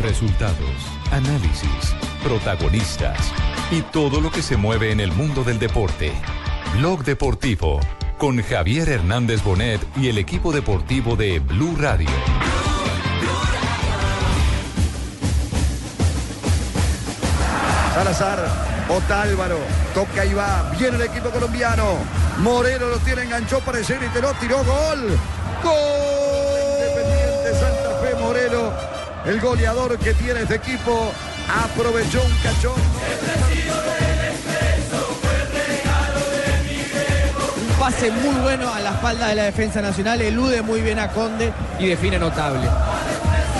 Resultados, 0.00 0.56
análisis, 1.10 1.94
protagonistas 2.22 3.18
y 3.70 3.82
todo 3.82 4.20
lo 4.20 4.30
que 4.30 4.42
se 4.42 4.56
mueve 4.56 4.92
en 4.92 5.00
el 5.00 5.12
mundo 5.12 5.42
del 5.42 5.58
deporte. 5.58 6.12
Blog 6.76 7.04
Deportivo 7.04 7.80
con 8.18 8.40
Javier 8.40 8.88
Hernández 8.88 9.42
Bonet 9.42 9.80
y 9.96 10.08
el 10.08 10.18
equipo 10.18 10.52
deportivo 10.52 11.16
de 11.16 11.40
Blue 11.40 11.74
Radio. 11.76 12.08
Salazar, 17.94 18.38
Otálvaro, 18.88 19.58
toca 19.94 20.24
y 20.24 20.34
va, 20.34 20.70
viene 20.78 20.96
el 20.96 21.02
equipo 21.02 21.30
colombiano. 21.30 21.98
Moreno 22.38 22.86
lo 22.86 22.98
tiene, 22.98 23.22
enganchó 23.22 23.58
para 23.60 23.78
el 23.78 23.84
y 23.84 24.08
tiró, 24.14 24.32
tiró 24.34 24.58
gol. 24.64 25.18
Gol. 25.64 26.41
El 29.24 29.40
goleador 29.40 29.96
que 29.98 30.14
tiene 30.14 30.42
este 30.42 30.56
equipo, 30.56 31.12
aprovechó 31.64 32.20
un 32.24 32.34
cachón. 32.42 32.74
Un 37.56 37.74
pase 37.78 38.10
muy 38.10 38.34
bueno 38.40 38.72
a 38.72 38.80
la 38.80 38.90
espalda 38.90 39.28
de 39.28 39.36
la 39.36 39.44
defensa 39.44 39.80
nacional, 39.80 40.20
elude 40.20 40.60
muy 40.62 40.80
bien 40.80 40.98
a 40.98 41.08
Conde 41.08 41.52
y 41.78 41.86
define 41.86 42.18
notable. 42.18 42.68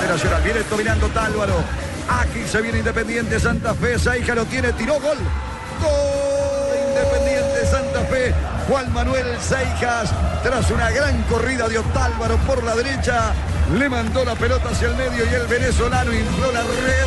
Nacional 0.08 0.42
viene 0.42 0.60
dominando 0.69 1.08
Tálvaro. 1.10 1.62
Aquí 2.08 2.42
se 2.50 2.60
viene 2.60 2.78
Independiente 2.78 3.38
Santa 3.38 3.75
Fe. 3.75 4.00
Saija 4.00 4.34
lo 4.34 4.44
tiene, 4.47 4.72
tiró 4.72 4.94
gol. 4.94 5.16
Gol 5.80 6.88
Independiente 6.88 7.66
Santa 7.70 8.00
Fe. 8.06 8.34
Juan 8.68 8.92
Manuel 8.92 9.27
Seijas, 9.41 10.10
tras 10.42 10.70
una 10.70 10.91
gran 10.91 11.22
corrida 11.24 11.68
de 11.68 11.78
Otálvaro 11.78 12.36
por 12.38 12.62
la 12.62 12.74
derecha, 12.74 13.32
le 13.77 13.88
mandó 13.88 14.24
la 14.24 14.34
pelota 14.34 14.69
hacia 14.70 14.88
el 14.88 14.96
medio 14.96 15.24
y 15.24 15.34
el 15.34 15.46
venezolano 15.46 16.12
infló 16.12 16.52
la 16.52 16.62
red. 16.62 17.02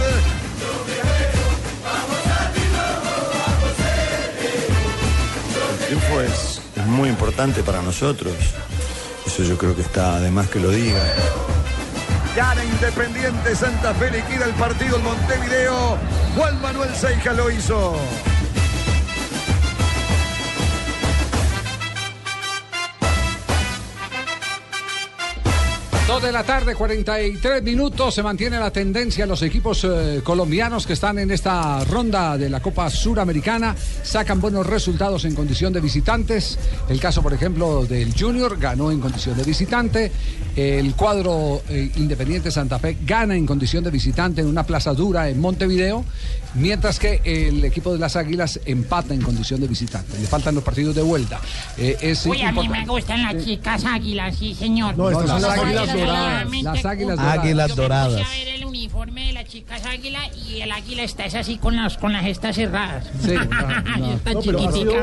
El 5.72 5.86
triunfo 5.86 6.22
es, 6.22 6.62
es 6.76 6.86
muy 6.88 7.10
importante 7.10 7.64
para 7.64 7.82
nosotros. 7.82 8.34
Eso 9.26 9.44
yo 9.44 9.58
creo 9.58 9.76
que 9.76 9.82
está 9.82 10.18
además 10.18 10.50
que 10.50 10.60
lo 10.60 10.70
diga. 10.70 11.02
Gana 12.36 12.64
Independiente 12.66 13.56
Santa 13.56 13.94
Fe, 13.94 14.12
liquida 14.12 14.46
el 14.46 14.54
partido 14.56 14.98
el 14.98 15.04
Montevideo. 15.04 15.98
Juan 16.36 16.62
Manuel 16.62 16.94
Seijas 16.96 17.36
lo 17.36 17.50
hizo. 17.50 17.98
Dos 26.08 26.22
de 26.22 26.32
la 26.32 26.44
tarde, 26.44 26.76
43 26.76 27.64
minutos. 27.64 28.14
Se 28.14 28.22
mantiene 28.22 28.60
la 28.60 28.70
tendencia. 28.70 29.26
Los 29.26 29.42
equipos 29.42 29.84
eh, 29.86 30.22
colombianos 30.24 30.86
que 30.86 30.94
están 30.94 31.18
en 31.18 31.32
esta 31.32 31.84
ronda 31.84 32.38
de 32.38 32.48
la 32.48 32.60
Copa 32.60 32.92
Suramericana 32.92 33.76
sacan 34.04 34.40
buenos 34.40 34.68
resultados 34.68 35.26
en 35.26 35.34
condición 35.34 35.74
de 35.74 35.82
visitantes. 35.82 36.60
El 36.90 37.00
caso, 37.00 37.24
por 37.24 37.34
ejemplo, 37.34 37.88
del 37.88 38.14
Junior 38.16 38.56
ganó 38.60 38.92
en 38.92 39.00
condición 39.00 39.36
de 39.36 39.44
visitante. 39.46 40.12
El 40.56 40.94
cuadro 40.94 41.64
eh, 41.70 41.90
Independiente 41.96 42.52
Santa 42.52 42.78
Fe 42.78 42.98
gana 43.04 43.36
en 43.36 43.48
condición 43.48 43.84
de 43.84 43.90
visitante 43.90 44.42
en 44.42 44.48
una 44.48 44.64
plaza 44.64 44.94
dura 44.94 45.28
en 45.28 45.42
Montevideo. 45.42 46.06
Mientras 46.54 47.00
que 47.00 47.20
el 47.26 47.66
equipo 47.66 47.92
de 47.92 48.00
las 48.00 48.16
Águilas 48.16 48.60
empata 48.66 49.14
en 49.14 49.22
condición 49.22 49.60
de 49.60 49.68
visitante. 49.68 50.18
Le 50.20 50.28
faltan 50.28 50.56
los 50.56 50.64
partidos 50.64 50.96
de 50.96 51.02
vuelta. 51.02 51.42
Eh, 51.78 51.98
es 52.00 52.26
Uy, 52.28 52.44
a 52.44 52.52
mí 52.52 52.70
me 52.70 52.86
gustan 52.86 53.24
las 53.24 53.44
chicas 53.44 53.84
águilas, 53.84 54.38
sí, 54.38 54.54
señor. 54.54 54.96
No, 54.96 55.10
estas 55.10 55.30
son 55.32 55.42
las 55.42 55.60
águilas 55.60 55.95
doradas. 55.98 56.62
Las 56.64 56.86
águilas 56.86 57.18
doradas. 57.18 57.40
Águilas 57.40 57.68
Yo 57.70 57.76
me 57.76 57.76
puse 57.76 57.82
doradas. 57.82 58.26
a 58.26 58.30
ver 58.30 58.48
el 58.50 58.66
uniforme 58.66 59.28
de 59.28 59.34
las 59.34 59.46
chicas 59.46 59.86
águila 59.86 60.20
y 60.48 60.62
el 60.62 60.72
águila 60.72 61.04
está 61.04 61.26
es 61.26 61.36
así 61.36 61.58
con 61.58 61.76
las 61.76 61.98
con 61.98 62.14
las 62.14 62.24
gestas 62.24 62.56
cerradas. 62.56 63.06
Sí, 63.22 63.34
no, 63.34 63.98
no. 63.98 64.14
está 64.14 64.34
No, 64.34 64.42
pero 64.42 64.68
ha 64.68 64.72
sido, 64.72 64.94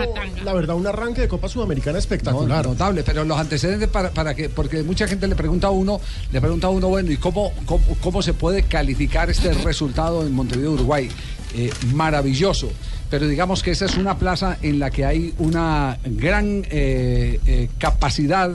la 0.45 0.53
verdad, 0.53 0.77
un 0.77 0.87
arranque 0.87 1.23
de 1.23 1.29
Copa 1.29 1.49
Sudamericana 1.49 1.95
No, 1.95 1.99
espectacular. 1.99 2.67
notable, 2.67 3.03
pero 3.03 3.25
los 3.25 3.39
antecedentes 3.39 3.89
para, 3.89 4.11
para 4.11 4.35
que, 4.35 4.49
porque 4.49 4.83
mucha 4.83 5.07
gente 5.09 5.27
le 5.27 5.35
pregunta 5.37 5.69
a 5.69 5.71
uno, 5.71 6.01
le 6.31 6.41
pregunta 6.41 6.67
a 6.67 6.71
uno, 6.71 6.89
bueno, 6.89 7.11
¿y 7.11 7.17
cómo, 7.17 7.53
cómo, 7.67 7.85
cómo 8.01 8.23
se 8.23 8.35
puede 8.35 8.63
calificar 8.65 9.31
este 9.31 9.53
resultado 9.65 10.27
en 10.27 10.33
Montevideo, 10.33 10.73
Uruguay? 10.73 11.09
Eh, 11.55 11.71
maravilloso. 11.95 12.71
Pero 13.11 13.29
digamos 13.29 13.63
que 13.63 13.73
esa 13.73 13.85
es 13.85 13.97
una 13.99 14.17
plaza 14.17 14.57
en 14.63 14.79
la 14.79 14.91
que 14.91 15.05
hay 15.05 15.35
una 15.39 15.99
gran 16.05 16.65
eh, 16.71 17.39
eh, 17.45 17.69
capacidad 17.79 18.51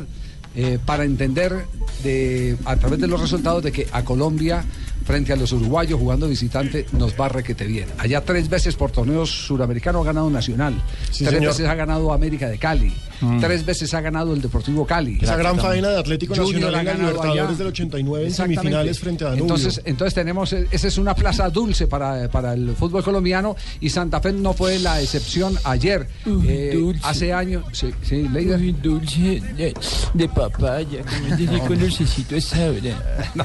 eh, 0.57 0.79
para 0.85 1.05
entender 1.05 1.65
de, 2.03 2.57
a 2.65 2.75
través 2.75 2.99
de 2.99 3.07
los 3.07 3.21
resultados 3.21 3.63
de 3.63 3.71
que 3.71 3.87
a 3.91 4.03
Colombia 4.03 4.65
frente 5.05 5.31
a 5.31 5.37
los 5.37 5.53
uruguayos 5.53 5.97
jugando 5.97 6.27
visitante 6.27 6.85
nos 6.91 7.13
va 7.17 7.29
requete 7.29 7.65
bien. 7.65 7.87
Allá 7.97 8.25
tres 8.25 8.49
veces 8.49 8.75
por 8.75 8.91
torneos 8.91 9.29
suramericanos 9.29 10.01
ha 10.01 10.05
ganado 10.07 10.29
Nacional, 10.29 10.73
Sí, 11.11 11.23
tres 11.23 11.35
señor. 11.37 11.53
veces 11.53 11.67
ha 11.67 11.75
ganado 11.75 12.11
América 12.11 12.49
de 12.49 12.57
Cali, 12.57 12.91
Mm. 13.21 13.39
tres 13.39 13.65
veces 13.65 13.93
ha 13.93 14.01
ganado 14.01 14.33
el 14.33 14.41
Deportivo 14.41 14.85
Cali. 14.85 15.17
Esa 15.21 15.35
gran 15.35 15.57
faena 15.59 15.89
de 15.89 15.99
Atlético 15.99 16.35
Junior 16.35 16.71
Nacional 16.71 16.87
en 16.87 17.01
Libertadores 17.01 17.41
allá. 17.43 17.57
del 17.57 17.67
89 17.67 18.25
en 18.25 18.31
semifinales 18.33 18.99
frente 18.99 19.23
a 19.23 19.29
Danubio. 19.29 19.43
Entonces, 19.45 19.81
entonces 19.85 20.13
tenemos, 20.13 20.53
eh, 20.53 20.67
esa 20.71 20.87
es 20.87 20.97
una 20.97 21.15
plaza 21.15 21.49
dulce 21.49 21.87
para, 21.87 22.29
para 22.29 22.53
el 22.53 22.75
fútbol 22.75 23.03
colombiano 23.03 23.55
y 23.79 23.89
Santa 23.89 24.19
Fe 24.21 24.33
no 24.33 24.53
fue 24.53 24.79
la 24.79 25.01
excepción 25.01 25.55
ayer. 25.63 26.07
Eh, 26.47 26.93
hace 27.03 27.33
años, 27.33 27.63
sí, 27.71 27.91
sí, 28.03 28.27
Leider. 28.29 28.59
dulce 28.81 29.41
de, 29.55 29.73
de 30.13 30.29
papaya, 30.29 30.99
con 31.67 31.79
dulcecito 31.79 32.35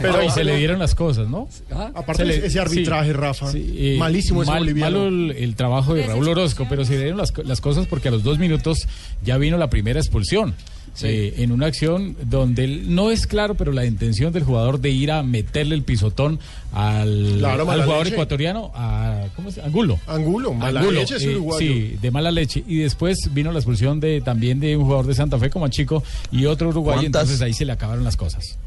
Pero 0.00 0.22
y 0.22 0.30
se 0.30 0.44
le 0.44 0.56
dieron 0.56 0.78
las 0.78 0.94
cosas, 0.94 1.28
¿no? 1.28 1.48
Aparte 1.94 2.22
Se 2.22 2.24
le- 2.24 2.40
de 2.40 2.46
ese 2.46 2.60
arbitraje, 2.60 3.06
sí, 3.08 3.12
Rafa, 3.12 3.50
sí, 3.52 3.74
eh, 3.76 3.96
malísimo 3.98 4.42
ese 4.42 4.50
mal- 4.50 4.60
boliviano. 4.60 4.98
Malo 4.98 5.08
el, 5.08 5.30
el 5.32 5.54
trabajo 5.54 5.94
de 5.94 6.06
Raúl 6.06 6.28
Orozco, 6.28 6.66
pero 6.68 6.84
se 6.84 6.92
le 6.94 6.98
dieron 7.00 7.18
las, 7.18 7.32
las 7.44 7.60
cosas 7.60 7.86
porque 7.86 8.08
a 8.08 8.10
los 8.10 8.22
dos 8.22 8.38
minutos 8.38 8.86
ya 9.24 9.36
vino 9.38 9.56
la 9.62 9.70
primera 9.70 9.98
expulsión. 10.00 10.54
Eh, 11.02 11.36
en 11.38 11.52
una 11.52 11.66
acción 11.68 12.16
donde 12.28 12.64
él- 12.64 12.94
no 12.94 13.10
es 13.10 13.26
claro, 13.26 13.54
pero 13.54 13.72
la 13.72 13.86
intención 13.86 14.30
del 14.30 14.42
jugador 14.44 14.78
de 14.78 14.90
ir 14.90 15.10
a 15.10 15.22
meterle 15.22 15.74
el 15.74 15.84
pisotón 15.84 16.38
al, 16.70 17.36
Claro, 17.38 17.62
al 17.62 17.66
mala 17.66 17.84
jugador 17.84 18.04
leche. 18.04 18.14
ecuatoriano, 18.16 18.70
a, 18.74 19.24
¿cómo 19.34 19.48
es? 19.48 19.56
Angulo. 19.56 19.98
Angulo, 20.06 20.52
mala 20.52 20.80
Angulo, 20.80 21.00
leche 21.00 21.16
es 21.16 21.22
eh, 21.24 21.30
uruguayo. 21.30 21.58
sí, 21.66 21.96
de 22.02 22.10
mala 22.10 22.30
leche. 22.30 22.62
Y 22.66 22.76
después 22.76 23.16
vino 23.32 23.50
la 23.52 23.58
expulsión 23.60 24.00
de 24.00 24.20
también 24.20 24.60
de 24.60 24.76
un 24.76 24.84
jugador 24.84 25.06
de 25.06 25.14
Santa 25.14 25.38
Fe 25.38 25.48
como 25.48 25.66
Chico 25.68 26.02
y 26.30 26.44
otro 26.44 26.68
uruguayo, 26.68 27.00
¿Cuántas? 27.00 27.22
entonces 27.22 27.40
ahí 27.40 27.54
se 27.54 27.64
le 27.64 27.72
acabaron 27.72 28.04
las 28.04 28.16
cosas. 28.18 28.58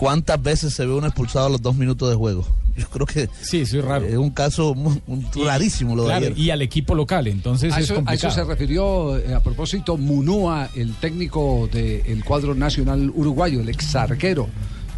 ¿Cuántas 0.00 0.42
veces 0.42 0.72
se 0.72 0.86
ve 0.86 0.94
uno 0.94 1.06
expulsado 1.08 1.44
a 1.44 1.50
los 1.50 1.60
dos 1.60 1.76
minutos 1.76 2.08
de 2.08 2.16
juego? 2.16 2.46
Yo 2.74 2.88
creo 2.88 3.04
que 3.06 3.28
sí, 3.42 3.60
es 3.60 3.72
raro. 3.84 4.06
Es 4.06 4.16
un 4.16 4.30
caso 4.30 4.70
un- 4.72 5.02
rarísimo 5.44 5.94
lo 5.94 6.04
de 6.04 6.08
Claro, 6.08 6.26
ayer. 6.28 6.38
y 6.38 6.48
al 6.48 6.62
equipo 6.62 6.94
local, 6.94 7.26
entonces 7.26 7.70
A 7.74 7.80
es 7.80 7.84
eso, 7.84 7.92
a 7.92 7.96
eso 7.96 8.04
complicado. 8.06 8.34
se 8.34 8.44
refirió 8.44 9.18
eh, 9.18 9.34
a 9.34 9.40
propósito 9.40 9.98
Munúa, 9.98 10.70
el 10.74 10.94
técnico 10.94 11.68
del 11.70 12.24
cuadro 12.24 12.54
nacional 12.54 13.12
uruguayo, 13.14 13.60
el 13.60 13.68
ex 13.68 13.94
arquero 13.94 14.48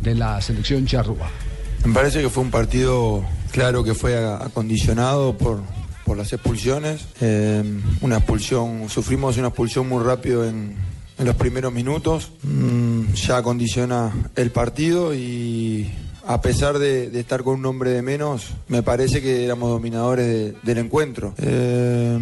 de 0.01 0.15
la 0.15 0.41
selección 0.41 0.87
charrúa. 0.87 1.29
Me 1.85 1.93
parece 1.93 2.23
que 2.23 2.29
fue 2.29 2.45
un 2.45 2.53
partido, 2.53 3.25
claro 3.51 3.83
que 3.83 3.95
fue 3.95 4.17
a- 4.17 4.37
acondicionado 4.37 5.37
por, 5.37 5.63
por 6.05 6.17
las 6.17 6.33
expulsiones. 6.33 7.07
Eh, 7.21 7.65
una 8.03 8.19
expulsión, 8.19 8.89
sufrimos 8.89 9.37
una 9.37 9.49
expulsión 9.49 9.89
muy 9.89 10.05
rápido 10.05 10.45
en, 10.49 10.77
en 11.19 11.27
los 11.27 11.35
primeros 11.35 11.73
minutos. 11.73 12.31
Mm, 12.45 12.82
ya 13.15 13.43
condiciona 13.43 14.13
el 14.37 14.51
partido 14.51 15.15
y 15.15 15.91
a 16.27 16.41
pesar 16.41 16.79
de, 16.79 17.19
estar 17.19 17.43
con 17.43 17.59
un 17.61 17.67
hombre 17.67 17.91
de 17.91 18.03
menos, 18.03 18.51
me 18.69 18.83
parece 18.83 19.21
que 19.21 19.45
éramos 19.45 19.71
dominadores 19.71 20.27
de- 20.27 20.55
del 20.63 20.79
encuentro. 20.79 21.35
Eh, 21.39 22.19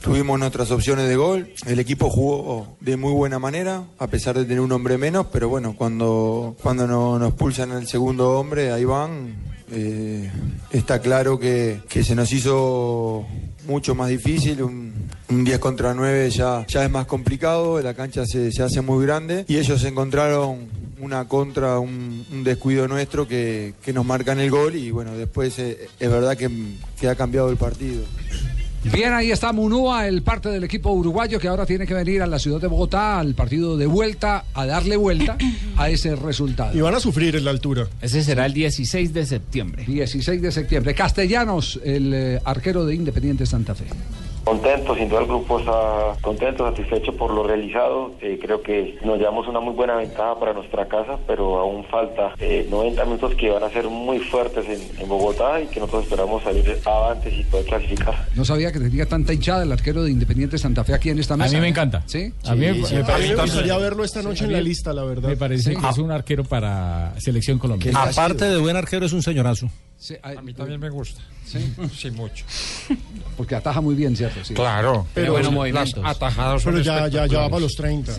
Tuvimos 0.00 0.38
nuestras 0.38 0.70
opciones 0.70 1.08
de 1.08 1.16
gol. 1.16 1.48
El 1.66 1.80
equipo 1.80 2.08
jugó 2.08 2.76
de 2.80 2.96
muy 2.96 3.12
buena 3.12 3.40
manera, 3.40 3.82
a 3.98 4.06
pesar 4.06 4.38
de 4.38 4.44
tener 4.44 4.60
un 4.60 4.70
hombre 4.70 4.98
menos, 4.98 5.26
pero 5.32 5.48
bueno, 5.48 5.74
cuando, 5.76 6.54
cuando 6.62 6.86
no- 6.86 7.18
nos 7.18 7.34
pulsan 7.34 7.72
el 7.72 7.88
segundo 7.88 8.38
hombre, 8.38 8.70
ahí 8.70 8.84
van. 8.84 9.34
eh, 9.72 10.30
está 10.70 11.00
claro 11.00 11.40
que, 11.40 11.80
que 11.88 12.04
se 12.04 12.14
nos 12.14 12.32
hizo 12.32 13.26
mucho 13.66 13.94
más 13.94 14.08
difícil. 14.08 14.62
Un, 14.62 14.92
un 15.28 15.44
10 15.44 15.58
contra 15.58 15.94
9 15.94 16.30
ya, 16.30 16.64
ya 16.66 16.84
es 16.84 16.90
más 16.90 17.06
complicado, 17.06 17.80
la 17.82 17.94
cancha 17.94 18.24
se, 18.26 18.52
se 18.52 18.62
hace 18.62 18.80
muy 18.80 19.04
grande 19.04 19.44
y 19.48 19.56
ellos 19.56 19.82
encontraron 19.84 20.68
una 21.00 21.26
contra, 21.26 21.78
un, 21.78 22.24
un 22.32 22.44
descuido 22.44 22.88
nuestro 22.88 23.28
que, 23.28 23.74
que 23.82 23.92
nos 23.92 24.06
marcan 24.06 24.40
el 24.40 24.50
gol 24.50 24.76
y 24.76 24.90
bueno, 24.90 25.12
después 25.16 25.58
eh, 25.58 25.88
es 25.98 26.10
verdad 26.10 26.36
que, 26.36 26.50
que 26.98 27.08
ha 27.08 27.14
cambiado 27.14 27.50
el 27.50 27.56
partido. 27.56 28.04
Bien, 28.92 29.12
ahí 29.12 29.30
está 29.30 29.52
Munúa, 29.52 30.06
el 30.06 30.22
parte 30.22 30.48
del 30.48 30.64
equipo 30.64 30.90
uruguayo 30.90 31.38
que 31.38 31.48
ahora 31.48 31.66
tiene 31.66 31.86
que 31.86 31.94
venir 31.94 32.22
a 32.22 32.26
la 32.26 32.38
ciudad 32.38 32.60
de 32.60 32.66
Bogotá 32.66 33.18
al 33.18 33.34
partido 33.34 33.76
de 33.76 33.86
vuelta, 33.86 34.44
a 34.54 34.66
darle 34.66 34.96
vuelta 34.96 35.36
a 35.76 35.90
ese 35.90 36.16
resultado. 36.16 36.76
Y 36.76 36.80
van 36.80 36.94
a 36.94 37.00
sufrir 37.00 37.36
en 37.36 37.44
la 37.44 37.50
altura. 37.50 37.88
Ese 38.00 38.22
será 38.22 38.46
el 38.46 38.52
16 38.52 39.12
de 39.12 39.26
septiembre. 39.26 39.84
16 39.86 40.40
de 40.40 40.52
septiembre. 40.52 40.94
Castellanos, 40.94 41.80
el 41.84 42.14
eh, 42.14 42.40
arquero 42.44 42.86
de 42.86 42.94
Independiente 42.94 43.44
Santa 43.44 43.74
Fe. 43.74 43.86
Contento, 44.50 44.94
sin 44.94 45.08
duda 45.08 45.22
el 45.22 45.26
grupo 45.26 45.58
está 45.58 45.72
contento, 46.22 46.64
satisfecho 46.70 47.16
por 47.16 47.34
lo 47.34 47.42
realizado. 47.42 48.12
Eh, 48.20 48.38
creo 48.40 48.62
que 48.62 48.96
nos 49.04 49.18
llevamos 49.18 49.48
una 49.48 49.58
muy 49.58 49.74
buena 49.74 49.96
ventaja 49.96 50.38
para 50.38 50.52
nuestra 50.52 50.86
casa, 50.86 51.18
pero 51.26 51.58
aún 51.58 51.84
falta 51.86 52.32
eh, 52.38 52.64
90 52.70 53.04
minutos 53.06 53.34
que 53.34 53.50
van 53.50 53.64
a 53.64 53.70
ser 53.70 53.88
muy 53.88 54.20
fuertes 54.20 54.64
en, 54.68 55.02
en 55.02 55.08
Bogotá 55.08 55.60
y 55.60 55.66
que 55.66 55.80
nosotros 55.80 56.04
esperamos 56.04 56.44
salir 56.44 56.78
avantes 56.84 57.34
y 57.36 57.42
poder 57.42 57.66
clasificar. 57.66 58.14
No 58.36 58.44
sabía 58.44 58.70
que 58.70 58.78
tenía 58.78 59.06
tanta 59.06 59.32
hinchada 59.34 59.64
el 59.64 59.72
arquero 59.72 60.04
de 60.04 60.12
Independiente 60.12 60.58
Santa 60.58 60.84
Fe 60.84 60.94
aquí 60.94 61.10
en 61.10 61.18
esta 61.18 61.36
mesa. 61.36 61.52
mí 61.56 61.60
me 61.60 61.68
encanta. 61.68 62.04
¿Sí? 62.06 62.32
A 62.44 62.54
mí 62.54 62.66
me- 62.66 62.74
Sí, 62.74 62.80
me 62.82 62.86
sí. 62.86 62.94
A 62.94 62.98
mí 63.00 63.04
parece- 63.04 63.34
me 63.34 63.42
gustaría 63.42 63.78
verlo 63.78 64.04
esta 64.04 64.22
noche 64.22 64.44
en 64.44 64.52
la 64.52 64.60
lista, 64.60 64.92
la 64.92 65.02
verdad. 65.02 65.28
Me 65.28 65.36
parece 65.36 65.74
que 65.74 65.88
es 65.88 65.98
un 65.98 66.12
arquero 66.12 66.44
para 66.44 67.18
selección 67.18 67.58
colombiana. 67.58 68.00
Aparte 68.04 68.44
de 68.44 68.58
buen 68.58 68.76
arquero, 68.76 69.06
es 69.06 69.12
un 69.12 69.22
señorazo. 69.24 69.68
A 70.22 70.42
mí 70.42 70.52
también 70.54 70.80
me 70.80 70.90
gusta. 70.90 71.20
Sí, 71.44 71.74
sí 71.96 72.10
mucho. 72.10 72.44
Porque 73.36 73.54
ataja 73.54 73.80
muy 73.80 73.94
bien, 73.94 74.16
¿cierto? 74.16 74.44
Sí. 74.44 74.54
Claro, 74.54 75.06
Pero 75.14 75.34
pero 75.34 75.50
bueno, 75.50 75.80
las 75.80 75.94
atajadas 75.96 76.62
son 76.62 76.74
Pero 76.74 76.84
ya, 76.84 77.08
ya, 77.08 77.26
ya 77.26 77.40
va 77.40 77.48
para 77.48 77.60
los 77.60 77.76
30. 77.76 78.12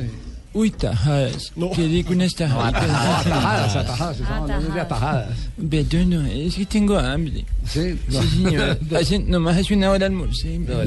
Uy, 0.57 0.71
tajadas. 0.71 1.53
¿Qué 1.75 1.83
digo 1.87 2.11
unas 2.13 2.33
tajaditas? 2.33 2.83
atajadas, 2.83 3.75
atajadas, 3.75 4.19
estamos 4.19 4.41
hablando 4.49 4.73
de 4.73 4.81
atajadas. 4.81 5.37
Perdón, 5.69 6.09
no, 6.09 6.25
es 6.25 6.55
que 6.55 6.65
tengo 6.65 6.97
hambre. 6.97 7.45
Sí, 7.67 7.99
señor. 8.09 8.79
Hace- 8.99 9.19
nomás 9.19 9.57
hace 9.57 9.75
una 9.75 9.91
hora 9.91 10.07
almorcé. 10.07 10.57
No, 10.57 10.83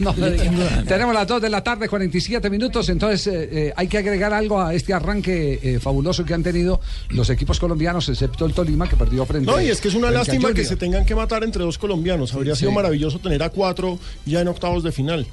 no, 0.00 0.10
hambre. 0.10 0.84
Tenemos 0.88 1.14
las 1.14 1.28
2 1.28 1.42
de 1.42 1.48
la 1.48 1.62
tarde, 1.62 1.88
47 1.88 2.50
minutos, 2.50 2.88
entonces 2.88 3.26
eh, 3.28 3.48
eh, 3.52 3.72
hay 3.76 3.86
que 3.86 3.98
agregar 3.98 4.32
algo 4.32 4.60
a 4.60 4.74
este 4.74 4.92
arranque 4.92 5.60
eh, 5.62 5.78
fabuloso 5.78 6.24
que 6.24 6.34
han 6.34 6.42
tenido 6.42 6.80
los 7.10 7.30
equipos 7.30 7.60
colombianos, 7.60 8.08
excepto 8.08 8.46
el 8.46 8.52
Tolima, 8.52 8.88
que 8.88 8.96
perdió 8.96 9.24
frente 9.26 9.46
No, 9.48 9.60
y 9.60 9.68
es 9.68 9.80
que 9.80 9.88
es 9.88 9.94
una 9.94 10.10
lástima 10.10 10.52
que 10.52 10.64
se 10.64 10.74
tengan 10.74 11.04
que 11.04 11.14
matar 11.14 11.44
entre 11.44 11.62
dos 11.62 11.78
colombianos. 11.78 12.34
Habría 12.34 12.54
Sí, 12.54 12.60
sido 12.60 12.70
sí. 12.70 12.74
maravilloso 12.76 13.20
tener 13.20 13.44
a 13.44 13.50
cuatro 13.50 13.98
ya 14.26 14.40
en 14.40 14.48
octavos 14.48 14.82
de 14.82 14.90
final. 14.90 15.24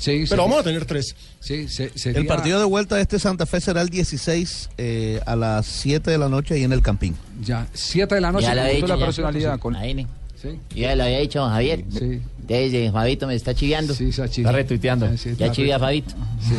Sí, 0.00 0.24
Pero 0.28 0.42
vamos 0.44 0.60
a 0.60 0.62
tener 0.64 0.84
tres. 0.86 1.14
Sí, 1.40 1.66
El 2.06 2.26
partido 2.26 2.58
de 2.58 2.64
vuelta 2.64 2.96
de 2.96 3.02
este 3.02 3.18
Santa 3.18 3.44
Fe 3.44 3.60
será 3.60 3.82
el 3.82 3.90
16 3.90 4.70
eh, 4.78 5.20
a 5.26 5.36
las 5.36 5.66
7 5.66 6.10
de 6.10 6.16
la 6.18 6.28
noche 6.30 6.54
ahí 6.54 6.64
en 6.64 6.72
el 6.72 6.80
Campín. 6.80 7.14
Ya, 7.44 7.66
7 7.74 8.14
de 8.14 8.20
la 8.22 8.32
noche. 8.32 8.46
Ya 8.46 8.54
lo 8.54 8.62
había 8.62 8.72
debutó 8.74 8.86
dicho 8.86 8.94
la 8.96 9.00
ya. 9.00 9.06
personalidad 9.06 9.58
con... 9.58 9.76
Ahí. 9.76 10.06
Sí. 10.40 10.58
Ya 10.74 10.96
lo 10.96 11.04
había 11.04 11.18
dicho 11.18 11.46
Javier. 11.46 11.84
Sí. 11.92 12.22
Desde 12.38 12.90
Fabito 12.90 13.26
me 13.26 13.34
está 13.34 13.54
chiviando. 13.54 13.92
Está 13.92 14.52
retuiteando. 14.52 15.08
Ya 15.36 15.52
chivia 15.52 15.78
Fabito. 15.78 16.14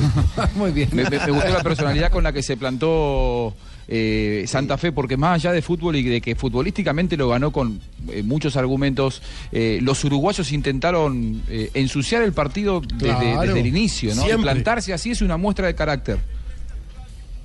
Muy 0.55 0.71
bien. 0.71 0.89
Me, 0.93 1.03
me- 1.09 1.17
me 1.19 1.31
gustó 1.31 1.49
la 1.49 1.63
personalidad 1.63 2.11
con 2.11 2.23
la 2.23 2.31
que 2.31 2.43
se 2.43 2.57
plantó 2.57 3.55
eh, 3.87 4.45
Santa 4.47 4.77
Fe, 4.77 4.91
porque 4.91 5.17
más 5.17 5.35
allá 5.35 5.51
de 5.51 5.61
fútbol 5.61 5.95
y 5.95 6.03
de 6.03 6.21
que 6.21 6.35
futbolísticamente 6.35 7.17
lo 7.17 7.29
ganó 7.29 7.51
con 7.51 7.79
eh, 8.09 8.23
muchos 8.23 8.55
argumentos, 8.55 9.21
eh, 9.51 9.79
los 9.81 10.03
uruguayos 10.03 10.51
intentaron 10.51 11.41
eh, 11.49 11.71
ensuciar 11.73 12.23
el 12.23 12.33
partido 12.33 12.81
desde, 12.81 13.05
Claro, 13.05 13.41
desde 13.41 13.59
el 13.59 13.67
inicio, 13.67 14.15
¿no? 14.15 14.27
Y 14.27 14.41
plantarse 14.41 14.93
así 14.93 15.11
es 15.11 15.21
una 15.21 15.37
muestra 15.37 15.67
de 15.67 15.75
carácter. 15.75 16.19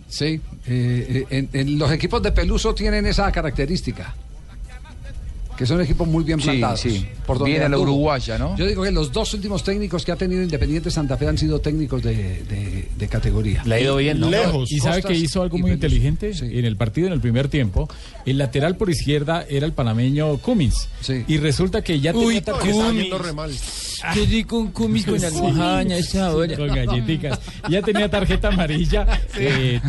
Sí, 0.09 0.41
en, 0.67 1.49
en 1.53 1.79
los 1.79 1.91
equipos 1.91 2.23
de 2.23 2.31
Peluso 2.31 2.75
tienen 2.75 3.07
esa 3.07 3.31
característica. 3.33 4.15
Que 5.57 5.65
son 5.67 5.81
equipos 5.81 6.07
muy 6.07 6.23
bien 6.25 6.39
Sí, 6.39 6.47
plantados. 6.49 6.81
sí. 6.81 7.07
por 7.27 7.39
donde 7.39 7.53
Bien 7.53 7.63
a 7.65 7.69
la 7.69 7.79
uruguaya, 7.79 8.39
¿no? 8.39 8.57
Yo 8.57 8.67
digo 8.67 8.83
que 8.83 8.91
los 8.93 9.11
dos 9.13 9.33
últimos 9.35 9.65
técnicos 9.65 10.05
que 10.05 10.13
ha 10.13 10.17
tenido 10.17 10.43
Independiente 10.43 10.91
Santa 10.91 11.17
Fe 11.17 11.29
han 11.29 11.39
sido 11.39 11.61
técnicos 11.61 12.03
de, 12.03 12.15
de- 12.45 12.89
de 12.97 13.09
categoría. 13.09 13.63
Le 13.65 13.75
ha 13.77 13.81
ido 13.81 13.97
bien, 13.97 14.21
¿no? 14.21 14.29
Y 14.69 14.79
sabe 14.81 15.03
que 15.03 15.15
hizo 15.15 15.43
algo 15.43 15.59
muy 15.59 15.71
inteligente 15.73 16.33
en 16.41 16.65
el 16.65 16.77
partido 16.77 17.07
en 17.07 17.13
el 17.15 17.21
primer 17.21 17.49
tiempo. 17.49 17.89
El 18.27 18.39
lateral 18.39 18.77
por 18.77 18.91
izquierda 18.91 19.45
era 19.49 19.67
el 19.67 19.73
panameño 19.73 20.39
Cummins. 20.39 20.89
Y 21.27 21.39
resulta 21.39 21.83
que 21.83 22.01
ya 22.01 22.13
tenía 22.13 22.27
Uy, 22.27 22.41
tarjeta. 22.41 22.73
Cummins. 22.73 23.93
Qué 24.13 24.27
rico 24.27 24.59
un 24.59 24.73
cumis 24.73 25.07
con 25.07 25.23
almohaña 25.25 25.97
esa 25.97 26.35
hora. 26.35 26.55
Con 26.57 26.69
galletitas. 26.69 27.41
Ya 27.71 27.81
tenía 27.83 28.11
tarjeta 28.11 28.49
amarilla. 28.49 29.07
eh, 29.39 29.81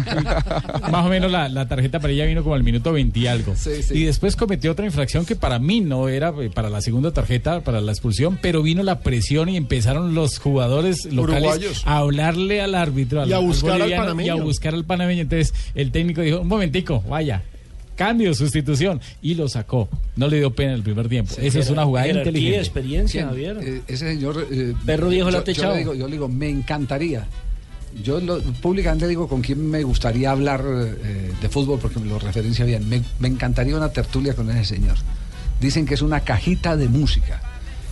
más 0.92 1.06
o 1.06 1.10
menos 1.10 1.30
la, 1.32 1.50
la 1.50 1.68
tarjeta 1.68 1.98
amarilla 1.98 2.26
vino 2.26 2.42
como 2.42 2.56
al 2.56 2.64
minuto 2.64 2.92
20 2.94 3.20
y 3.20 3.28
algo. 3.28 3.54
Sí, 3.56 3.84
sí. 3.84 3.94
Y 3.96 4.04
después 4.06 4.36
cometió 4.36 4.72
otra 4.72 4.86
infracción 4.86 5.26
que 5.26 5.36
para 5.36 5.57
mí 5.60 5.82
no 5.82 6.10
era 6.10 6.34
eh, 6.42 6.50
para 6.54 6.70
la 6.70 6.82
segunda 6.82 7.12
tarjeta, 7.12 7.62
para 7.62 7.82
la 7.82 7.92
expulsión, 7.92 8.38
pero 8.42 8.62
vino 8.64 8.84
la 8.84 9.00
presión 9.00 9.50
y 9.50 9.58
empezaron 9.58 10.14
los 10.16 10.40
jugadores 10.40 11.06
locales 11.06 11.44
Uruguayos. 11.44 11.84
a 11.86 11.98
hablarle 11.98 12.62
al 12.62 12.76
árbitro, 12.76 13.22
al, 13.22 13.30
Y 13.30 13.34
a 13.34 13.40
buscar 13.40 13.74
al 13.74 13.80
boliviano, 13.80 14.04
panameño. 14.04 14.36
y 14.36 14.40
a 14.40 14.44
buscar 14.44 14.74
al 14.74 14.86
panameño. 14.86 15.22
Entonces 15.22 15.54
el 15.76 15.92
técnico 15.92 16.22
dijo, 16.22 16.40
un 16.42 16.48
momentico, 16.48 17.02
vaya. 17.08 17.44
Cambio, 17.96 18.32
sustitución. 18.36 19.02
Y 19.24 19.34
lo 19.34 19.50
sacó. 19.50 19.90
No 20.16 20.28
le 20.28 20.38
dio 20.38 20.54
pena 20.54 20.70
en 20.74 20.76
el 20.78 20.84
primer 20.84 21.10
tiempo. 21.10 21.34
Esa 21.42 21.58
es 21.60 21.70
una 21.72 21.84
jugada 21.84 22.08
inteligente. 22.08 22.60
experiencia. 22.60 23.26
Javier. 23.26 23.58
Eh, 23.60 23.82
ese 23.88 24.10
señor. 24.14 24.48
eh, 24.52 24.76
Perro 24.86 25.10
viejo 25.10 25.32
yo, 25.32 25.38
late 25.38 25.54
yo 25.56 25.72
le 25.72 25.78
digo, 25.80 25.94
yo 25.96 26.06
le 26.06 26.12
digo, 26.14 26.28
me 26.28 26.48
encantaría. 26.48 27.26
Yo 28.04 28.20
lo- 28.20 28.40
públicamente 28.62 29.08
digo 29.08 29.28
con 29.28 29.42
quién 29.42 29.68
me 29.72 29.82
gustaría 29.82 30.30
hablar 30.30 30.64
eh, 30.64 31.32
de 31.42 31.50
fútbol 31.50 31.80
porque 31.82 32.00
me 32.00 32.06
lo 32.08 32.20
referencia 32.20 32.64
bien. 32.66 32.88
Me, 32.88 33.02
me 33.20 33.28
encantaría 33.30 33.76
una 33.76 33.90
tertulia 33.90 34.36
con 34.36 34.48
ese 34.52 34.76
señor. 34.76 34.98
Dicen 35.60 35.86
que 35.86 35.96
es 35.96 36.02
una 36.02 36.22
cajita 36.22 36.76
de 36.76 36.88
música. 36.88 37.42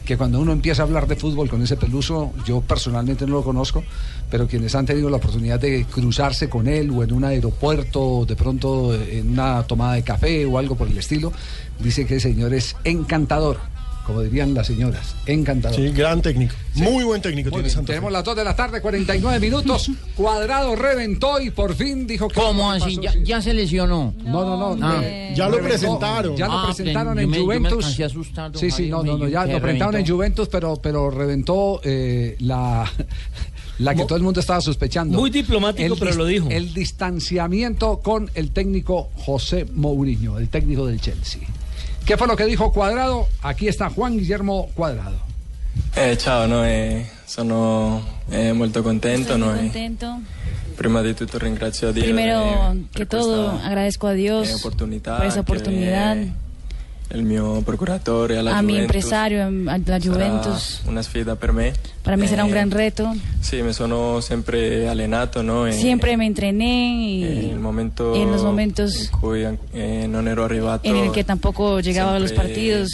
Que 0.05 0.17
cuando 0.17 0.39
uno 0.39 0.51
empieza 0.51 0.83
a 0.83 0.85
hablar 0.85 1.07
de 1.07 1.15
fútbol 1.15 1.49
con 1.49 1.63
ese 1.63 1.77
peluso, 1.77 2.31
yo 2.45 2.61
personalmente 2.61 3.25
no 3.25 3.33
lo 3.33 3.43
conozco, 3.43 3.83
pero 4.29 4.47
quienes 4.47 4.75
han 4.75 4.85
tenido 4.85 5.09
la 5.09 5.17
oportunidad 5.17 5.59
de 5.59 5.85
cruzarse 5.85 6.47
con 6.47 6.67
él 6.67 6.91
o 6.91 7.03
en 7.03 7.11
un 7.11 7.23
aeropuerto, 7.23 8.23
de 8.27 8.35
pronto 8.35 8.93
en 8.93 9.31
una 9.31 9.63
tomada 9.63 9.93
de 9.93 10.03
café 10.03 10.45
o 10.45 10.59
algo 10.59 10.75
por 10.75 10.87
el 10.87 10.97
estilo, 10.97 11.33
dice 11.79 12.05
que 12.05 12.15
el 12.15 12.21
señor 12.21 12.53
es 12.53 12.75
encantador, 12.83 13.59
como 14.05 14.21
dirían 14.21 14.53
las 14.53 14.67
señoras, 14.67 15.15
encantador. 15.25 15.75
Sí, 15.77 15.89
gran 15.89 16.21
técnico. 16.21 16.53
Muy 16.75 17.03
buen 17.03 17.21
técnico 17.21 17.49
Muy 17.49 17.59
tiene 17.61 17.69
Santa 17.69 17.87
tenemos 17.87 18.11
las 18.11 18.23
2 18.23 18.35
de 18.35 18.43
la 18.43 18.55
tarde, 18.55 18.81
49 18.81 19.39
minutos. 19.39 19.89
Cuadrado 20.15 20.75
reventó 20.75 21.39
y 21.41 21.49
por 21.49 21.73
fin 21.75 22.05
dijo 22.05 22.27
que. 22.27 22.35
¿Cómo 22.35 22.71
así? 22.71 22.99
¿Ya, 23.01 23.13
ya 23.23 23.41
se 23.41 23.53
lesionó? 23.53 24.13
No, 24.23 24.45
no, 24.57 24.75
no. 24.75 24.85
Ah. 24.87 24.99
eh, 25.03 25.33
Ya 25.35 25.45
lo 25.49 25.57
reventó. 25.57 25.69
presentaron. 25.79 26.35
Ya 26.37 26.47
lo 26.47 26.53
Ah, 26.53 26.63
presentaron 26.67 27.19
en 27.19 27.29
me- 27.29 27.37
yo 27.37 27.45
me 27.45 27.57
Juventus. 27.57 27.97
sí, 28.55 28.71
sí, 28.71 28.89
no, 28.89 29.03
no, 29.03 29.17
no, 29.17 29.27
ya 29.27 29.45
lo 29.45 29.59
presentaron 29.59 29.95
en. 29.95 30.07
Juventus, 30.07 30.47
pero, 30.49 30.75
pero 30.77 31.09
reventó 31.09 31.81
eh, 31.83 32.35
la. 32.39 32.89
La 33.77 33.93
que 33.93 34.05
todo 34.05 34.15
el 34.15 34.23
mundo 34.23 34.39
estaba 34.39 34.61
sospechando. 34.61 35.19
Muy 35.19 35.29
diplomático, 35.29 35.97
pero 35.99 36.13
lo 36.15 36.25
dijo. 36.25 36.47
El 36.49 36.73
distanciamiento 36.73 37.99
con 37.99 38.31
el 38.33 38.51
técnico 38.51 39.09
José 39.17 39.65
Mourinho, 39.73 40.37
el 40.39 40.47
técnico 40.47 40.85
del 40.87 41.01
Chelsea. 41.01 41.41
¿Qué 42.05 42.17
fue 42.17 42.27
lo 42.27 42.35
que 42.35 42.45
dijo 42.45 42.71
Cuadrado? 42.71 43.27
Aquí 43.41 43.67
está 43.67 43.89
Juan 43.89 44.17
Guillermo 44.17 44.69
Cuadrado. 44.75 45.17
Eh, 45.95 46.15
ciao, 46.17 46.47
noi 46.47 47.05
sono 47.25 48.01
eh, 48.29 48.53
molto 48.53 48.83
contento. 48.83 49.33
Estoy 49.33 49.39
muy 49.39 49.47
Noi, 49.47 49.59
contento. 49.63 50.21
prima 50.75 51.01
di 51.01 51.13
tutto 51.13 51.37
ringrazio 51.37 51.91
Dio 51.91 52.03
Primero 52.03 52.73
eh, 52.73 52.85
que 52.93 53.05
todo, 53.05 53.51
questa, 53.51 53.67
agradezco 53.67 54.07
a 54.07 54.13
eh, 54.13 54.15
Dios 54.17 54.53
opportunità 54.55 55.17
por 55.17 55.25
esa 55.25 55.39
oportunidad, 55.39 56.17
eh, 56.17 56.31
il 57.13 57.23
mio 57.23 57.61
procuratore 57.61 58.37
alla 58.37 58.55
a 58.55 58.61
mi 58.61 58.73
Juventus. 58.73 58.81
empresario, 58.95 59.41
a 59.43 59.49
la 59.51 59.79
Sarà 59.85 59.97
Juventus. 59.99 60.81
una 60.87 61.01
sfida 61.01 61.35
per 61.35 61.51
me. 61.51 61.73
Para 62.03 62.17
mí 62.17 62.27
será 62.27 62.43
un 62.43 62.49
Eh, 62.49 62.53
gran 62.53 62.69
reto. 62.71 63.13
Sì, 63.39 63.61
mi 63.61 63.73
sono 63.73 64.19
sempre 64.21 64.87
allenato, 64.87 65.41
no? 65.41 65.65
E- 65.67 65.71
Siempre 65.71 66.17
me 66.17 66.25
entrené 66.25 66.63
e 66.65 67.45
y 67.45 67.49
il 67.51 67.59
momento 67.59 68.13
en 68.15 68.31
los 68.31 68.41
momentos 68.43 68.95
in 69.11 69.19
cui 69.19 69.43
eh, 69.73 70.07
non 70.07 70.27
ero 70.27 70.43
arrivato 70.43 70.87
en 70.87 70.95
el 70.97 71.11
que 71.11 71.23
tampoco 71.23 71.79
llegaba 71.79 72.15
a 72.15 72.19
los 72.19 72.29
siempre, 72.29 72.47
partidos, 72.53 72.89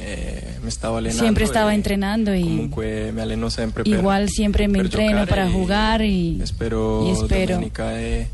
eh, 0.00 0.58
mi 0.62 0.70
stavo 0.70 0.96
allenando 0.96 1.22
siempre 1.22 1.44
estaba 1.44 1.72
e 1.72 1.74
entrenando 1.74 2.34
y 2.34 2.42
comunque 2.42 3.12
mi 3.12 3.20
alleno 3.20 3.48
sempre 3.48 3.82
per, 3.84 3.92
igual 3.92 4.28
siempre 4.28 4.66
me 4.68 4.78
per 4.78 4.86
entreno 4.86 5.26
para 5.26 5.46
e 5.46 5.50
jugar 5.50 6.02
y, 6.02 6.40
Spero 6.44 7.06
y 7.06 7.10
espero 7.12 7.54
domenica 7.54 7.98
e 7.98 8.28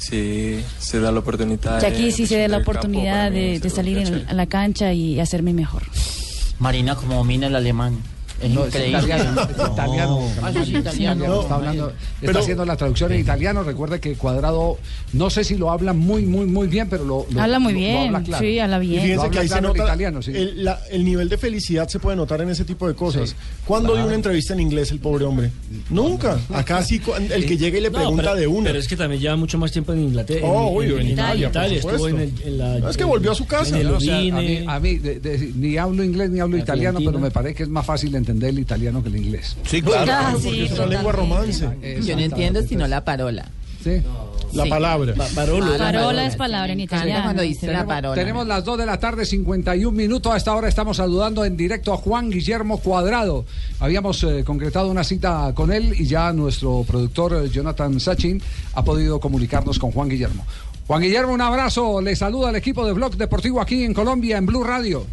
si, 0.00 0.64
si 0.78 0.98
dà 0.98 1.10
l'opportunità 1.12 1.78
que 1.78 1.86
aquí 1.86 2.08
e 2.08 2.12
sí 2.12 2.26
se 2.26 2.36
dé 2.38 2.48
la 2.48 2.58
oportunidad 2.58 3.30
de, 3.30 3.60
salir 3.70 3.98
en- 3.98 4.26
la 4.36 4.46
cancha 4.46 4.92
y 4.92 5.20
hacerme 5.20 5.52
mejor. 5.52 5.82
Marina, 6.58 6.94
como 6.96 7.14
domina 7.16 7.46
el 7.46 7.54
alemán. 7.56 7.98
No, 8.48 8.64
es 8.66 8.74
italiano, 8.74 9.40
es 9.42 9.50
italiano. 9.72 10.28
Ah, 10.42 10.50
es 10.50 10.68
italiano. 10.68 11.40
Está 11.42 11.54
hablando, 11.56 11.88
está 11.90 12.00
Pero- 12.20 12.38
haciendo 12.40 12.64
la 12.64 12.76
traducción 12.76 13.12
en 13.12 13.20
italiano. 13.20 13.62
Recuerde 13.62 14.00
que 14.00 14.14
Cuadrado, 14.14 14.78
no 15.12 15.28
sé 15.30 15.44
si 15.44 15.56
lo 15.56 15.70
habla 15.70 15.92
muy, 15.92 16.24
muy, 16.24 16.46
muy 16.46 16.66
bien, 16.68 16.88
pero 16.88 17.04
lo, 17.04 17.26
lo- 17.30 17.40
Habla 17.42 17.58
muy 17.58 17.72
lo- 17.74 17.78
lo 17.80 17.84
bien, 17.84 18.06
habla 18.06 18.22
claro. 18.22 18.44
sí, 18.44 18.58
habla 18.58 18.82
Y 18.82 18.86
bien. 18.86 18.96
Lo 18.96 19.02
fíjense 19.02 19.20
habla 19.26 19.30
que 19.32 19.38
ahí 19.40 19.48
se 19.48 19.52
claro 19.54 19.66
el 19.72 19.76
nota 19.78 19.88
italiano, 19.88 20.22
sí. 20.22 20.32
el, 20.34 20.64
la- 20.64 20.80
el 20.90 21.04
nivel 21.04 21.28
de 21.28 21.38
felicidad 21.38 21.88
se 21.88 21.98
puede 21.98 22.16
notar 22.16 22.40
en 22.40 22.48
ese 22.50 22.64
tipo 22.64 22.88
de 22.88 22.94
cosas. 22.94 23.34
¿Cuándo 23.66 23.94
dio 23.94 24.06
una 24.06 24.14
entrevista 24.14 24.54
en 24.54 24.60
inglés 24.60 24.90
el 24.90 25.00
pobre 25.00 25.24
hombre? 25.24 25.50
Nunca. 25.90 26.38
Acá 26.54 26.82
sí, 26.82 27.00
el 27.32 27.46
que 27.46 27.56
llega 27.56 27.78
y 27.78 27.80
le 27.82 27.90
No, 27.90 27.98
pregunta 27.98 28.22
pero- 28.22 28.34
de 28.36 28.46
una. 28.46 28.66
Pero 28.68 28.78
es 28.78 28.88
que 28.88 28.96
también 28.96 29.20
lleva 29.20 29.36
mucho 29.36 29.58
más 29.58 29.70
tiempo 29.72 29.92
en 29.92 30.00
Inglaterra. 30.04 30.46
Oh, 30.46 30.82
en, 30.82 30.92
uy, 30.92 31.00
en 31.00 31.08
Italia, 31.10 31.50
por 31.52 31.92
estuvo 31.92 32.08
en, 32.08 32.20
el- 32.20 32.32
en 32.44 32.58
la. 32.58 32.78
No, 32.78 32.88
es 32.88 32.96
que 32.96 33.04
volvió 33.04 33.32
a 33.32 33.34
su 33.34 33.46
casa. 33.46 33.78
En 33.78 33.86
a 33.86 33.90
mí, 33.90 33.96
Udine. 33.96 34.64
a 34.66 34.80
mí, 34.80 34.96
de- 34.98 35.20
de- 35.20 35.52
ni 35.54 35.76
hablo 35.76 36.02
inglés 36.02 36.30
ni 36.30 36.40
hablo 36.40 36.56
La 36.56 36.62
italiano, 36.62 36.98
pero 37.04 37.18
me 37.18 37.30
parece 37.30 37.54
que 37.54 37.62
es 37.64 37.68
más 37.68 37.84
fácil 37.84 38.14
entender 38.14 38.29
el 38.30 38.58
italiano 38.58 39.02
que 39.02 39.08
el 39.08 39.16
inglés. 39.16 39.56
Sí, 39.64 39.82
claro. 39.82 40.12
Ah, 40.14 40.34
sí, 40.40 40.62
es 40.62 40.72
una 40.72 40.86
lengua 40.86 41.12
romance. 41.12 41.68
Yo 42.02 42.16
no 42.16 42.22
entiendo 42.22 42.62
sino 42.62 42.86
la 42.86 43.04
parola. 43.04 43.48
Sí. 43.82 44.02
La 44.52 44.66
palabra. 44.66 45.14
Pa- 45.14 45.26
Parolo. 45.34 45.78
Parola 45.78 46.26
es 46.26 46.36
palabra 46.36 46.72
en 46.72 46.80
italiano. 46.80 47.22
cuando 47.22 47.42
dice 47.42 47.68
la 47.68 47.86
parola. 47.86 48.14
tenemos 48.14 48.46
las 48.46 48.64
2 48.64 48.78
de 48.78 48.84
la 48.86 48.98
tarde, 48.98 49.24
51 49.24 49.96
minutos. 49.96 50.32
A 50.32 50.36
esta 50.36 50.54
hora 50.54 50.68
estamos 50.68 50.96
saludando 50.98 51.44
en 51.44 51.56
directo 51.56 51.92
a 51.94 51.96
Juan 51.96 52.30
Guillermo 52.30 52.78
Cuadrado. 52.78 53.44
Habíamos 53.78 54.22
eh, 54.24 54.42
concretado 54.44 54.90
una 54.90 55.04
cita 55.04 55.52
con 55.54 55.72
él 55.72 55.94
y 55.98 56.04
ya 56.04 56.32
nuestro 56.32 56.84
productor 56.86 57.44
eh, 57.44 57.48
Jonathan 57.48 57.98
Sachin 58.00 58.42
ha 58.74 58.84
podido 58.84 59.18
comunicarnos 59.20 59.78
con 59.78 59.92
Juan 59.92 60.08
Guillermo. 60.08 60.44
Juan 60.86 61.00
Guillermo, 61.02 61.32
un 61.32 61.40
abrazo. 61.40 62.00
Le 62.00 62.16
saluda 62.16 62.48
al 62.48 62.56
equipo 62.56 62.84
de 62.84 62.92
Blog 62.92 63.16
Deportivo 63.16 63.60
aquí 63.60 63.84
en 63.84 63.94
Colombia, 63.94 64.36
en 64.36 64.46
Blue 64.46 64.64
Radio. 64.64 65.06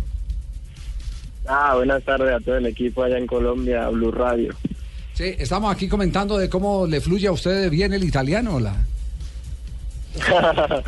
Ah, 1.48 1.76
buenas 1.76 2.04
tardes 2.04 2.34
a 2.34 2.40
todo 2.40 2.58
el 2.58 2.66
equipo 2.66 3.04
allá 3.04 3.18
en 3.18 3.26
Colombia, 3.28 3.88
Blue 3.90 4.12
Radio. 4.12 4.54
Sí, 5.14 5.34
estamos 5.40 5.74
aquí 5.74 5.88
comentando 5.88 6.38
de 6.38 6.50
cómo 6.50 6.86
le 6.86 7.02
fluye 7.02 7.28
a 7.28 7.32
usted 7.32 7.70
bien 7.72 7.94
el 7.94 8.04
italiano. 8.04 8.60
La... 8.60 8.76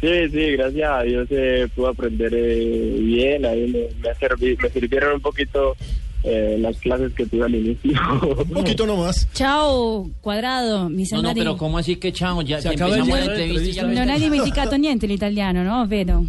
sí, 0.00 0.28
sí, 0.30 0.52
gracias 0.56 0.90
a 0.90 1.02
Dios 1.02 1.26
eh, 1.30 1.68
pude 1.74 1.88
aprender 1.88 2.32
eh, 2.34 2.96
bien, 3.00 3.44
ahí 3.44 3.66
me, 3.72 3.88
me, 4.02 4.08
ha 4.10 4.14
servi- 4.18 4.56
me 4.60 4.70
sirvieron 4.70 5.14
un 5.14 5.20
poquito 5.20 5.76
eh, 6.24 6.56
las 6.60 6.76
clases 6.78 7.12
que 7.12 7.26
tuve 7.26 7.44
al 7.44 7.54
inicio. 7.54 7.92
Un 8.48 8.50
poquito 8.50 8.86
nomás. 8.86 9.28
Ciao, 9.32 10.08
Quadrado, 10.20 10.88
mi 10.88 11.04
No, 11.12 11.22
no, 11.22 11.34
pero 11.34 11.56
¿cómo 11.56 11.78
así 11.78 11.96
que 11.96 12.12
chao? 12.12 12.42
Ya 12.42 12.60
Se 12.60 12.68
de 12.68 12.74
empezamos 12.74 13.08
la 13.08 13.24
entrevista 13.24 13.68
y 13.68 13.72
ya 13.72 13.82
lo 13.82 13.88
Non 13.94 14.10
hai 14.10 14.18
dimenticato 14.18 14.74
niente 14.78 15.06
l'italiano, 15.06 15.62
no? 15.62 15.86
Vedo. 15.86 16.24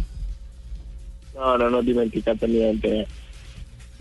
no, 1.34 1.56
no, 1.58 1.70
no 1.70 1.82
dimenticate 1.82 2.46
niente. 2.46 3.06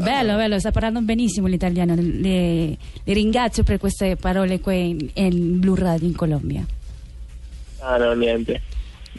Bello, 0.03 0.37
bello, 0.37 0.59
sta 0.59 0.71
parlando 0.71 1.01
benissimo 1.01 1.47
l'italiano. 1.47 1.93
Le, 1.93 2.77
le 3.03 3.13
ringrazio 3.13 3.63
per 3.63 3.77
queste 3.77 4.15
parole 4.15 4.61
qui 4.61 4.89
in, 4.89 5.09
in 5.13 5.59
Blue 5.59 5.77
Radio 5.77 6.07
in 6.07 6.15
Colombia. 6.15 6.65
Ah, 7.79 7.97
no, 7.97 8.13
niente. 8.13 8.61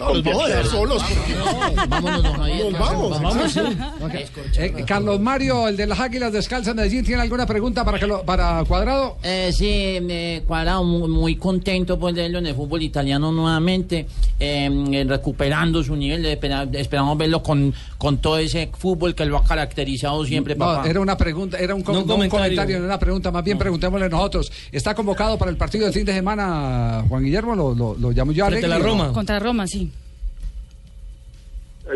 No, 0.00 0.14
los 0.14 0.24
vamos 0.24 0.44
a 0.44 0.48
dejar 0.48 0.66
solos. 0.66 1.02
porque- 1.02 1.86
Vámonos, 1.88 2.22
don 2.22 2.32
Javier. 2.34 2.72
Nos 2.72 2.80
vamos. 2.80 3.22
Vamos. 3.22 3.56
Eh, 4.58 4.84
Carlos 4.86 5.20
Mario, 5.20 5.68
el 5.68 5.76
de 5.76 5.86
las 5.86 6.00
Águilas 6.00 6.32
Descalzas 6.32 6.74
de 6.74 6.82
Medellín, 6.82 7.04
¿tiene 7.04 7.22
alguna 7.22 7.46
pregunta 7.46 7.84
para, 7.84 7.98
que 7.98 8.06
lo- 8.06 8.22
para 8.22 8.64
Cuadrado? 8.64 9.18
Eh, 9.22 9.50
sí, 9.52 9.66
eh, 9.68 10.42
Cuadrado, 10.46 10.84
muy, 10.84 11.08
muy 11.08 11.36
contento 11.36 11.98
pues, 11.98 12.14
de 12.14 12.22
verlo 12.22 12.38
en 12.38 12.46
el 12.46 12.54
fútbol 12.54 12.82
italiano 12.82 13.30
nuevamente, 13.30 14.06
eh, 14.38 14.70
eh, 14.92 15.04
recuperando 15.06 15.82
su 15.84 15.94
nivel. 15.96 16.24
espera- 16.26 16.66
esperamos 16.72 17.18
verlo 17.18 17.42
con, 17.42 17.72
con 17.98 18.18
todo 18.18 18.38
ese 18.38 18.70
fútbol 18.76 19.14
que 19.14 19.24
lo 19.26 19.36
ha 19.36 19.44
caracterizado 19.44 20.24
siempre, 20.24 20.54
No, 20.54 20.64
papá. 20.64 20.88
era 20.88 21.00
una 21.00 21.16
pregunta, 21.16 21.58
era 21.58 21.74
un, 21.74 21.82
com- 21.82 21.94
No 21.94 22.00
un 22.02 22.06
no 22.06 22.14
un 22.14 22.20
comentario. 22.20 22.56
comentario, 22.56 22.78
no 22.80 22.84
una 22.86 22.98
pregunta, 22.98 23.30
más 23.30 23.44
bien 23.44 23.58
preguntémosle 23.58 24.08
nosotros. 24.08 24.50
¿Está 24.72 24.94
convocado 24.94 25.36
para 25.38 25.50
el 25.50 25.56
partido 25.56 25.84
del 25.84 25.92
fin 25.92 26.04
de 26.06 26.14
semana, 26.14 27.04
Juan 27.08 27.22
Guillermo? 27.24 27.54
¿Lo, 27.54 27.74
lo, 27.74 27.94
lo 27.98 28.10
llamo 28.12 28.32
yo 28.32 28.44
a 28.44 28.48
Frente 28.48 28.66
a 28.66 28.68
la 28.70 28.74
Alegre? 28.76 28.90
Roma. 28.92 29.12
Contra 29.12 29.38
Roma, 29.38 29.66
sí. 29.66 29.89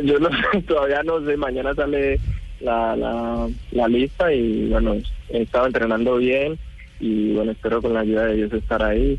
Yo 0.02 0.18
no, 0.18 0.28
todavía 0.66 1.02
no 1.02 1.24
sé, 1.24 1.36
mañana 1.36 1.74
sale 1.74 2.18
la, 2.60 2.96
la, 2.96 3.48
la 3.72 3.88
lista 3.88 4.32
y 4.32 4.68
bueno, 4.68 4.96
he 5.30 5.42
estado 5.42 5.66
entrenando 5.66 6.16
bien 6.16 6.58
y 7.00 7.32
bueno, 7.34 7.52
espero 7.52 7.82
con 7.82 7.94
la 7.94 8.00
ayuda 8.00 8.26
de 8.26 8.36
Dios 8.36 8.52
estar 8.52 8.82
ahí. 8.82 9.18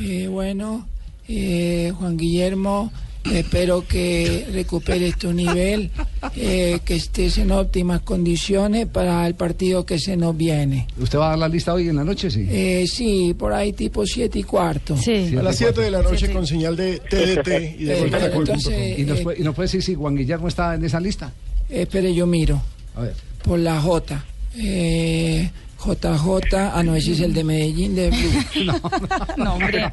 Eh, 0.00 0.28
bueno, 0.28 0.86
eh, 1.28 1.92
Juan 1.98 2.16
Guillermo, 2.16 2.92
espero 3.24 3.86
que 3.86 4.46
recuperes 4.52 5.16
tu 5.18 5.32
nivel, 5.32 5.90
eh, 6.36 6.78
que 6.84 6.94
estés 6.96 7.38
en 7.38 7.50
óptimas 7.52 8.00
condiciones 8.02 8.86
para 8.86 9.26
el 9.26 9.34
partido 9.34 9.84
que 9.84 9.98
se 9.98 10.16
nos 10.16 10.36
viene. 10.36 10.86
¿Usted 10.98 11.18
va 11.18 11.26
a 11.26 11.30
dar 11.30 11.38
la 11.40 11.48
lista 11.48 11.74
hoy 11.74 11.88
en 11.88 11.96
la 11.96 12.04
noche? 12.04 12.30
Sí. 12.30 12.46
Eh, 12.48 12.84
sí, 12.90 13.34
por 13.38 13.52
ahí 13.52 13.72
tipo 13.72 14.06
siete 14.06 14.38
y 14.38 14.42
cuarto. 14.42 14.96
Sí. 14.96 15.34
A 15.36 15.42
las 15.42 15.56
7 15.56 15.80
de 15.80 15.90
la 15.90 16.02
noche 16.02 16.18
Siete. 16.18 16.34
con 16.34 16.46
señal 16.46 16.76
de 16.76 16.98
TDT 16.98 17.80
y 17.80 17.84
de 17.84 17.96
Eh, 17.96 18.00
golcaracol.com. 18.00 18.40
entonces, 18.56 18.98
¿Y 18.98 19.02
nos, 19.04 19.18
eh, 19.18 19.22
puede, 19.22 19.40
y 19.40 19.42
nos 19.44 19.54
puede 19.54 19.66
decir 19.66 19.82
si 19.82 19.94
Juan 19.94 20.16
Guillermo 20.16 20.48
está 20.48 20.74
en 20.74 20.84
esa 20.84 21.00
lista? 21.00 21.32
espere, 21.68 22.14
yo 22.14 22.26
miro 22.26 22.62
A 22.96 23.02
ver. 23.02 23.14
por 23.44 23.58
la 23.58 23.80
J. 23.80 24.24
Eh, 24.56 25.50
JJ, 25.84 26.54
ah, 26.56 26.82
no, 26.82 26.96
ese 26.96 27.12
es 27.12 27.20
el 27.20 27.32
de 27.32 27.44
Medellín, 27.44 27.94
de 27.94 28.10
Blue. 28.10 28.72
No, 29.36 29.54
hombre. 29.54 29.92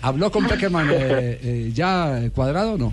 ¿Habló 0.00 0.30
con 0.30 0.46
Peckerman 0.46 0.88
eh, 0.90 1.38
eh, 1.42 1.70
ya 1.72 2.20
Cuadrado 2.34 2.72
o 2.74 2.78
no? 2.78 2.92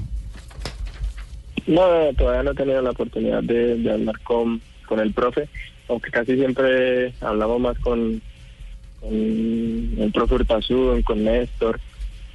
No, 1.66 1.82
todavía 2.18 2.44
no 2.44 2.52
he 2.52 2.56
tenido 2.56 2.82
la 2.82 2.92
oportunidad 2.92 3.44
de, 3.44 3.78
de 3.78 3.92
hablar 3.92 4.20
con, 4.22 4.62
con 4.88 5.00
el 5.00 5.14
profe, 5.14 5.48
aunque 5.88 6.10
casi 6.12 6.36
siempre 6.36 7.14
hablamos 7.22 7.60
más 7.60 7.78
con, 7.80 8.22
con 9.00 9.12
el 9.12 10.12
profe 10.14 10.36
Urtasun, 10.36 11.02
con 11.04 11.24
Néstor, 11.24 11.80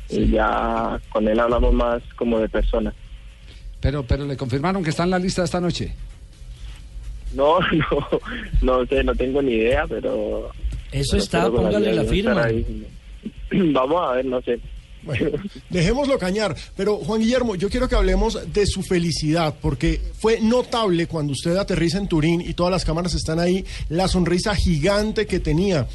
y 0.08 0.30
ya 0.30 1.00
con 1.08 1.26
él 1.26 1.38
hablamos 1.40 1.72
más 1.72 2.02
como 2.16 2.38
de 2.38 2.48
persona. 2.48 2.92
Pero, 3.80 4.04
pero 4.04 4.24
le 4.24 4.36
confirmaron 4.36 4.82
que 4.82 4.90
está 4.90 5.04
en 5.04 5.10
la 5.10 5.18
lista 5.18 5.44
esta 5.44 5.60
noche. 5.60 5.94
No, 7.34 7.58
no, 7.72 8.20
no 8.62 8.86
sé, 8.86 9.04
no 9.04 9.14
tengo 9.14 9.42
ni 9.42 9.52
idea, 9.52 9.86
pero... 9.88 10.50
Eso 10.92 11.16
está, 11.16 11.50
póngale 11.50 11.92
la 11.92 12.04
firma. 12.04 12.46
Vamos 13.50 14.00
a 14.02 14.12
ver, 14.14 14.24
no 14.24 14.40
sé. 14.42 14.60
Bueno, 15.02 15.30
dejémoslo 15.70 16.18
cañar. 16.18 16.54
Pero 16.76 16.96
Juan 16.96 17.20
Guillermo, 17.20 17.56
yo 17.56 17.68
quiero 17.68 17.88
que 17.88 17.94
hablemos 17.94 18.52
de 18.52 18.66
su 18.66 18.82
felicidad, 18.82 19.54
porque 19.60 20.00
fue 20.18 20.40
notable 20.40 21.06
cuando 21.06 21.32
usted 21.32 21.56
aterriza 21.56 21.98
en 21.98 22.08
Turín 22.08 22.40
y 22.40 22.54
todas 22.54 22.70
las 22.70 22.84
cámaras 22.84 23.14
están 23.14 23.38
ahí, 23.38 23.64
la 23.88 24.08
sonrisa 24.08 24.54
gigante 24.54 25.26
que 25.26 25.40
tenía. 25.40 25.86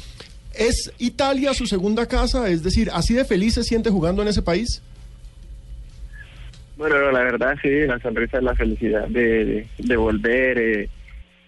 ¿Es 0.54 0.92
Italia 0.98 1.54
su 1.54 1.66
segunda 1.66 2.06
casa? 2.06 2.48
Es 2.48 2.62
decir, 2.62 2.90
¿así 2.92 3.14
de 3.14 3.24
feliz 3.24 3.54
se 3.54 3.64
siente 3.64 3.90
jugando 3.90 4.22
en 4.22 4.28
ese 4.28 4.42
país? 4.42 4.82
Bueno, 6.76 6.98
no, 6.98 7.12
la 7.12 7.20
verdad 7.20 7.56
sí, 7.60 7.68
la 7.86 7.98
sonrisa 8.00 8.38
es 8.38 8.42
la 8.42 8.54
felicidad 8.54 9.06
de, 9.08 9.44
de, 9.44 9.66
de 9.78 9.96
volver, 9.96 10.58
eh, 10.58 10.88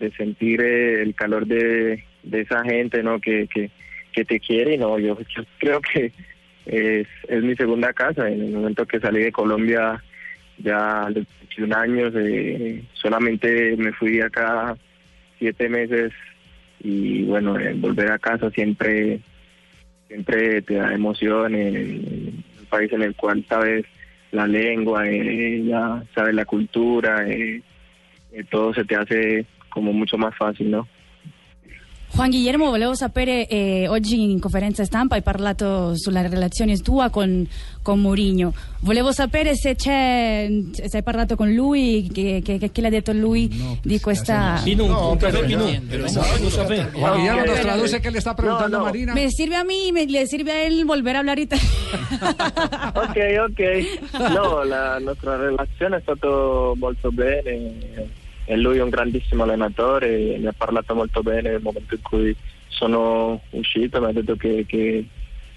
de 0.02 0.10
sentir 0.12 0.60
eh, 0.60 1.02
el 1.02 1.14
calor 1.14 1.46
de, 1.46 2.02
esa 2.30 2.62
gente, 2.64 3.02
¿no? 3.02 3.20
Que, 3.20 3.48
te 4.12 4.40
quiere 4.40 4.76
no, 4.76 4.98
yo, 4.98 5.16
creo 5.58 5.80
que 5.80 6.12
es, 6.66 7.06
mi 7.42 7.54
segunda 7.54 7.92
casa. 7.92 8.28
En 8.28 8.42
el 8.42 8.52
momento 8.52 8.86
que 8.86 9.00
salí 9.00 9.22
de 9.22 9.32
Colombia, 9.32 10.02
ya 10.58 11.04
a 11.04 11.10
los 11.10 11.26
21 11.40 11.76
años, 11.76 12.12
eh, 12.16 12.82
solamente 12.92 13.76
me 13.76 13.92
fui 13.92 14.20
acá 14.20 14.76
siete 15.38 15.68
meses 15.68 16.12
y 16.80 17.22
bueno, 17.24 17.58
eh, 17.58 17.74
volver 17.76 18.10
a 18.10 18.18
casa 18.18 18.50
siempre 18.50 19.20
siempre 20.08 20.60
te 20.62 20.74
da 20.74 20.92
emoción 20.92 21.54
en 21.54 21.76
el 21.76 22.66
país 22.68 22.92
en 22.92 23.02
el 23.02 23.14
cual 23.14 23.44
sabes 23.48 23.86
la 24.32 24.46
lengua, 24.46 25.08
eh, 25.08 25.62
ya 25.64 26.02
sabes 26.14 26.34
la 26.34 26.44
cultura, 26.44 27.26
eh, 27.28 27.62
todo 28.50 28.74
se 28.74 28.84
te 28.84 28.96
hace 28.96 29.46
como 29.72 29.92
mucho 29.92 30.16
más 30.16 30.34
fácil, 30.36 30.70
¿no? 30.70 30.86
Juan 32.14 32.30
Guillermo, 32.30 32.68
volevo 32.68 32.94
sapere, 32.94 33.48
eh, 33.48 33.88
oggi 33.88 34.20
in 34.20 34.38
conferenza 34.38 34.84
stampa 34.84 35.14
hai 35.14 35.22
parlato 35.22 35.96
sulla 35.96 36.20
relazione 36.20 36.76
tua 36.76 37.08
con, 37.08 37.48
con 37.80 38.00
Mourinho. 38.00 38.52
Volevo 38.80 39.12
sapere 39.12 39.56
se 39.56 39.74
c'è, 39.76 40.46
se 40.72 40.96
hai 40.98 41.02
parlato 41.02 41.36
con 41.36 41.50
lui, 41.54 42.10
che, 42.12 42.42
che, 42.44 42.70
che 42.70 42.80
le 42.82 42.88
ha 42.88 42.90
detto 42.90 43.12
lui 43.12 43.48
di 43.80 43.98
questa... 43.98 44.60
No, 44.62 44.86
no, 44.86 45.16
Pero 45.18 45.40
no, 45.40 45.64
un 45.64 46.50
café. 46.50 46.90
Juan 46.92 47.14
Guillermo 47.14 47.44
nos 47.46 47.58
eh, 47.58 47.62
traduce 47.62 48.00
qué 48.02 48.10
le 48.10 48.18
está 48.18 48.34
preguntando 48.36 48.76
no, 48.76 48.78
no. 48.80 48.84
Marina. 48.90 49.14
Me 49.14 49.30
sirve 49.30 49.56
a 49.56 49.64
mí, 49.64 49.90
me, 49.90 50.04
le 50.04 50.26
sirve 50.26 50.52
a 50.52 50.66
él 50.66 50.84
volver 50.84 51.16
a 51.16 51.20
hablar 51.20 51.38
italiano. 51.38 51.70
Ok, 52.92 53.16
ok. 53.48 54.32
No, 54.34 54.64
la 54.64 54.98
nostra 54.98 55.36
relazione 55.36 55.96
è 55.96 56.00
stato 56.02 56.74
molto 56.76 57.10
bene. 57.10 58.20
E 58.44 58.56
lui 58.56 58.78
è 58.78 58.82
un 58.82 58.90
grandissimo 58.90 59.44
allenatore, 59.44 60.36
mi 60.38 60.46
ha 60.46 60.54
parlato 60.56 60.94
molto 60.94 61.22
bene 61.22 61.50
nel 61.50 61.62
momento 61.62 61.94
in 61.94 62.02
cui 62.02 62.36
sono 62.68 63.40
uscito, 63.50 64.00
mi 64.00 64.06
ha 64.06 64.12
detto 64.12 64.36
che, 64.36 64.64
che 64.66 65.06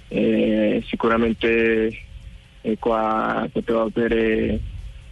eh, 0.08 0.84
sicuramente 0.88 1.98
eh, 2.62 2.78
qua 2.78 3.48
potevo 3.52 3.82
avere, 3.82 4.60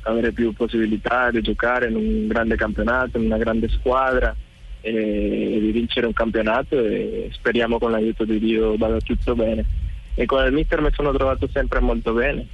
avere 0.01 0.31
più 0.31 0.53
possibilità 0.53 1.31
di 1.31 1.41
giocare 1.41 1.87
in 1.87 1.95
un 1.95 2.27
grande 2.27 2.55
campionato, 2.55 3.17
in 3.17 3.25
una 3.25 3.37
grande 3.37 3.69
squadra 3.69 4.35
eh, 4.81 5.57
di 5.59 5.71
vincere 5.71 6.05
un 6.05 6.13
campionato 6.13 6.77
e 6.77 7.29
speriamo 7.31 7.79
con 7.79 7.91
l'aiuto 7.91 8.25
di 8.25 8.37
Dio 8.37 8.75
vada 8.77 8.99
tutto 8.99 9.33
bene. 9.33 9.65
E 10.15 10.25
con 10.25 10.45
il 10.45 10.51
mister 10.51 10.81
mi 10.81 10.91
sono 10.93 11.11
trovato 11.11 11.47
sempre 11.51 11.79
molto 11.79 12.13
bene. 12.13 12.45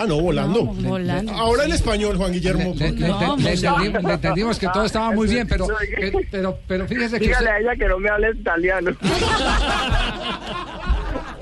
Ah, 0.00 0.06
no, 0.06 0.20
volando. 0.20 0.60
No, 0.64 0.72
volando. 0.90 1.32
Ahora 1.32 1.64
en 1.64 1.72
español, 1.72 2.16
Juan 2.16 2.30
Guillermo. 2.32 2.72
Le, 2.76 2.92
le- 2.92 3.08
porque- 3.08 3.42
le- 3.42 3.42
le 3.42 3.50
entendimos, 3.66 4.02
le 4.04 4.12
entendimos 4.14 4.58
que 4.58 4.68
todo 4.68 4.84
estaba 4.84 5.10
muy 5.10 5.26
bien, 5.26 5.46
pero, 5.48 5.66
pero, 6.30 6.58
pero 6.68 6.86
fíjese 6.86 7.18
que 7.18 7.26
Dígale 7.26 7.46
usted- 7.46 7.50
a 7.56 7.58
ella 7.58 7.76
que 7.76 7.88
no 7.88 7.98
me 7.98 8.08
hable 8.08 8.30
italiano. 8.30 8.90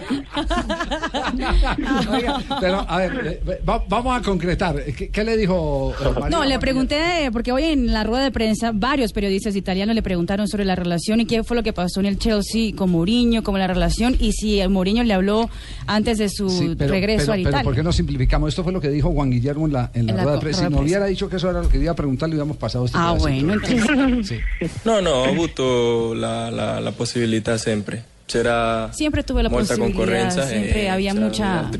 Oiga, 2.12 2.40
pero 2.60 2.84
a 2.88 2.96
ver, 2.98 3.40
eh, 3.46 3.60
va- 3.68 3.82
vamos 3.88 4.18
a 4.18 4.22
concretar. 4.22 4.82
¿Qué, 4.84 5.08
qué 5.08 5.24
le 5.24 5.36
dijo? 5.36 5.94
eh, 6.00 6.04
María 6.20 6.36
No, 6.38 6.44
le 6.44 6.58
pregunté, 6.58 7.30
porque 7.32 7.52
hoy 7.52 7.64
en 7.64 7.92
la 7.92 8.04
rueda 8.04 8.24
de 8.24 8.30
prensa 8.30 8.72
varios 8.74 9.12
periodistas 9.12 9.56
italianos 9.56 9.94
le 9.94 10.02
preguntaron 10.02 10.48
sobre 10.48 10.64
la 10.64 10.74
relación 10.74 11.20
y 11.20 11.26
qué 11.26 11.44
fue 11.44 11.56
lo 11.56 11.62
que 11.62 11.72
pasó 11.72 12.00
en 12.00 12.06
el 12.06 12.18
Chelsea 12.18 12.72
con 12.74 12.90
Mourinho, 12.90 13.42
como 13.42 13.58
la 13.58 13.66
relación, 13.66 14.16
y 14.18 14.32
si 14.32 14.60
el 14.60 14.70
Mourinho 14.70 15.02
le 15.04 15.14
habló 15.14 15.48
antes 15.86 16.18
de 16.18 16.28
su 16.28 16.48
Sí, 16.50 16.74
pero, 16.76 16.92
regreso 16.92 17.26
pero- 17.26 17.32
a 17.32 17.36
pero 17.36 17.48
Italia. 17.50 17.64
¿por 17.64 17.74
qué 17.74 17.82
no 17.82 17.92
simplificamos? 17.92 18.48
Esto 18.50 18.64
fue 18.64 18.72
lo 18.72 18.80
que 18.80 18.88
dijo 18.90 19.10
Juan 19.12 19.30
Guillermo 19.30 19.66
en 19.66 19.72
la, 19.72 19.90
en 19.94 20.06
la 20.06 20.12
En 20.12 20.16
la 20.16 20.22
rueda 20.22 20.36
de 20.36 20.40
prensa. 20.42 20.66
Si 20.68 20.72
no 20.72 20.80
hubiera 20.80 21.06
dicho 21.06 21.28
que 21.28 21.36
eso 21.36 21.50
era 21.50 21.62
lo 21.62 21.68
que 21.68 21.78
iba 21.78 21.92
a 21.92 21.96
preguntar, 21.96 22.28
le 22.28 22.34
hubiéramos 22.36 22.56
pasado 22.56 22.84
este 22.86 22.96
Ah, 23.00 23.14
bueno, 23.18 23.54
entonces- 23.54 24.26
Sí. 24.26 24.36
No, 24.84 25.00
no, 25.00 25.22
ho 25.22 25.24
avuto 25.26 26.14
la, 26.14 26.50
la, 26.50 26.80
la 26.80 26.92
possibilità 26.92 27.58
sempre. 27.58 28.02
C'era 28.26 28.90
Siempre 28.92 29.22
tuve 29.22 29.42
la 29.42 29.50
posibilidad, 29.50 30.48
siempre 30.48 30.82
e 30.84 30.88
había 30.88 31.14
mucha 31.14 31.70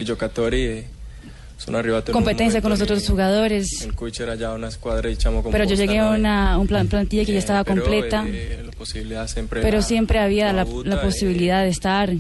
competencia 2.13 2.61
con 2.61 2.71
los 2.71 2.81
otros 2.81 3.07
jugadores. 3.07 3.89
cui 3.95 4.11
c'era 4.13 4.37
già 4.37 4.53
una 4.53 4.71
squadra 4.71 5.09
diciamo 5.09 5.43
Pero 5.43 5.65
yo 5.65 5.75
llegué 5.75 5.99
a 5.99 6.11
no? 6.11 6.17
una 6.17 6.59
un 6.59 6.67
plan- 6.67 6.87
plantilla 6.87 7.25
que 7.25 7.33
ya 7.33 7.39
estaba 7.39 7.65
Però, 7.65 7.81
completa, 7.81 8.25
eh, 8.29 8.61
la 8.65 8.71
possibilità 8.77 9.27
sempre 9.27 9.61
pero 9.63 9.79
la- 9.79 9.83
siempre 9.83 10.19
había 10.19 10.53
la, 10.53 10.67
la 10.85 11.01
posibilidad 11.01 11.63
de 11.63 11.71
estar. 11.71 12.13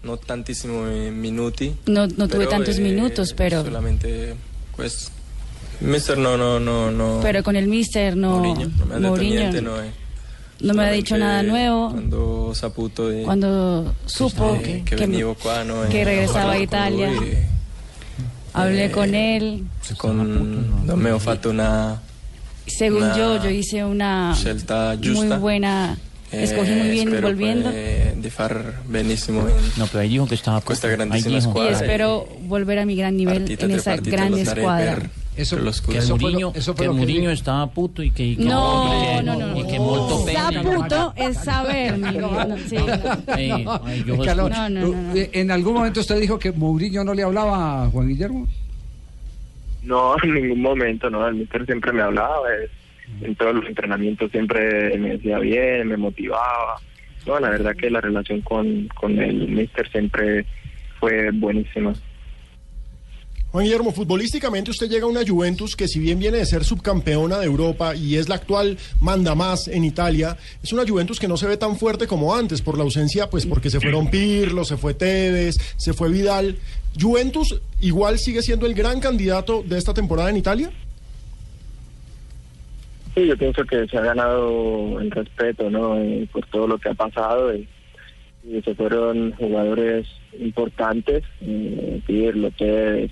non 0.00 0.16
tantissimi 0.24 1.10
minuti 1.10 1.74
No, 1.86 2.06
no 2.06 2.28
tuve 2.28 2.46
però, 2.46 2.50
tantos 2.50 2.78
eh, 2.78 2.82
minutos, 2.82 3.32
pero 3.34 3.62
solamente 3.64 4.36
il 5.80 5.88
mister 5.88 6.16
no 6.16 6.36
no 6.36 6.58
no 6.60 6.88
no 6.90 7.18
pero 7.20 7.42
con 7.42 7.56
el 7.56 7.66
mister 7.66 8.16
no 8.16 8.38
Mourinho 8.38 8.70
ha 8.92 8.94
detto 8.94 9.08
Mourinho 9.08 9.60
no, 9.60 9.80
eh. 9.82 9.90
No 10.60 10.74
me 10.74 10.84
ha 10.84 10.90
dicho 10.90 11.16
nada 11.16 11.42
nuevo. 11.42 11.90
quando 11.90 12.46
ho 12.48 12.54
saputo 12.54 13.08
di- 13.10 13.22
Cuando 13.22 13.94
supo 14.06 14.54
eh, 14.56 14.82
que, 14.84 14.96
no, 15.64 15.88
que 15.88 16.02
eh, 16.02 16.04
regresaba 16.04 16.52
a 16.52 16.58
Italia. 16.58 17.10
hablé 18.52 18.86
eh, 18.86 18.90
con 18.90 19.14
él. 19.14 19.64
con 19.96 20.86
da 20.86 20.96
me 20.96 21.12
una 21.48 22.00
Según 22.66 23.02
una 23.04 23.16
yo, 23.16 23.42
yo 23.42 23.50
hice 23.50 23.84
una 23.84 24.34
muy 25.14 25.36
buena. 25.38 25.98
Escogí 26.30 26.72
muy 26.72 26.88
Eh, 26.88 26.90
bien 26.90 27.20
volviendo. 27.22 27.70
di 28.20 28.28
far 28.28 28.82
benissimo 28.86 29.48
in 29.48 29.54
No, 29.78 29.86
pero 29.86 30.00
ahí 30.00 30.10
dijo 30.10 30.26
que 30.28 30.34
estaba 30.34 30.60
ahí 30.90 30.96
grandissima 30.96 31.38
dijo. 31.54 31.64
Y 31.70 31.72
espero 31.72 32.28
volver 32.42 32.80
a 32.80 32.84
mi 32.84 32.96
gran 32.96 33.16
nivel 33.16 33.44
partita 33.44 33.64
en 33.64 33.70
esa 33.72 33.90
darei 34.46 34.60
escuadra. 34.60 35.10
Eso- 35.38 35.56
per 35.56 35.64
lo 35.64 35.70
Que. 35.70 35.98
Eso 35.98 36.16
fue 36.16 36.18
lo- 36.18 36.30
Mourinho, 36.30 36.52
eso 36.54 36.74
fue 36.74 36.86
que 36.86 36.92
Mourinho 36.92 37.30
estaba 37.30 37.66
puto 37.70 38.02
y 38.02 38.10
que, 38.10 38.22
y 38.24 38.36
que 38.36 38.44
No, 38.44 38.90
que- 38.90 39.22
no, 39.22 39.36
no, 39.36 39.58
y 39.58 39.66
que 39.66 39.78
molto 39.78 40.24
bene. 40.24 40.38
Saputo 40.54 41.12
es 41.16 41.36
saber, 41.38 41.92
mi 41.98 42.10
vida. 42.10 42.44
No, 42.46 42.58
sí, 42.58 42.76
no. 42.76 43.34
Ey, 43.36 43.50
ay, 43.84 44.04
yo 44.06 44.14
Es 44.14 44.20
que 44.20 44.30
a 44.30 44.34
lo- 44.34 44.48
No, 44.48 44.68
no, 44.68 44.80
no, 44.80 44.88
no. 45.02 45.14
eh, 45.14 45.30
En 45.32 45.50
algún 45.50 45.74
momento 45.74 46.00
usted 46.00 46.20
dijo 46.20 46.38
que 46.38 46.52
Mourinho 46.52 47.04
no 47.04 47.14
le 47.14 47.22
hablaba 47.22 47.84
a 47.84 47.90
Juan 47.90 48.08
Guillermo. 48.08 48.46
No, 49.82 50.14
en 50.22 50.34
ningún 50.34 50.60
momento, 50.60 51.08
no. 51.10 51.26
El 51.26 51.36
mister 51.36 51.64
siempre 51.66 51.92
me 51.92 52.02
hablaba. 52.02 52.36
eh, 52.52 52.68
En 53.22 53.34
todos 53.36 53.54
los 53.54 53.64
entrenamientos 53.66 54.30
siempre 54.30 54.96
me 54.98 55.10
decía 55.10 55.38
bien, 55.38 55.88
me 55.88 55.96
motivaba. 55.96 56.78
No, 57.26 57.38
la 57.40 57.50
verdad 57.50 57.74
que 57.76 57.90
la 57.90 58.00
relación 58.00 58.40
con, 58.42 58.88
con 58.88 59.18
el 59.18 59.48
mister 59.48 59.90
siempre 59.90 60.44
fue 61.00 61.30
buenísima. 61.32 61.92
Juan 63.50 63.64
Guillermo, 63.64 63.92
futbolísticamente 63.92 64.70
usted 64.70 64.90
llega 64.90 65.06
a 65.06 65.08
una 65.08 65.26
Juventus 65.26 65.74
que 65.74 65.88
si 65.88 65.98
bien 65.98 66.18
viene 66.18 66.36
de 66.36 66.44
ser 66.44 66.64
subcampeona 66.64 67.38
de 67.38 67.46
Europa 67.46 67.96
y 67.96 68.16
es 68.16 68.28
la 68.28 68.34
actual 68.34 68.76
manda 69.00 69.34
más 69.34 69.68
en 69.68 69.84
Italia, 69.84 70.36
es 70.62 70.70
una 70.74 70.86
Juventus 70.86 71.18
que 71.18 71.28
no 71.28 71.38
se 71.38 71.46
ve 71.46 71.56
tan 71.56 71.76
fuerte 71.76 72.06
como 72.06 72.34
antes 72.36 72.60
por 72.60 72.76
la 72.76 72.84
ausencia, 72.84 73.30
pues 73.30 73.46
porque 73.46 73.70
se 73.70 73.80
fueron 73.80 74.10
Pirlo, 74.10 74.66
se 74.66 74.76
fue 74.76 74.92
Tevez, 74.92 75.56
se 75.78 75.94
fue 75.94 76.10
Vidal. 76.10 76.58
¿Juventus 77.00 77.58
igual 77.80 78.18
sigue 78.18 78.42
siendo 78.42 78.66
el 78.66 78.74
gran 78.74 79.00
candidato 79.00 79.62
de 79.62 79.78
esta 79.78 79.94
temporada 79.94 80.28
en 80.28 80.36
Italia? 80.36 80.70
Sí, 83.14 83.26
yo 83.26 83.36
pienso 83.38 83.64
que 83.64 83.86
se 83.86 83.96
ha 83.96 84.02
ganado 84.02 85.00
el 85.00 85.10
respeto, 85.10 85.70
¿no? 85.70 85.98
Eh, 85.98 86.28
por 86.30 86.44
todo 86.48 86.66
lo 86.66 86.76
que 86.76 86.90
ha 86.90 86.94
pasado 86.94 87.54
y, 87.54 87.66
y 88.44 88.60
se 88.60 88.74
fueron 88.74 89.32
jugadores 89.32 90.06
importantes, 90.38 91.24
eh, 91.40 92.02
Pirlo, 92.06 92.50
Tevez, 92.50 93.10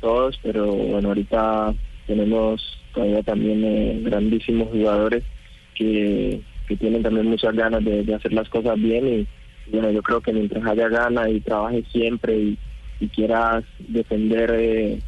todos, 0.00 0.38
pero 0.42 0.66
bueno, 0.66 1.08
ahorita 1.08 1.74
tenemos 2.06 2.78
todavía 2.94 3.22
también 3.22 3.64
eh, 3.64 4.00
grandísimos 4.02 4.68
jugadores 4.68 5.22
que, 5.74 6.40
que 6.66 6.76
tienen 6.76 7.02
también 7.02 7.26
muchas 7.26 7.54
ganas 7.54 7.84
de, 7.84 8.14
hacer 8.14 8.32
las 8.32 8.48
cosas 8.48 8.76
bien 8.80 9.06
y, 9.06 9.26
bueno, 9.70 9.90
yo 9.90 10.02
creo 10.02 10.20
que 10.20 10.32
mientras 10.32 10.64
haya 10.66 10.88
ganas 10.88 11.28
y 11.28 11.40
trabajes 11.40 11.84
siempre 11.92 12.36
y, 12.36 12.58
quieras 13.14 13.62
defender 13.78 14.50
eh, 14.58 14.98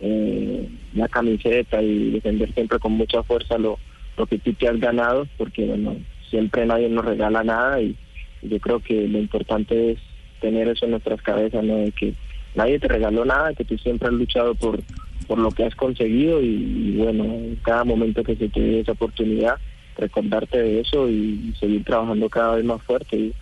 eh, 0.00 0.68
la 0.94 1.06
camiseta 1.06 1.80
y 1.80 2.10
defender 2.10 2.52
siempre 2.52 2.80
con 2.80 2.92
mucha 2.92 3.22
fuerza 3.22 3.58
lo, 3.58 3.78
lo 4.16 4.26
que 4.26 4.38
tú 4.38 4.52
te 4.54 4.66
has 4.68 4.80
ganado, 4.80 5.26
porque 5.36 5.64
bueno, 5.64 5.96
siempre 6.30 6.66
nadie 6.66 6.88
nos 6.88 7.04
regala 7.04 7.44
nada 7.44 7.80
y 7.80 7.94
yo 8.42 8.58
creo 8.58 8.80
que 8.80 9.06
lo 9.06 9.18
importante 9.18 9.92
es 9.92 9.98
tener 10.40 10.68
eso 10.68 10.84
en 10.84 10.92
nuestras 10.92 11.22
cabezas, 11.22 11.62
¿no? 11.64 11.76
De 11.76 11.92
que 11.92 12.14
nadie 12.54 12.78
te 12.78 12.88
regaló 12.88 13.24
nada, 13.24 13.54
que 13.54 13.64
tú 13.64 13.76
siempre 13.78 14.08
has 14.08 14.14
luchado 14.14 14.54
por, 14.54 14.80
por 15.26 15.38
lo 15.38 15.50
que 15.50 15.64
has 15.64 15.74
conseguido 15.74 16.42
y, 16.42 16.96
bueno, 16.96 17.24
en 17.24 17.56
cada 17.62 17.84
momento 17.84 18.24
que 18.24 18.36
se 18.36 18.48
te 18.48 18.60
dé 18.60 18.80
esa 18.80 18.92
oportunidad, 18.92 19.56
recordarte 19.96 20.62
de 20.62 20.80
eso 20.80 21.08
y, 21.08 21.54
seguir 21.58 21.84
trabajando 21.84 22.28
cada 22.28 22.56
vez 22.56 22.64
más 22.64 22.82
fuerte. 22.82 23.32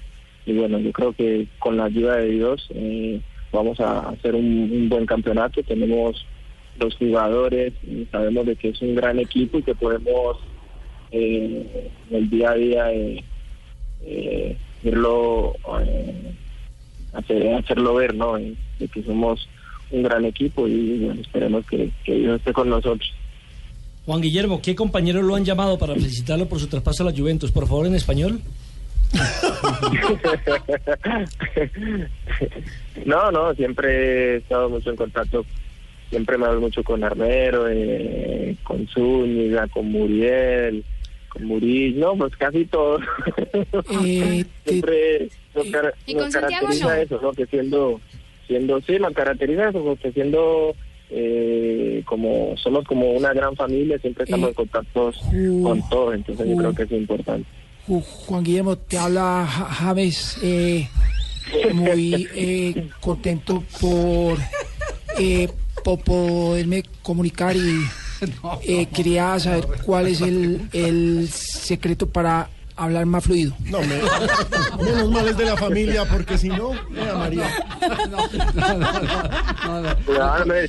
Y, 0.47 0.53
bueno, 0.53 0.79
yo 0.79 0.93
creo 0.93 1.13
que 1.13 1.47
con 1.59 1.77
la 1.77 1.85
ayuda 1.85 2.17
de 2.17 2.31
Dios 2.31 2.69
eh, 2.75 3.21
vamos 3.53 3.81
a 3.81 4.09
hacer 4.11 4.35
un, 4.35 4.89
buen 4.89 5.07
campeonato. 5.07 5.63
Tenemos 5.63 6.27
los 6.79 6.95
jugadores, 6.97 7.73
y 7.83 8.07
sabemos 8.11 8.47
de 8.47 8.57
que 8.57 8.69
es 8.69 8.83
un 8.83 8.95
gran 8.95 9.19
equipo 9.19 9.59
y 9.59 9.63
que 9.63 9.75
podemos 9.75 10.39
eh, 11.11 11.91
en 12.11 12.17
el 12.17 12.31
día 12.31 12.51
a 12.51 12.55
día 12.55 12.93
eh, 12.93 13.25
eh, 14.05 14.57
irlo 14.83 15.55
eh, 15.85 16.33
hacer, 17.17 17.55
hacerlo 17.55 17.95
ver, 17.95 18.15
¿no? 18.15 18.37
Eh, 18.37 18.55
De 18.79 18.89
que 18.89 19.03
somos 19.03 19.49
un 19.91 20.03
gran 20.03 20.25
equipo 20.25 20.67
y 20.67 20.99
bueno, 20.99 21.21
esperemos 21.21 21.65
que, 21.67 21.91
que 22.05 22.15
Dios 22.15 22.39
esté 22.39 22.53
con 22.53 22.69
nosotros. 22.69 23.13
Juan 24.05 24.21
Guillermo, 24.21 24.61
¿qué 24.63 24.75
compañeros 24.75 25.25
lo 25.25 25.35
han 25.35 25.45
llamado 25.45 25.79
para 25.79 25.95
felicitarlo 25.95 26.47
por 26.47 26.61
su 26.61 26.69
traspaso 26.69 27.03
a 27.03 27.11
la 27.11 27.17
Juventus? 27.17 27.51
Por 27.51 27.67
favor, 27.67 27.87
en 27.87 27.97
español. 27.97 28.41
no, 33.05 33.31
no, 33.31 33.55
siempre 33.55 34.35
he 34.35 34.37
estado 34.37 34.69
mucho 34.69 34.91
en 34.91 34.97
contacto, 34.97 35.45
siempre 36.11 36.39
me 36.39 36.47
hablo 36.47 36.61
mucho 36.61 36.83
con 36.83 37.05
Armero, 37.05 37.69
eh, 37.69 38.57
con 38.63 38.87
Zúñiga, 38.89 39.67
con 39.69 39.91
Muriel, 39.91 40.85
con 41.37 41.45
Murillo, 41.47 42.01
no, 42.13 42.17
pues 42.17 42.37
casi 42.37 42.65
todos. 42.67 43.03
siempre 44.65 45.29
nos, 45.55 45.67
car- 45.69 45.95
¿Y 46.07 46.15
nos 46.15 46.33
caracteriza 46.33 46.87
no? 46.87 46.93
eso, 46.95 47.21
¿no? 47.23 47.33
Que 47.33 47.47
siendo, 47.47 48.01
siendo, 48.47 48.81
sí, 48.83 48.99
nos 48.99 49.13
caracteriza 49.13 49.69
eso, 49.69 49.83
porque 49.85 50.13
siendo 50.13 50.75
eh, 51.11 52.03
como 52.05 52.57
somos 52.57 52.85
como 52.87 53.13
una 53.13 53.33
gran 53.33 53.55
familia, 53.57 53.99
siempre 53.99 54.25
estamos 54.25 54.49
en 54.49 54.55
contacto 54.55 55.13
con 55.63 55.89
todos, 55.89 56.15
entonces 56.15 56.49
yo 56.49 56.57
creo 56.57 56.75
que 56.75 56.83
es 56.85 56.93
importante. 56.93 57.49
Ju- 57.87 58.03
Juan 58.03 58.43
Guillermo, 58.45 58.77
te 58.77 58.99
habla 58.99 59.47
Ja- 59.49 59.65
James, 59.67 60.39
eh, 60.43 60.89
muy 61.73 62.29
eh, 62.35 62.89
contento 63.01 63.63
por, 63.81 64.37
eh, 65.19 65.49
por 65.85 66.01
poderme 66.01 66.83
comunicar 67.03 67.55
y 67.55 67.61
eh, 68.63 68.87
quería 68.95 69.39
saber 69.39 69.67
cuál 69.85 70.07
es 70.09 70.21
el, 70.21 70.69
el 70.73 71.29
secreto 71.31 72.09
para 72.09 72.51
hablar 72.79 73.07
más 73.07 73.25
fluido. 73.25 73.55
No, 73.71 73.81
me- 73.81 74.85
menos 74.85 75.11
mal 75.11 75.27
es 75.29 75.37
de 75.37 75.45
la 75.47 75.57
familia, 75.57 76.05
porque 76.05 76.37
si 76.37 76.49
no, 76.49 76.73
mira 76.91 77.15
María. 77.15 77.51
Cuidado, 80.05 80.47
me, 80.47 80.63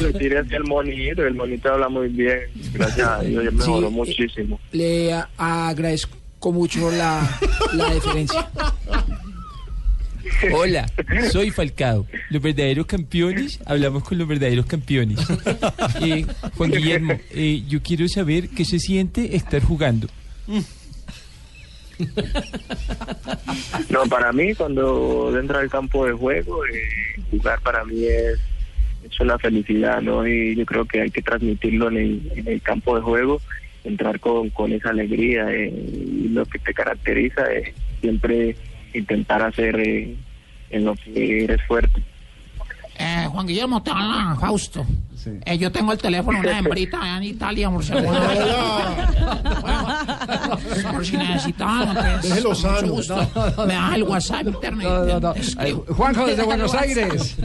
me 0.00 0.12
tiré 0.18 0.38
hacia 0.40 0.58
el 0.58 0.64
monito, 0.64 1.22
el 1.26 1.34
monito 1.34 1.72
habla 1.72 1.88
muy 1.88 2.08
bien, 2.08 2.40
gracias 2.72 3.08
a 3.08 3.20
Dios, 3.22 3.44
ya 3.44 3.50
mejoró 3.50 3.88
Sí, 3.88 3.94
muchísimo. 3.94 4.60
Le 4.72 5.14
agradezco 5.38 6.52
mucho 6.52 6.90
la, 6.90 7.26
la 7.74 7.90
deferencia. 7.94 8.50
Hola, 10.54 10.86
soy 11.30 11.50
Falcao. 11.50 12.06
Los 12.30 12.40
verdaderos 12.40 12.86
campeones, 12.86 13.60
hablamos 13.66 14.04
con 14.04 14.16
los 14.18 14.26
verdaderos 14.26 14.66
campeones. 14.66 15.18
Eh, 16.02 16.24
Juan 16.56 16.70
Guillermo, 16.70 17.20
eh, 17.30 17.62
yo 17.68 17.82
quiero 17.82 18.08
saber 18.08 18.48
qué 18.48 18.64
se 18.64 18.78
siente 18.78 19.36
estar 19.36 19.62
jugando. 19.62 20.08
No, 23.90 24.04
para 24.08 24.32
mí 24.32 24.54
cuando 24.54 25.32
dentro 25.32 25.58
del 25.58 25.68
campo 25.68 26.06
de 26.06 26.12
juego, 26.12 26.64
eh, 26.66 27.20
jugar 27.30 27.60
para 27.60 27.84
mí 27.84 28.04
es, 28.04 28.38
es 29.04 29.20
una 29.20 29.38
felicidad, 29.38 30.00
¿no? 30.00 30.26
Y 30.26 30.54
yo 30.56 30.64
creo 30.64 30.84
que 30.84 31.02
hay 31.02 31.10
que 31.10 31.22
transmitirlo 31.22 31.88
en 31.88 31.96
el, 31.96 32.32
en 32.36 32.48
el 32.48 32.62
campo 32.62 32.96
de 32.96 33.02
juego, 33.02 33.40
entrar 33.84 34.20
con, 34.20 34.50
con 34.50 34.72
esa 34.72 34.90
alegría 34.90 35.52
eh, 35.52 35.68
y 35.68 36.28
lo 36.28 36.44
que 36.46 36.58
te 36.58 36.72
caracteriza 36.72 37.52
es 37.52 37.74
siempre 38.00 38.56
intentar 38.94 39.42
hacer 39.42 39.78
eh, 39.80 40.14
en 40.70 40.84
lo 40.84 40.94
que 40.94 41.44
eres 41.44 41.60
fuerte. 41.66 42.02
Eh, 43.02 43.26
Juan 43.32 43.46
Guillermo, 43.46 43.82
te 43.82 43.90
habla 43.90 44.36
Fausto. 44.38 44.84
Eh, 45.46 45.56
yo 45.56 45.72
tengo 45.72 45.92
el 45.92 45.98
teléfono 45.98 46.42
de 46.42 46.48
una 46.48 46.58
hembrita 46.64 47.00
allá 47.00 47.16
en 47.16 47.22
Italia, 47.22 47.70
por 47.70 47.82
si 47.82 47.92
Bueno, 47.94 48.06
por 50.92 51.06
si 51.06 51.16
necesitan. 51.16 51.88
entonces, 51.96 52.30
Déjelo 52.30 52.54
sano. 52.54 52.96
Me 53.66 53.74
das 53.74 53.94
el 53.94 54.02
WhatsApp 54.04 54.46
internet. 54.46 54.88
No, 54.88 55.04
no, 55.04 55.20
no. 55.20 55.32
te 55.32 55.40
escribo. 55.40 55.84
Eh, 55.88 55.92
Juanjo, 55.92 56.26
desde 56.26 56.42
Buenos. 56.44 56.74
Aires. 56.74 57.36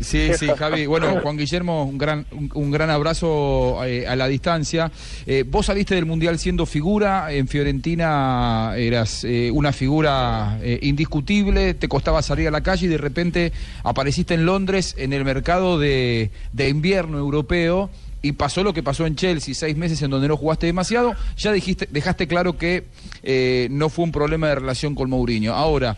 Sí, 0.00 0.30
sí, 0.38 0.46
Javi. 0.56 0.86
Bueno, 0.86 1.20
Juan 1.22 1.36
Guillermo, 1.36 1.84
un 1.84 1.98
gran, 1.98 2.26
un, 2.30 2.50
un 2.54 2.70
gran 2.70 2.90
abrazo 2.90 3.84
eh, 3.84 4.06
a 4.06 4.16
la 4.16 4.28
distancia. 4.28 4.90
Eh, 5.26 5.44
vos 5.46 5.66
saliste 5.66 5.94
del 5.94 6.06
Mundial 6.06 6.38
siendo 6.38 6.66
figura, 6.66 7.32
en 7.32 7.48
Fiorentina 7.48 8.72
eras 8.76 9.24
eh, 9.24 9.50
una 9.52 9.72
figura 9.72 10.58
eh, 10.62 10.78
indiscutible, 10.82 11.74
te 11.74 11.88
costaba 11.88 12.22
salir 12.22 12.48
a 12.48 12.50
la 12.50 12.62
calle 12.62 12.86
y 12.86 12.88
de 12.88 12.98
repente 12.98 13.52
apareciste 13.82 14.34
en 14.34 14.46
Londres 14.46 14.94
en 14.98 15.12
el 15.12 15.24
mercado 15.24 15.78
de, 15.78 16.30
de 16.52 16.68
invierno 16.68 17.18
europeo. 17.18 17.90
Y 18.20 18.32
pasó 18.32 18.64
lo 18.64 18.72
que 18.72 18.82
pasó 18.82 19.06
en 19.06 19.14
Chelsea, 19.14 19.54
seis 19.54 19.76
meses 19.76 20.02
en 20.02 20.10
donde 20.10 20.28
no 20.28 20.36
jugaste 20.36 20.66
demasiado, 20.66 21.14
ya 21.36 21.52
dijiste, 21.52 21.88
dejaste 21.90 22.26
claro 22.26 22.58
que 22.58 22.84
eh, 23.22 23.68
no 23.70 23.88
fue 23.88 24.04
un 24.04 24.12
problema 24.12 24.48
de 24.48 24.56
relación 24.56 24.94
con 24.94 25.08
Mourinho. 25.08 25.54
Ahora, 25.54 25.96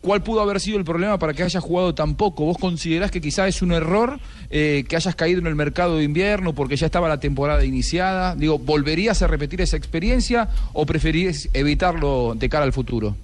¿Cuál 0.00 0.22
pudo 0.22 0.40
haber 0.40 0.60
sido 0.60 0.78
el 0.78 0.84
problema 0.84 1.18
para 1.18 1.34
que 1.34 1.42
hayas 1.42 1.62
jugado 1.62 1.92
tan 1.92 2.14
poco? 2.14 2.44
¿Vos 2.44 2.56
considerás 2.56 3.10
que 3.10 3.20
quizás 3.20 3.48
es 3.48 3.62
un 3.62 3.72
error 3.72 4.20
eh, 4.48 4.84
que 4.88 4.94
hayas 4.94 5.16
caído 5.16 5.40
en 5.40 5.48
el 5.48 5.56
mercado 5.56 5.96
de 5.96 6.04
invierno 6.04 6.54
porque 6.54 6.76
ya 6.76 6.86
estaba 6.86 7.08
la 7.08 7.18
temporada 7.18 7.64
iniciada? 7.64 8.36
Digo, 8.36 8.58
¿volverías 8.58 9.22
a 9.22 9.26
repetir 9.26 9.60
esa 9.60 9.76
experiencia 9.76 10.50
o 10.72 10.86
preferís 10.86 11.50
evitarlo 11.52 12.34
de 12.36 12.48
cara 12.48 12.64
al 12.64 12.72
futuro? 12.72 13.16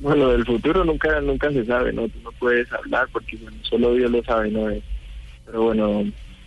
Bueno, 0.00 0.30
del 0.30 0.46
futuro 0.46 0.84
nunca 0.84 1.20
nunca 1.20 1.50
se 1.52 1.64
sabe, 1.66 1.92
no, 1.92 2.02
no 2.22 2.32
puedes 2.38 2.72
hablar 2.72 3.06
porque 3.12 3.36
bueno, 3.36 3.58
solo 3.62 3.94
Dios 3.94 4.10
lo 4.10 4.22
sabe, 4.24 4.50
¿no? 4.50 4.68
Pero 5.48 5.62
bueno, 5.62 6.04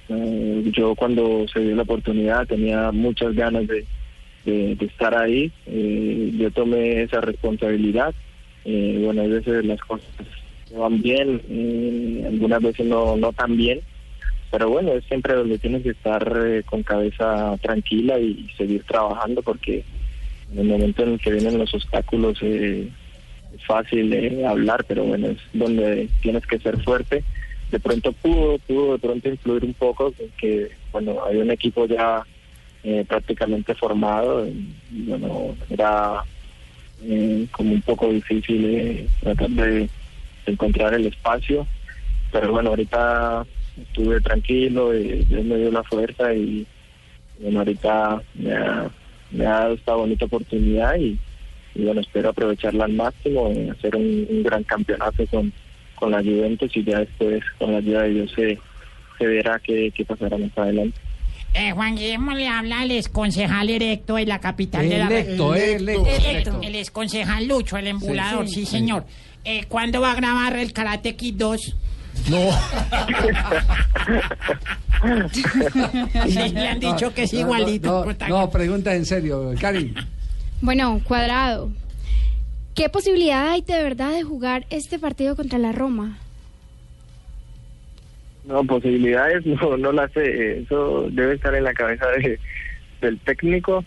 eh, 0.10 0.72
yo 0.74 0.94
cuando 0.94 1.46
se 1.52 1.60
dio 1.60 1.76
la 1.76 1.82
oportunidad 1.82 2.46
tenía 2.46 2.92
muchas 2.92 3.34
ganas 3.34 3.66
de, 3.68 3.86
estar 4.46 5.18
ahí, 5.18 5.52
eh, 5.66 6.32
yo 6.38 6.52
tomé 6.52 7.02
esa 7.02 7.20
responsabilidad, 7.20 8.14
eh, 8.64 9.02
bueno, 9.04 9.24
a 9.24 9.28
veces 9.28 9.66
las 9.66 9.80
cosas 9.82 10.08
van 10.78 11.02
bien, 11.02 11.42
algunas 12.28 12.62
veces 12.62 12.86
no, 12.86 13.18
no 13.18 13.34
tan 13.34 13.58
bien, 13.58 13.82
pero 14.52 14.70
bueno, 14.70 14.94
es 14.94 15.04
siempre 15.06 15.34
donde 15.34 15.58
tienes 15.58 15.82
que 15.82 15.90
estar 15.90 16.24
con 16.66 16.84
cabeza 16.84 17.58
tranquila 17.62 18.20
y, 18.20 18.48
seguir 18.58 18.84
trabajando 18.84 19.42
porque 19.42 19.84
en 20.54 20.60
el 20.60 20.68
momento 20.68 21.04
en 21.04 21.14
el 21.14 21.20
que 21.20 21.32
vienen 21.32 21.58
los 21.58 21.74
obstáculos 21.74 22.38
eh, 22.42 22.88
es 23.56 23.66
fácil 23.66 24.46
hablar, 24.46 24.86
pero 24.88 25.06
bueno, 25.06 25.30
es 25.30 25.38
donde 25.54 26.08
tienes 26.22 26.46
que 26.46 26.60
ser 26.60 26.82
fuerte. 26.84 27.24
De 27.72 27.80
pronto 27.80 28.12
pudo, 28.12 28.58
pudo 28.60 28.94
de 28.94 29.00
pronto 29.00 29.30
influir 29.30 29.64
un 29.64 29.74
poco, 29.74 30.14
que 30.38 30.70
bueno, 30.92 31.24
hay 31.26 31.38
un 31.38 31.52
equipo 31.52 31.86
ya 31.86 32.22
eh, 32.84 33.06
prácticamente 33.08 33.74
formado, 33.76 34.46
y 34.46 35.04
bueno, 35.06 35.56
era 35.70 36.22
eh, 37.04 37.48
como 37.52 37.72
un 37.72 37.82
poco 37.82 38.10
difícil 38.10 38.66
eh, 38.66 39.08
tratar 39.22 39.50
de 39.52 39.90
encontrar 40.46 40.94
el 40.94 41.08
espacio, 41.08 41.66
pero 42.32 42.52
bueno, 42.52 42.72
ahorita 42.72 43.46
estuve 43.82 44.20
tranquilo, 44.20 44.94
y 44.94 45.24
Dios 45.24 45.46
me 45.46 45.56
dio 45.56 45.72
la 45.72 45.84
fuerza 45.84 46.34
y 46.34 46.68
bueno, 47.40 47.60
ahorita 47.60 48.22
me 48.36 48.54
ha, 48.54 48.90
me 49.32 49.46
ha 49.46 49.52
dado 49.52 49.74
esta 49.76 49.96
bonita 49.96 50.26
oportunidad 50.26 50.96
y, 50.98 51.18
y 51.74 51.86
bueno, 51.86 52.02
espero 52.02 52.30
aprovecharla 52.30 52.84
al 52.84 52.94
máximo, 52.94 53.50
eh, 53.50 53.70
hacer 53.72 53.96
un, 53.96 54.28
un 54.30 54.44
gran 54.44 54.64
campeonato 54.64 55.26
con, 55.28 55.54
con 56.02 56.12
la 56.12 56.18
Juventus 56.24 56.76
y 56.76 56.84
ya 56.84 56.98
después 57.00 57.42
con 57.60 57.72
la 57.72 57.78
ayuda 57.78 58.02
de 58.02 58.10
Dios 58.10 58.32
se, 58.36 58.58
se 59.20 59.26
verá 59.28 59.62
qué, 59.64 59.94
qué 59.96 60.04
pasará 60.04 60.36
más 60.36 60.50
adelante. 60.58 61.00
Eh, 61.54 61.72
Juan 61.74 61.96
Guillermo 61.96 62.32
le 62.34 62.48
habla 62.48 62.82
al 62.82 62.90
exconcejal 62.92 63.70
erecto 63.70 64.16
de 64.16 64.26
la 64.26 64.40
capital 64.40 64.90
de 64.90 64.98
la 64.98 65.06
Electo, 65.08 65.54
electo. 65.54 66.06
Electo. 66.08 66.60
El 66.64 66.76
exconcejal 66.76 67.48
Lucho, 67.48 67.78
el 67.78 67.88
embulador, 67.88 68.48
sí, 68.48 68.56
Sí, 68.56 68.66
sí. 68.66 68.72
señor. 68.72 69.06
Eh, 69.46 69.66
¿Cuándo 69.68 70.02
va 70.02 70.14
a 70.14 70.16
grabar 70.16 70.56
el 70.58 70.74
Karate 70.74 71.16
Kid 71.16 71.36
2? 71.38 71.76
No. 72.30 72.50
Sí, 75.32 75.44
le 76.54 76.68
han 76.68 76.80
dicho 76.80 77.14
que 77.14 77.24
es 77.24 77.34
No, 77.34 77.40
no, 77.40 77.46
igualito. 77.46 78.06
No, 78.06 78.28
no, 78.28 78.50
pregunta 78.52 78.94
en 78.96 79.06
serio, 79.06 79.54
Karin. 79.60 79.96
Bueno, 80.62 81.02
cuadrado. 81.04 81.72
¿Qué 82.76 82.88
posibilidad 82.90 83.50
hay 83.50 83.62
de 83.62 83.84
verdad 83.84 84.12
de 84.12 84.24
jugar 84.24 84.66
este 84.70 84.98
partido 84.98 85.36
contra 85.36 85.60
la 85.60 85.72
Roma? 85.74 86.18
No, 88.46 88.64
posibilidades 88.64 89.46
no, 89.62 89.78
no 89.78 89.92
las 89.92 90.12
sé, 90.14 90.60
eso 90.60 91.08
debe 91.12 91.36
estar 91.36 91.54
en 91.54 91.66
la 91.66 91.74
cabeza 91.74 92.08
de, 92.08 92.40
del 93.02 93.20
técnico, 93.20 93.84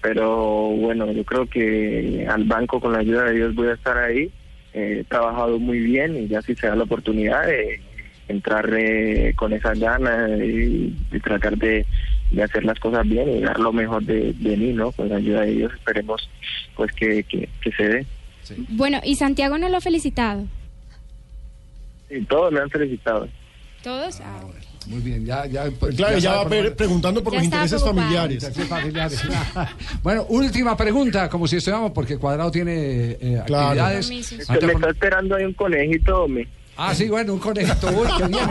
pero 0.00 0.68
bueno, 0.70 1.12
yo 1.12 1.24
creo 1.24 1.46
que 1.46 2.26
al 2.28 2.44
banco 2.44 2.80
con 2.80 2.92
la 2.92 3.00
ayuda 3.00 3.24
de 3.24 3.34
Dios 3.34 3.54
voy 3.54 3.68
a 3.68 3.74
estar 3.74 3.96
ahí, 3.98 4.30
Eh, 4.74 5.00
he 5.00 5.04
trabajado 5.04 5.58
muy 5.58 5.80
bien 5.80 6.16
y 6.16 6.28
ya 6.28 6.40
si 6.40 6.54
se 6.54 6.66
da 6.66 6.74
la 6.74 6.84
oportunidad 6.84 7.46
de 7.46 7.78
entrar 8.28 8.64
eh, 8.72 9.34
con 9.36 9.52
esas 9.52 9.78
ganas 9.78 10.30
y, 10.40 10.96
y 11.12 11.20
tratar 11.20 11.58
de, 11.58 11.84
hacer 12.42 12.64
las 12.64 12.80
cosas 12.80 13.06
bien 13.06 13.28
y 13.28 13.40
dar 13.42 13.60
lo 13.60 13.70
mejor 13.72 14.02
de, 14.04 14.32
de 14.32 14.56
mí, 14.56 14.72
¿no? 14.72 14.90
Con 14.92 15.10
la 15.10 15.16
ayuda 15.16 15.42
de 15.42 15.52
Dios 15.52 15.72
esperemos 15.74 16.26
pues 16.74 16.90
que, 16.92 17.22
que 17.24 17.72
se 17.76 17.84
dé. 17.86 18.06
Bueno, 18.68 19.00
¿y 19.04 19.16
Santiago 19.16 19.58
no 19.58 19.68
lo 19.68 19.76
ha 19.76 19.80
felicitado? 19.80 20.44
Y 22.10 22.24
todos 22.24 22.52
me 22.52 22.60
han 22.60 22.70
felicitado. 22.70 23.26
¿Todos? 23.82 24.20
Ah, 24.20 24.40
Muy 24.86 25.00
bien, 25.00 25.24
ya, 25.24 25.46
ya. 25.46 25.64
Claro, 25.96 26.18
ya 26.18 26.34
sabe 26.34 26.60
va 26.60 26.64
por 26.66 26.76
preguntando 26.76 27.22
por 27.24 27.32
Ya 27.32 27.38
los 27.38 27.44
intereses 27.46 27.82
familiares. 27.82 28.52
Bueno, 30.02 30.26
última 30.28 30.76
pregunta, 30.76 31.28
como 31.28 31.46
si 31.48 31.56
estuviéramos, 31.56 31.92
porque 31.92 32.16
Cuadrado 32.18 32.50
tiene 32.50 33.12
eh, 33.20 33.42
Claro. 33.46 33.80
actividades. 33.80 34.08
Me 34.10 34.72
está 34.72 34.90
esperando 34.90 35.36
ahí 35.36 35.44
un 35.44 35.54
conejito, 35.54 36.28
me. 36.28 36.46
Ah, 36.76 36.94
sí, 36.94 37.08
bueno, 37.08 37.34
un 37.34 37.38
conejito. 37.38 37.88
Uy, 37.88 38.08
qué 38.16 38.26
bien. 38.28 38.48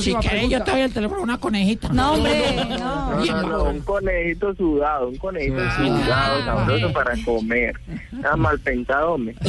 Si 0.00 0.14
quiere, 0.14 0.48
yo 0.48 0.62
te 0.62 0.70
doy 0.70 0.80
el 0.82 0.92
teléfono 0.92 1.22
una 1.22 1.38
conejita. 1.38 1.88
No, 1.88 2.14
hombre, 2.14 2.54
no. 2.68 2.78
No, 2.78 3.24
no, 3.24 3.42
no, 3.42 3.64
un 3.64 3.80
conejito 3.80 4.54
sudado, 4.54 5.08
un 5.08 5.16
conejito 5.16 5.58
sudado, 5.76 6.44
sabroso 6.44 6.92
para 6.92 7.14
comer. 7.24 7.74
Nada 8.12 8.36
mal 8.36 8.58
pensado, 8.60 9.14
hombre. 9.14 9.34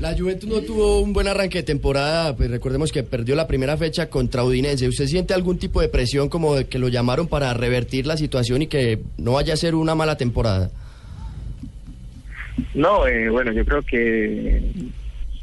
La 0.00 0.14
Juventus 0.14 0.50
no 0.50 0.60
tuvo 0.60 1.00
un 1.00 1.12
buen 1.12 1.28
arranque 1.28 1.58
de 1.58 1.62
temporada, 1.62 2.36
pues 2.36 2.50
recordemos 2.50 2.90
que 2.90 3.04
perdió 3.04 3.36
la 3.36 3.46
primera 3.46 3.76
fecha 3.76 4.10
contra 4.10 4.44
Udinese. 4.44 4.88
¿Usted 4.88 5.06
siente 5.06 5.34
algún 5.34 5.56
tipo 5.56 5.80
de 5.80 5.88
presión 5.88 6.28
como 6.28 6.56
de 6.56 6.66
que 6.66 6.80
lo 6.80 6.88
llamaron 6.88 7.28
para 7.28 7.54
revertir 7.54 8.06
la 8.06 8.16
situación 8.16 8.62
y 8.62 8.66
que 8.66 9.00
no 9.18 9.32
vaya 9.32 9.54
a 9.54 9.56
ser 9.56 9.76
una 9.76 9.94
mala 9.94 10.16
temporada? 10.16 10.70
No, 12.74 13.06
eh, 13.06 13.30
bueno, 13.30 13.52
yo 13.52 13.64
creo 13.64 13.82
que 13.82 14.62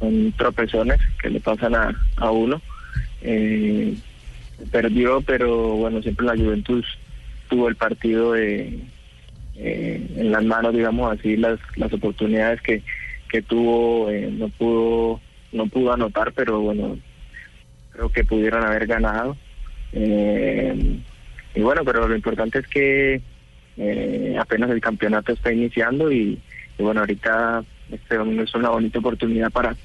son 0.02 0.32
tropezones 0.32 0.98
que 1.22 1.30
le 1.30 1.40
pasan 1.40 1.74
a, 1.74 1.94
a 2.16 2.30
uno. 2.30 2.60
Eh, 3.22 3.94
perdió, 4.70 5.20
pero 5.20 5.76
bueno, 5.76 6.02
siempre 6.02 6.26
la 6.26 6.36
Juventus 6.36 6.84
tuvo 7.48 7.68
el 7.68 7.76
partido 7.76 8.36
eh, 8.36 8.80
en 9.54 10.32
las 10.32 10.44
manos, 10.44 10.74
digamos 10.74 11.16
así, 11.16 11.36
las, 11.36 11.58
las 11.76 11.92
oportunidades 11.92 12.60
que, 12.62 12.82
que 13.28 13.42
tuvo, 13.42 14.10
eh, 14.10 14.28
no 14.30 14.48
pudo 14.48 15.20
no 15.52 15.66
pudo 15.66 15.92
anotar, 15.92 16.32
pero 16.32 16.60
bueno, 16.60 16.98
creo 17.92 18.08
que 18.10 18.24
pudieron 18.24 18.64
haber 18.64 18.86
ganado. 18.86 19.36
Eh, 19.92 20.98
y 21.54 21.60
bueno, 21.60 21.82
pero 21.84 22.08
lo 22.08 22.16
importante 22.16 22.58
es 22.58 22.66
que 22.66 23.20
eh, 23.76 24.36
apenas 24.40 24.70
el 24.70 24.80
campeonato 24.80 25.32
está 25.32 25.52
iniciando 25.52 26.10
y, 26.10 26.40
bueno, 26.78 27.00
ahorita 27.00 27.62
este 27.90 28.16
es 28.42 28.54
una 28.54 28.70
bonita 28.70 28.98
oportunidad 28.98 29.50
para, 29.50 29.76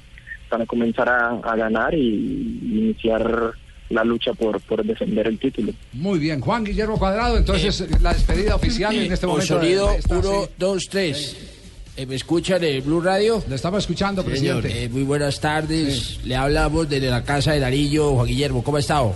para 0.48 0.66
comenzar 0.66 1.08
a, 1.08 1.30
a 1.42 1.56
ganar 1.56 1.94
y, 1.94 2.60
iniciar 2.62 3.52
la 3.90 4.04
lucha 4.04 4.32
por, 4.34 4.60
por 4.60 4.84
defender 4.84 5.26
el 5.28 5.38
título. 5.38 5.72
Muy 5.94 6.18
bien, 6.18 6.40
Juan 6.40 6.64
Guillermo 6.64 6.98
Cuadrado, 6.98 7.36
entonces 7.38 7.86
la 8.02 8.12
despedida 8.12 8.54
oficial 8.54 8.94
en 8.94 9.12
este 9.12 9.26
momento. 9.26 9.46
sonido 9.58 9.88
de 9.90 9.96
esta- 9.96 10.18
1, 10.18 10.44
sí. 10.44 10.50
2, 10.58 10.88
3. 10.90 11.36
Eh, 11.96 12.06
¿Me 12.06 12.14
escuchan 12.14 12.62
en 12.62 12.84
Blue 12.84 13.00
Radio? 13.00 13.42
Le 13.48 13.54
estamos 13.56 13.80
escuchando, 13.84 14.22
presidente. 14.24 14.84
eh, 14.84 14.88
muy 14.88 15.02
buenas 15.04 15.40
tardes. 15.40 16.20
Le 16.24 16.36
hablamos 16.36 16.88
desde 16.88 17.10
la 17.10 17.24
casa 17.24 17.52
de 17.52 17.60
Darillo, 17.60 18.12
Juan 18.14 18.26
Guillermo. 18.26 18.62
¿Cómo 18.62 18.76
ha 18.76 18.80
estado? 18.80 19.14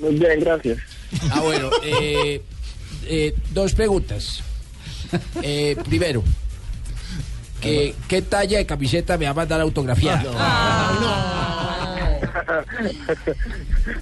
Muy 0.00 0.14
bien, 0.14 0.40
gracias. 0.40 0.78
Ah, 1.30 1.40
bueno. 1.42 1.70
eh, 1.84 2.40
eh, 3.06 3.34
dos 3.52 3.74
preguntas. 3.74 4.42
Eh, 5.42 5.74
primero, 5.88 6.22
¿qué, 7.60 7.94
¿qué 8.08 8.22
talla 8.22 8.58
de 8.58 8.66
camiseta 8.66 9.16
me 9.18 9.24
va 9.26 9.30
a 9.30 9.34
mandar 9.34 9.60
autografiada? 9.60 10.22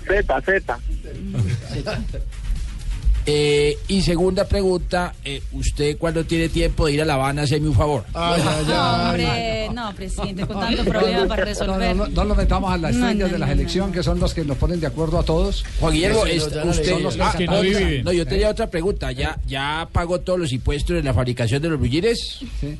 Z, 0.08 0.40
Z. 0.42 0.78
Eh, 3.28 3.76
y 3.88 4.02
segunda 4.02 4.44
pregunta, 4.44 5.12
eh, 5.24 5.42
¿usted 5.52 5.96
cuando 5.98 6.24
tiene 6.24 6.48
tiempo 6.48 6.86
de 6.86 6.92
ir 6.92 7.02
a 7.02 7.04
La 7.04 7.14
Habana, 7.14 7.42
hacerme 7.42 7.68
un 7.68 7.74
favor? 7.74 8.04
Hombre, 8.14 9.68
no, 9.74 9.92
presidente, 9.96 10.46
con 10.46 10.60
tanto 10.60 10.84
problema 10.84 11.26
para 11.26 11.44
resolver. 11.44 11.96
No, 11.96 12.06
no, 12.06 12.12
no 12.12 12.24
lo 12.24 12.34
metamos 12.36 12.72
a 12.72 12.76
las 12.76 12.94
No, 12.94 13.06
estrellas 13.08 13.28
no, 13.28 13.32
de 13.32 13.38
la 13.40 13.46
no, 13.46 13.52
selección, 13.52 13.92
que 13.92 14.02
son 14.04 14.20
los 14.20 14.32
que 14.32 14.44
nos 14.44 14.56
ponen 14.56 14.78
de 14.78 14.86
acuerdo 14.86 15.18
a 15.18 15.24
todos. 15.24 15.64
Juan 15.80 15.92
Guillermo, 15.92 16.24
no 16.24 16.70
usted 16.70 16.88
son 16.90 17.02
los 17.02 17.18
ah, 17.20 17.34
que 17.36 17.44
otra- 17.44 17.60
viven. 17.60 18.04
no, 18.04 18.12
yo 18.12 18.24
tenía 18.26 18.48
otra 18.48 18.70
pregunta. 18.70 19.10
¿Ya, 19.10 19.36
ya 19.46 19.88
pagó 19.90 20.20
todos 20.20 20.38
los 20.38 20.52
impuestos 20.52 20.94
de 20.96 21.02
la 21.02 21.12
fabricación 21.12 21.60
de 21.60 21.68
los 21.68 21.80
bullires? 21.80 22.38
Sí, 22.60 22.78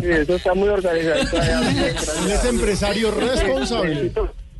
eso 0.00 0.36
está 0.36 0.54
muy 0.54 0.68
organizado. 0.70 1.20
es 2.32 2.44
empresario 2.46 3.10
responsable. 3.10 4.10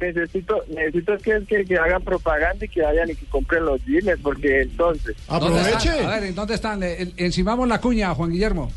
Necesito, 0.02 0.62
necesito, 0.68 1.16
que, 1.18 1.44
que, 1.48 1.64
que 1.64 1.76
hagan 1.76 2.02
propaganda 2.02 2.64
y 2.64 2.68
que 2.68 2.82
vayan 2.82 3.08
y 3.10 3.14
que 3.14 3.24
compren 3.26 3.64
los 3.64 3.80
jeans, 3.86 4.18
porque 4.22 4.62
entonces... 4.62 5.16
¿Dónde 5.28 5.60
están? 5.70 6.04
A 6.06 6.14
ver, 6.16 6.24
¿en 6.24 6.34
dónde 6.34 6.54
están? 6.54 6.82
En- 6.82 7.12
Encimamos 7.16 7.68
la 7.68 7.80
cuña, 7.80 8.14
Juan 8.14 8.30
Guillermo. 8.32 8.70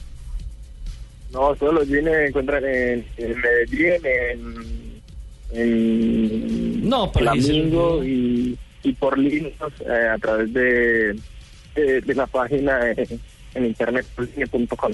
No, 1.34 1.56
todos 1.56 1.74
los 1.74 1.88
jeans 1.88 2.06
se 2.08 2.26
encuentran 2.28 2.64
en, 2.64 3.06
en 3.18 3.38
Medellín, 3.42 4.06
en, 4.06 5.02
en 5.52 6.90
No, 6.90 7.12
pero 7.12 7.32
Flamingo 7.32 8.04
y, 8.04 8.58
y 8.84 8.94
por 8.94 9.18
líneas 9.18 9.54
eh, 9.82 10.08
a 10.14 10.18
través 10.18 10.54
de, 10.54 11.20
de, 11.76 12.02
de 12.02 12.16
la 12.16 12.28
página 12.28 12.92
eh, 12.92 13.20
en 13.54 13.66
internet 13.66 14.06
porline.com. 14.16 14.92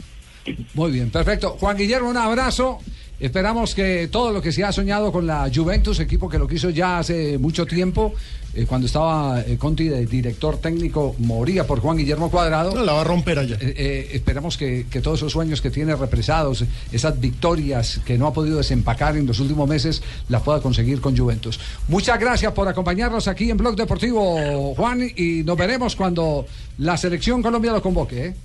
Muy 0.74 0.92
bien, 0.92 1.10
perfecto. 1.12 1.52
Juan 1.60 1.78
Guillermo, 1.78 2.10
un 2.10 2.18
abrazo. 2.18 2.80
Esperamos 3.22 3.76
que 3.76 4.08
todo 4.08 4.32
lo 4.32 4.42
que 4.42 4.52
se 4.52 4.64
ha 4.64 4.72
soñado 4.72 5.12
con 5.12 5.28
la 5.28 5.48
Juventus, 5.54 6.00
equipo 6.00 6.28
que 6.28 6.40
lo 6.40 6.48
quiso 6.48 6.72
ya 6.72 6.98
hace 6.98 7.38
mucho 7.38 7.68
tiempo, 7.68 8.16
eh, 8.56 8.66
cuando 8.68 8.88
estaba 8.88 9.42
eh, 9.42 9.58
Conti 9.60 9.88
de 9.88 10.08
director 10.08 10.58
técnico, 10.58 11.16
moría 11.20 11.68
por 11.68 11.80
Juan 11.82 11.98
Guillermo 11.98 12.32
Cuadrado. 12.32 12.74
No, 12.74 12.84
la 12.84 12.94
va 12.94 13.02
a 13.02 13.04
romper 13.04 13.38
allá. 13.38 13.58
Eh, 13.62 13.76
eh, 13.78 14.10
esperamos 14.14 14.58
que, 14.58 14.88
que 14.90 15.02
todos 15.02 15.20
esos 15.20 15.32
sueños 15.34 15.62
que 15.62 15.70
tiene 15.70 15.96
represados, 15.96 16.66
esas 16.92 17.20
victorias 17.20 18.02
que 18.04 18.18
no 18.18 18.26
ha 18.26 18.34
podido 18.34 18.58
desempacar 18.58 19.16
en 19.16 19.28
los 19.28 19.40
últimos 19.40 19.70
meses, 19.70 20.02
las 20.28 20.42
pueda 20.42 20.60
conseguir 20.60 21.00
con 21.00 21.16
Juventus. 21.16 21.60
Muchas 21.90 22.20
gracias 22.20 22.52
por 22.54 22.68
acompañarnos 22.68 23.28
aquí 23.28 23.52
en 23.52 23.58
Blog 23.58 23.76
Deportivo, 23.76 24.74
Juan, 24.74 25.00
y 25.16 25.44
nos 25.44 25.58
veremos 25.58 25.96
cuando 25.96 26.48
la 26.80 26.98
selección 26.98 27.44
Colombia 27.44 27.72
lo 27.72 27.84
convoque. 27.84 28.26
¿eh? 28.26 28.36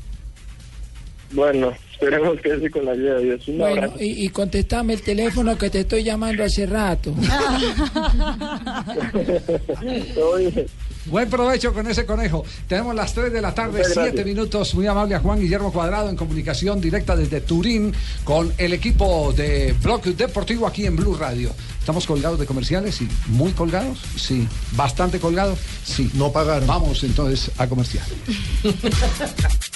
Bueno, 1.32 1.72
esperemos 1.98 2.40
que 2.40 2.60
sí 2.60 2.68
con 2.70 2.84
la 2.84 2.92
ayuda 2.92 3.14
de 3.14 3.24
Dios. 3.24 3.48
Un 3.48 3.58
Bueno, 3.58 3.76
abrazo. 3.86 3.96
y, 4.02 4.24
y 4.26 4.28
contestame 4.28 4.92
el 4.94 5.02
teléfono 5.02 5.56
que 5.58 5.70
te 5.70 5.80
estoy 5.80 6.04
llamando 6.04 6.44
hace 6.44 6.66
rato. 6.66 7.14
Buen 11.06 11.30
provecho 11.30 11.72
con 11.72 11.86
ese 11.86 12.04
conejo. 12.04 12.44
Tenemos 12.66 12.94
las 12.94 13.14
3 13.14 13.32
de 13.32 13.40
la 13.40 13.54
tarde, 13.54 13.78
Muchas 13.78 13.92
7 13.92 14.02
gracias. 14.08 14.26
minutos. 14.26 14.74
Muy 14.74 14.86
amable 14.86 15.14
a 15.14 15.20
Juan 15.20 15.38
Guillermo 15.40 15.72
Cuadrado 15.72 16.10
en 16.10 16.16
comunicación 16.16 16.80
directa 16.80 17.14
desde 17.16 17.40
Turín 17.40 17.94
con 18.24 18.52
el 18.58 18.72
equipo 18.72 19.32
de 19.32 19.74
Blog 19.82 20.02
Deportivo 20.02 20.66
aquí 20.66 20.84
en 20.84 20.96
Blue 20.96 21.14
Radio. 21.14 21.50
¿Estamos 21.78 22.04
colgados 22.06 22.38
de 22.40 22.46
comerciales? 22.46 22.96
Sí. 22.96 23.06
¿Muy 23.28 23.52
colgados? 23.52 23.98
Sí. 24.16 24.48
¿Bastante 24.72 25.20
colgados? 25.20 25.58
Sí. 25.84 26.10
No 26.14 26.32
pagaron. 26.32 26.66
Vamos 26.66 27.04
entonces 27.04 27.52
a 27.56 27.68
comercial. 27.68 28.04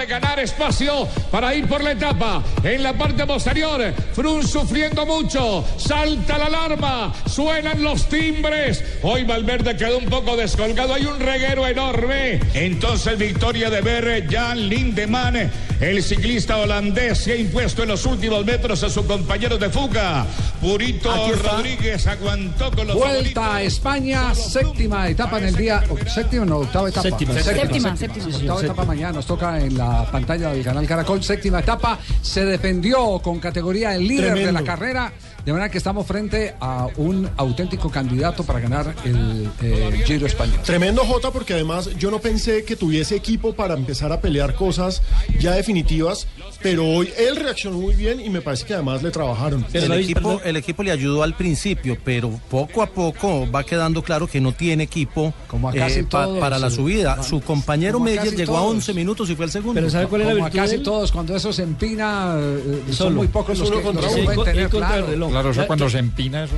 De 0.00 0.06
ganar 0.06 0.40
espacio 0.40 1.06
para 1.30 1.54
ir 1.54 1.68
por 1.68 1.84
la 1.84 1.92
etapa. 1.92 2.42
En 2.64 2.82
la 2.82 2.94
parte 2.94 3.26
posterior, 3.26 3.92
Frun 4.14 4.46
sufriendo 4.48 5.04
mucho. 5.04 5.62
Salta 5.76 6.38
la 6.38 6.46
alarma. 6.46 7.12
Suenan 7.26 7.82
los 7.82 8.08
timbres. 8.08 8.82
Hoy 9.02 9.24
Valverde 9.24 9.76
quedó 9.76 9.98
un 9.98 10.06
poco 10.06 10.38
descolgado. 10.38 10.94
Hay 10.94 11.04
un 11.04 11.20
reguero 11.20 11.66
enorme. 11.66 12.40
Entonces, 12.54 13.18
victoria 13.18 13.68
de 13.68 13.82
ver 13.82 14.26
Jan 14.30 14.70
Lindemann. 14.70 15.50
El 15.80 16.02
ciclista 16.02 16.58
holandés 16.58 17.18
se 17.18 17.32
ha 17.32 17.36
impuesto 17.36 17.82
en 17.82 17.88
los 17.88 18.04
últimos 18.06 18.44
metros 18.44 18.82
a 18.82 18.90
su 18.90 19.06
compañero 19.06 19.58
de 19.58 19.68
fuga. 19.70 20.26
Purito. 20.60 21.10
Rodríguez 21.36 22.06
aguantó 22.06 22.70
con 22.70 22.86
los 22.86 22.96
Vuelta 22.96 23.56
a 23.56 23.62
España, 23.62 24.34
séptima 24.34 25.08
etapa 25.08 25.38
en 25.38 25.44
el 25.46 25.56
día. 25.56 25.82
o- 25.88 25.96
¿Séptima 26.08 26.44
no? 26.44 26.58
Octava 26.58 26.88
etapa. 26.90 27.02
Séptima. 27.08 27.34
Séptima, 27.40 27.96
séptima. 27.96 28.24
Sí, 28.26 28.32
señor, 28.32 28.56
Octava 28.56 28.60
etapa 28.60 28.60
séptima. 28.60 28.84
mañana 28.84 29.12
nos 29.12 29.26
toca 29.26 29.58
en 29.58 29.78
la 29.90 30.10
pantalla 30.10 30.52
del 30.52 30.64
canal 30.64 30.86
Caracol. 30.86 31.22
Séptima 31.22 31.60
etapa. 31.60 31.98
Se 32.22 32.44
defendió 32.44 33.20
con 33.20 33.38
categoría 33.38 33.94
el 33.94 34.06
líder 34.06 34.34
de 34.34 34.52
la 34.52 34.62
carrera. 34.62 35.12
De 35.44 35.52
manera 35.52 35.70
que 35.70 35.78
estamos 35.78 36.06
frente 36.06 36.54
a 36.60 36.86
un 36.96 37.28
auténtico 37.36 37.90
candidato 37.90 38.44
para 38.44 38.60
ganar 38.60 38.94
el 39.04 39.48
eh, 39.62 40.02
Giro 40.04 40.26
Español. 40.26 40.60
Tremendo 40.64 41.02
Jota 41.04 41.30
porque 41.30 41.54
además 41.54 41.88
yo 41.98 42.10
no 42.10 42.18
pensé 42.20 42.64
que 42.64 42.76
tuviese 42.76 43.16
equipo 43.16 43.54
para 43.54 43.74
empezar 43.74 44.12
a 44.12 44.20
pelear 44.20 44.54
cosas 44.54 45.02
ya 45.38 45.52
definitivas, 45.52 46.26
pero 46.62 46.86
hoy 46.86 47.10
él 47.16 47.36
reaccionó 47.36 47.78
muy 47.78 47.94
bien 47.94 48.20
y 48.20 48.28
me 48.28 48.42
parece 48.42 48.66
que 48.66 48.74
además 48.74 49.02
le 49.02 49.10
trabajaron. 49.10 49.64
El 49.72 49.90
equipo, 49.92 50.40
el 50.44 50.56
equipo 50.56 50.82
le 50.82 50.90
ayudó 50.90 51.22
al 51.22 51.34
principio, 51.34 51.96
pero 52.04 52.30
poco 52.50 52.82
a 52.82 52.86
poco 52.86 53.50
va 53.50 53.64
quedando 53.64 54.02
claro 54.02 54.26
que 54.26 54.40
no 54.40 54.52
tiene 54.52 54.84
equipo 54.84 55.32
Como 55.48 55.70
eh, 55.72 55.76
casi 55.76 56.02
pa- 56.02 56.26
todos, 56.26 56.38
para 56.38 56.58
la 56.58 56.70
subida. 56.70 57.22
Su 57.22 57.40
compañero 57.40 57.98
Meyer 57.98 58.36
llegó 58.36 58.56
a 58.58 58.60
todos. 58.60 58.74
11 58.74 58.94
minutos 58.94 59.30
y 59.30 59.36
fue 59.36 59.46
el 59.46 59.50
segundo. 59.50 59.74
Pero 59.74 59.88
¿sabe 59.90 60.06
cuál 60.06 60.20
es 60.22 60.26
la 60.28 60.34
Como 60.34 60.46
a 60.46 60.50
casi 60.50 60.78
todos, 60.78 61.10
cuando 61.10 61.34
eso 61.34 61.50
se 61.52 61.62
empina, 61.62 62.36
eh, 62.38 62.82
son 62.92 63.14
muy 63.14 63.28
pocos 63.28 63.58
los 63.58 63.68
uno 63.68 63.78
que 63.78 63.84
contra 63.84 64.02
los 64.02 64.44
tener 64.44 64.64
el 64.64 64.68
claro. 64.68 65.06
reloj. 65.06 65.29
Claro, 65.30 65.50
eso 65.50 65.60
Ya- 65.62 65.66
cuando 65.66 65.88
se 65.88 65.98
empina 65.98 66.44
eso. 66.44 66.54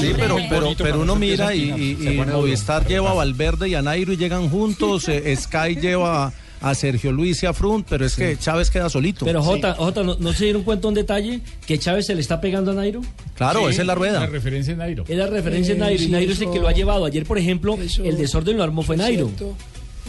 Sí, 0.00 0.12
pero, 0.16 0.36
pero, 0.48 0.72
pero 0.76 1.00
uno 1.00 1.16
mira 1.16 1.48
a 1.48 1.54
y, 1.54 1.70
y- 1.70 2.08
y. 2.08 2.16
Movistar 2.18 2.86
lleva 2.86 3.10
a 3.10 3.14
Valverde 3.14 3.68
y 3.68 3.74
a 3.74 3.82
Nairo 3.82 4.12
y 4.12 4.16
llegan 4.16 4.48
juntos, 4.50 5.08
eh, 5.08 5.34
Sky 5.36 5.76
lleva 5.80 6.26
a, 6.26 6.32
a 6.62 6.74
Sergio 6.74 7.10
Luis 7.12 7.42
y 7.42 7.46
a 7.46 7.52
Frunt, 7.54 7.86
pero 7.88 8.04
es 8.04 8.14
que 8.16 8.36
Chávez 8.36 8.70
queda 8.70 8.90
solito. 8.90 9.24
Pero 9.24 9.42
Jota, 9.42 9.74
Jota, 9.74 10.02
¿no, 10.02 10.16
no 10.18 10.32
se 10.32 10.44
dieron 10.44 10.62
cuenta 10.62 10.88
un 10.88 10.94
detalle? 10.94 11.40
Que 11.66 11.78
Chávez 11.78 12.06
se 12.06 12.14
le 12.14 12.20
está 12.20 12.40
pegando 12.40 12.72
a 12.72 12.74
Nairo. 12.74 13.00
Claro, 13.34 13.60
Sí, 13.60 13.66
esa 13.72 13.80
es 13.82 13.86
la 13.86 13.94
rueda. 13.94 14.20
La 14.20 14.26
referencia 14.26 14.72
en 14.72 14.78
Nairo. 14.78 15.04
Es 15.08 15.16
la 15.16 15.26
referencia 15.26 15.74
de 15.74 15.80
Eh, 15.80 15.84
Nairo 15.84 16.02
y 16.02 16.08
Nairo 16.08 16.32
es 16.32 16.38
el 16.38 16.44
eso- 16.44 16.52
que 16.52 16.58
lo 16.60 16.68
ha 16.68 16.72
llevado. 16.72 17.04
Ayer, 17.06 17.24
por 17.24 17.38
ejemplo, 17.38 17.78
eso- 17.80 18.04
el 18.04 18.16
desorden 18.18 18.56
lo 18.58 18.62
armó 18.62 18.82
fue 18.82 18.96
Nairo. 18.96 19.26
¿cierto? 19.28 19.56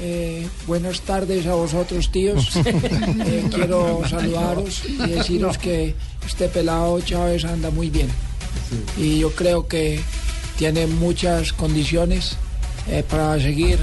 Eh, 0.04 0.48
buenas 0.66 1.02
tardes 1.02 1.46
a 1.46 1.54
vosotros, 1.54 2.12
tíos. 2.12 2.50
Eh, 2.66 3.44
quiero 3.54 4.02
saludaros 4.10 4.84
y 4.88 4.96
deciros 4.98 5.58
que 5.58 5.96
este 6.26 6.48
pelado 6.48 7.00
Chávez 7.02 7.46
anda 7.46 7.70
muy 7.70 7.90
bien. 7.90 8.08
Y 8.98 9.20
yo 9.20 9.32
creo 9.32 9.68
que 9.68 10.02
tiene 10.58 10.88
muchas 10.88 11.54
condiciones 11.54 12.36
eh, 12.90 13.04
para 13.08 13.40
seguir 13.40 13.78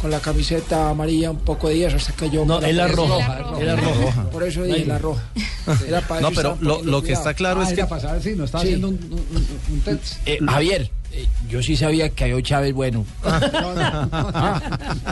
con 0.00 0.10
la 0.10 0.18
camiseta 0.20 0.90
amarilla 0.90 1.30
un 1.30 1.38
poco 1.38 1.68
de 1.68 1.74
días 1.74 1.94
hasta 1.94 2.12
que 2.12 2.28
yo... 2.28 2.44
No, 2.44 2.60
me 2.60 2.70
es 2.70 2.74
la 2.76 2.88
roja, 2.88 3.52
es 3.60 3.64
la 3.66 3.76
roja. 3.76 4.30
Por 4.30 4.42
eso 4.42 4.64
dije 4.64 4.84
la 4.84 4.98
roja. 4.98 5.22
Era 5.86 6.00
para 6.00 6.20
No, 6.22 6.32
pero 6.32 6.58
lo, 6.60 6.82
lo 6.82 7.02
que 7.02 7.12
está 7.12 7.34
claro 7.34 7.60
Ah, 7.60 7.64
es 7.70 7.72
que 7.72 7.86
saber 7.86 8.20
si 8.22 8.30
nos 8.34 8.46
está 8.46 8.58
Sí. 8.60 8.66
haciendo 8.66 8.88
un, 8.88 8.94
un- 8.94 9.36
un- 9.36 9.74
un 9.74 9.80
test. 9.82 10.16
Eh, 10.26 10.38
Javier, 10.44 10.90
eh, 11.12 11.26
yo 11.48 11.62
sí 11.62 11.76
sabía 11.76 12.08
que 12.10 12.24
había 12.24 12.36
un 12.36 12.42
Chávez 12.42 12.72
bueno. 12.74 13.04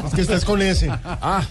Es 0.07 0.15
que 0.15 0.21
estás 0.23 0.45
con 0.45 0.63
ese. 0.63 0.91
Ah, 1.05 1.43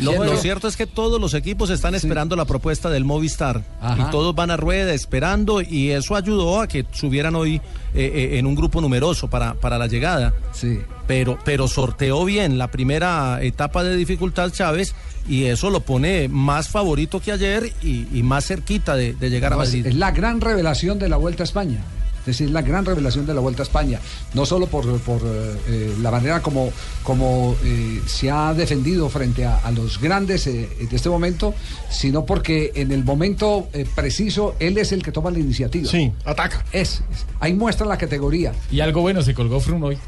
Lo, 0.00 0.24
lo 0.24 0.36
cierto 0.38 0.68
es 0.68 0.76
que 0.76 0.86
todos 0.86 1.20
los 1.20 1.34
equipos 1.34 1.70
están 1.70 1.94
esperando 1.94 2.36
la 2.36 2.44
propuesta 2.44 2.90
del 2.90 3.04
Movistar 3.04 3.62
Ajá. 3.80 4.06
y 4.08 4.10
todos 4.10 4.34
van 4.34 4.50
a 4.50 4.56
rueda 4.56 4.92
esperando 4.94 5.60
y 5.60 5.90
eso 5.90 6.16
ayudó 6.16 6.60
a 6.60 6.66
que 6.68 6.86
subieran 6.92 7.34
hoy 7.34 7.56
eh, 7.56 7.60
eh, 7.94 8.38
en 8.38 8.46
un 8.46 8.54
grupo 8.54 8.80
numeroso 8.80 9.28
para, 9.28 9.54
para 9.54 9.78
la 9.78 9.86
llegada. 9.86 10.34
Sí. 10.52 10.78
Pero, 11.06 11.38
pero 11.44 11.68
sorteó 11.68 12.24
bien 12.24 12.58
la 12.58 12.70
primera 12.70 13.38
etapa 13.42 13.84
de 13.84 13.96
dificultad 13.96 14.50
Chávez 14.50 14.94
y 15.28 15.44
eso 15.44 15.70
lo 15.70 15.80
pone 15.80 16.28
más 16.28 16.68
favorito 16.68 17.20
que 17.20 17.32
ayer 17.32 17.72
y, 17.82 18.06
y 18.12 18.22
más 18.22 18.46
cerquita 18.46 18.96
de, 18.96 19.12
de 19.14 19.30
llegar 19.30 19.52
a 19.52 19.56
Madrid. 19.56 19.86
es 19.86 19.94
la 19.94 20.10
gran 20.10 20.40
revelación 20.40 20.98
de 20.98 21.08
la 21.08 21.16
Vuelta 21.16 21.42
a 21.42 21.44
España. 21.44 21.78
Es 22.26 22.38
decir, 22.38 22.50
la 22.50 22.60
gran 22.62 22.84
revelación 22.84 23.24
de 23.24 23.34
la 23.34 23.40
Vuelta 23.40 23.62
a 23.62 23.64
España. 23.64 24.00
No 24.34 24.44
solo 24.44 24.66
por, 24.66 24.84
por, 25.00 25.20
eh, 25.24 25.54
eh, 25.68 25.94
la 26.02 26.10
manera 26.10 26.42
como, 26.42 26.72
como 27.04 27.56
eh, 27.64 28.00
se 28.06 28.30
ha 28.32 28.52
defendido 28.52 29.08
frente 29.08 29.44
a, 29.44 29.58
a 29.58 29.70
los 29.70 30.00
grandes 30.00 30.46
eh, 30.48 30.68
de 30.90 30.96
este 30.96 31.08
momento, 31.08 31.54
sino 31.88 32.26
porque 32.26 32.72
en 32.74 32.90
el 32.90 33.04
momento 33.04 33.68
eh, 33.72 33.86
preciso 33.94 34.56
él 34.58 34.76
es 34.78 34.90
el 34.90 35.04
que 35.04 35.12
toma 35.12 35.30
la 35.30 35.38
iniciativa. 35.38 35.88
Sí, 35.88 36.12
ataca. 36.24 36.64
Es, 36.72 37.02
es. 37.12 37.26
ahí 37.38 37.54
muestra 37.54 37.86
la 37.86 37.96
categoría. 37.96 38.52
Y 38.72 38.80
algo 38.80 39.02
bueno, 39.02 39.22
se 39.22 39.32
colgó 39.32 39.60
Froome 39.60 39.86
hoy. 39.86 39.98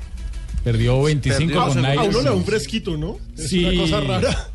Perdió 0.65 1.01
25 1.03 1.39
Perdió. 1.47 1.67
con 1.69 1.79
A 1.79 1.83
Nairo. 1.83 2.05
uno 2.09 2.19
le 2.19 2.25
da 2.25 2.33
un 2.35 2.45
fresquito, 2.45 2.97
¿no? 2.97 3.17
Es 3.37 3.49
Sí. 3.49 3.65
una 3.65 3.81
cosa 3.81 4.01
rara. 4.01 4.49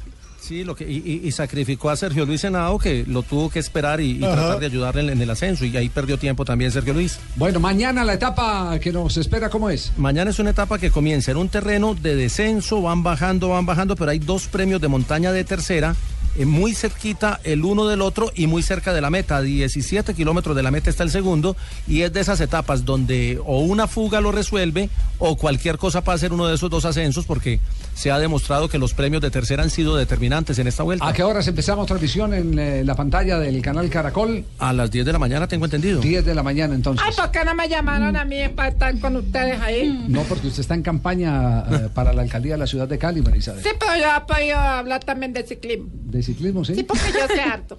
Sí, 0.46 0.66
lo 0.66 0.76
que, 0.76 0.84
y, 0.84 1.22
y- 1.24 1.32
sacrificó 1.32 1.90
a 1.90 1.96
Sergio 1.96 2.26
Luis 2.26 2.44
Henao, 2.44 2.78
que 2.78 3.06
lo 3.08 3.24
tuvo 3.24 3.50
que 3.50 3.60
esperar 3.60 4.02
y, 4.02 4.20
tratar 4.20 4.60
de 4.60 4.66
ayudarle 4.66 5.02
en, 5.04 5.10
en 5.12 5.22
el 5.22 5.30
ascenso, 5.30 5.64
y 5.64 5.78
ahí 5.78 5.88
perdió 5.88 6.18
tiempo 6.18 6.44
también 6.44 6.70
Sergio 6.70 6.94
Luis. 6.94 7.18
Bueno, 7.38 7.62
mañana 7.62 8.04
la 8.04 8.16
etapa 8.16 8.78
que 8.80 8.92
nos 8.92 9.16
espera, 9.16 9.50
¿cómo 9.50 9.70
es? 9.70 9.94
Mañana 9.96 10.32
es 10.32 10.40
una 10.40 10.50
etapa 10.50 10.80
que 10.80 10.92
comienza 10.92 11.32
en 11.32 11.38
un 11.38 11.48
terreno 11.48 11.96
de 11.96 12.18
descenso, 12.18 12.82
van 12.82 13.04
bajando, 13.04 13.48
van 13.50 13.66
bajando, 13.66 13.96
pero 13.96 14.12
hay 14.12 14.20
dos 14.20 14.48
premios 14.50 14.82
de 14.82 14.90
montaña 14.90 15.32
de 15.32 15.46
tercera, 15.46 15.96
eh, 16.38 16.46
muy 16.46 16.74
cerquita 16.74 17.40
el 17.44 17.64
uno 17.64 17.88
del 17.88 18.02
otro 18.02 18.32
y 18.36 18.48
muy 18.48 18.64
cerca 18.64 18.94
de 18.94 19.02
la 19.02 19.10
meta. 19.10 19.38
A 19.38 19.42
17 19.42 20.14
kilómetros 20.14 20.56
de 20.56 20.64
la 20.64 20.72
meta 20.72 20.90
está 20.90 21.04
el 21.04 21.12
segundo, 21.12 21.56
y 21.88 22.02
es 22.02 22.14
de 22.14 22.22
esas 22.22 22.42
etapas 22.42 22.86
donde 22.86 23.40
o 23.46 23.60
una 23.60 23.88
fuga 23.88 24.22
lo 24.22 24.32
resuelve 24.32 24.90
o 25.20 25.36
cualquier 25.38 25.78
cosa 25.78 26.04
para 26.04 26.16
hacer 26.16 26.34
uno 26.34 26.48
de 26.48 26.56
esos 26.56 26.70
dos 26.70 26.86
ascensos, 26.86 27.26
porque 27.26 27.60
se 27.94 28.12
ha 28.12 28.20
demostrado 28.20 28.68
que 28.68 28.78
los 28.78 28.94
premios 28.94 29.22
de 29.22 29.32
tercera 29.32 29.64
han 29.64 29.70
sido 29.70 29.96
determinantes 29.96 30.58
en 30.60 30.68
esta 30.68 30.84
vuelta. 30.84 31.08
¿A 31.08 31.14
qué 31.14 31.24
horas 31.24 31.48
empezamos 31.48 31.86
transmisión 31.88 32.34
en 32.34 32.58
eh, 32.58 32.84
la 32.84 32.96
pantalla 32.96 33.38
del 33.40 33.62
canal 33.62 33.90
Caracol? 33.90 34.44
A 34.60 34.74
las 34.74 34.90
10 34.92 35.06
de 35.06 35.14
la 35.14 35.20
mañana, 35.20 35.48
tengo 35.48 35.66
entendido. 35.66 36.02
10 36.02 36.26
de 36.26 36.36
la 36.36 36.44
mañana, 36.44 36.74
entonces. 36.74 37.06
Ay, 37.06 37.14
¿por 37.16 37.32
qué 37.32 37.46
no 37.46 37.54
me 37.54 37.70
llamaron 37.70 38.16
a 38.16 38.26
mí 38.26 38.48
para 38.56 38.70
estar 38.70 39.00
con 39.00 39.16
ustedes 39.18 39.60
ahí? 39.62 40.06
No, 40.08 40.24
porque 40.24 40.48
usted 40.48 40.62
está 40.62 40.74
en 40.74 40.82
campaña 40.82 41.60
eh, 41.60 41.90
para 41.94 42.14
la 42.14 42.24
alcaldía 42.24 42.54
de 42.54 42.60
la 42.60 42.68
ciudad 42.68 42.88
de 42.88 42.98
Cali, 42.98 43.22
María 43.22 43.40
Isabel. 43.40 43.64
Sí, 43.64 43.70
pero 43.80 43.96
yo 43.96 44.06
he 44.18 44.22
podido 44.22 44.58
hablar 44.58 45.04
también 45.04 45.34
de 45.34 45.44
ciclismo. 45.44 45.90
De 45.92 46.23
ciclismo, 46.24 46.66
¿sí? 46.66 46.76
Sí, 46.76 46.84
porque 46.84 47.12
yo 47.12 47.28
sé 47.28 47.42
harto. 47.42 47.78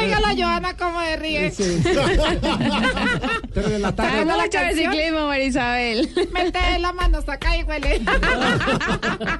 Oiga 0.00 0.20
la 0.20 0.34
Joana 0.36 0.76
cómo 0.76 1.00
de 1.00 1.16
ríe. 1.16 1.50
Sí. 1.50 1.82
Tres 3.52 3.70
de 3.70 3.78
la 3.78 3.94
tarde. 3.94 4.24
La 4.24 4.36
mucho 4.36 4.58
de 4.58 4.74
ciclismo, 4.74 5.26
María 5.26 5.44
Isabel. 5.44 6.08
Mete 6.32 6.78
la 6.78 6.92
mano, 6.92 7.20
saca 7.22 7.56
y 7.56 7.62
huele. 7.64 8.00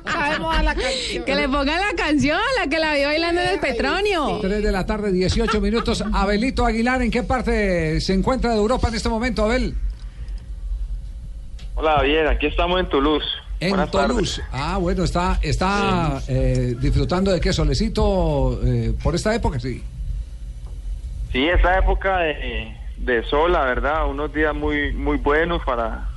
Sabemos 0.04 0.54
a 0.56 0.62
la 0.62 0.74
canción. 0.74 1.24
Que 1.24 1.34
le 1.34 1.48
pongan 1.48 1.80
la 1.80 1.94
canción, 1.96 2.38
la 2.58 2.68
que 2.68 2.78
la 2.78 2.94
vio 2.94 3.06
bailando 3.08 3.40
en 3.40 3.48
el 3.48 3.60
Petronio. 3.60 4.38
3 4.40 4.62
de 4.62 4.72
la 4.72 4.84
tarde, 4.86 5.12
18 5.12 5.60
minutos. 5.62 6.04
Abelito 6.12 6.66
Aguilar, 6.66 7.00
¿en 7.02 7.10
qué 7.10 7.22
parte 7.22 8.00
se 8.00 8.12
encuentra 8.12 8.50
de 8.50 8.56
Europa 8.58 8.88
en 8.88 8.94
este 8.94 9.08
momento, 9.08 9.44
Abel? 9.44 9.74
Hola, 11.74 12.02
bien, 12.02 12.26
aquí 12.26 12.46
estamos 12.46 12.78
en 12.80 12.88
Toulouse. 12.90 13.24
En 13.60 13.90
Toulouse. 13.90 14.42
Ah, 14.52 14.78
bueno, 14.78 15.04
está, 15.04 15.38
está 15.42 16.22
eh, 16.28 16.74
disfrutando 16.80 17.30
de 17.30 17.40
qué 17.40 17.52
solecito 17.52 18.58
eh, 18.64 18.94
por 19.02 19.14
esta 19.14 19.34
época, 19.34 19.60
sí. 19.60 19.82
Sí, 21.30 21.46
esta 21.46 21.78
época 21.78 22.18
de, 22.18 22.74
de 22.96 23.22
sol, 23.24 23.52
la 23.52 23.64
verdad, 23.64 24.08
unos 24.08 24.32
días 24.32 24.54
muy 24.54 24.92
muy 24.92 25.18
buenos 25.18 25.62
para 25.64 26.08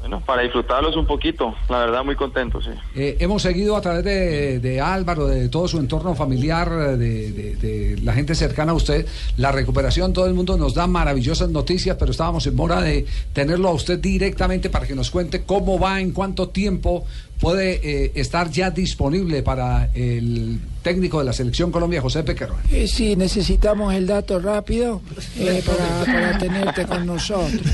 bueno, 0.00 0.20
para 0.24 0.42
disfrutarlos 0.42 0.96
un 0.96 1.06
poquito. 1.06 1.54
La 1.68 1.78
verdad, 1.80 2.04
muy 2.04 2.16
contento, 2.16 2.60
sí. 2.60 2.70
Eh, 2.94 3.16
hemos 3.20 3.42
seguido 3.42 3.76
a 3.76 3.80
través 3.80 4.02
de, 4.04 4.58
de 4.58 4.80
Álvaro, 4.80 5.26
de 5.26 5.48
todo 5.48 5.68
su 5.68 5.78
entorno 5.78 6.14
familiar, 6.14 6.70
de, 6.70 7.32
de- 7.32 7.56
de 7.56 8.00
la 8.02 8.12
gente 8.14 8.34
cercana 8.34 8.72
a 8.72 8.74
usted, 8.74 9.06
la 9.36 9.52
recuperación. 9.52 10.12
Todo 10.12 10.26
el 10.26 10.34
mundo 10.34 10.56
nos 10.56 10.74
da 10.74 10.86
maravillosas 10.86 11.50
noticias, 11.50 11.96
pero 11.98 12.10
estábamos 12.12 12.46
en 12.46 12.56
mora 12.56 12.80
de 12.80 13.04
tenerlo 13.32 13.68
a 13.68 13.72
usted 13.72 13.98
directamente 13.98 14.70
para 14.70 14.86
que 14.86 14.94
nos 14.94 15.10
cuente 15.10 15.42
cómo 15.42 15.78
va, 15.78 16.00
en 16.00 16.12
cuánto 16.12 16.48
tiempo 16.48 17.04
puede 17.40 17.80
eh, 17.82 18.12
estar 18.14 18.50
ya 18.50 18.70
disponible 18.70 19.42
para 19.42 19.88
el 19.94 20.60
técnico 20.82 21.18
de 21.18 21.24
la 21.24 21.32
selección 21.32 21.72
Colombia, 21.72 22.00
José 22.00 22.22
Pequerón. 22.22 22.58
Eh, 22.70 22.86
sí, 22.86 23.16
necesitamos 23.16 23.94
el 23.94 24.06
dato 24.06 24.38
rápido 24.38 25.00
eh, 25.38 25.62
para, 25.66 26.04
para 26.04 26.38
tenerte 26.38 26.86
con 26.86 27.06
nosotros. 27.06 27.60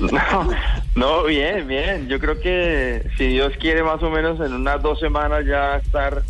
No, 0.00 0.50
no, 0.94 1.24
bien, 1.24 1.66
bien. 1.66 2.08
Yo 2.08 2.18
creo 2.18 2.38
que 2.40 3.08
si 3.16 3.28
Dios 3.28 3.52
quiere, 3.58 3.82
más 3.82 4.02
o 4.02 4.10
menos 4.10 4.38
en 4.40 4.52
unas 4.52 4.82
dos 4.82 5.00
semanas 5.00 5.44
ya 5.46 5.76
estar 5.76 6.22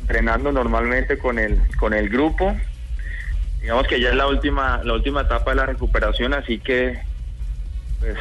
entrenando 0.00 0.52
normalmente 0.52 1.18
con 1.18 1.38
el 1.38 1.60
con 1.78 1.92
el 1.92 2.08
grupo. 2.08 2.54
Digamos 3.60 3.86
que 3.86 4.00
ya 4.00 4.10
es 4.10 4.16
la 4.16 4.26
última 4.26 4.82
la 4.84 4.94
última 4.94 5.22
etapa 5.22 5.50
de 5.50 5.56
la 5.56 5.66
recuperación, 5.66 6.34
así 6.34 6.58
que 6.58 6.98
pues 8.02 8.18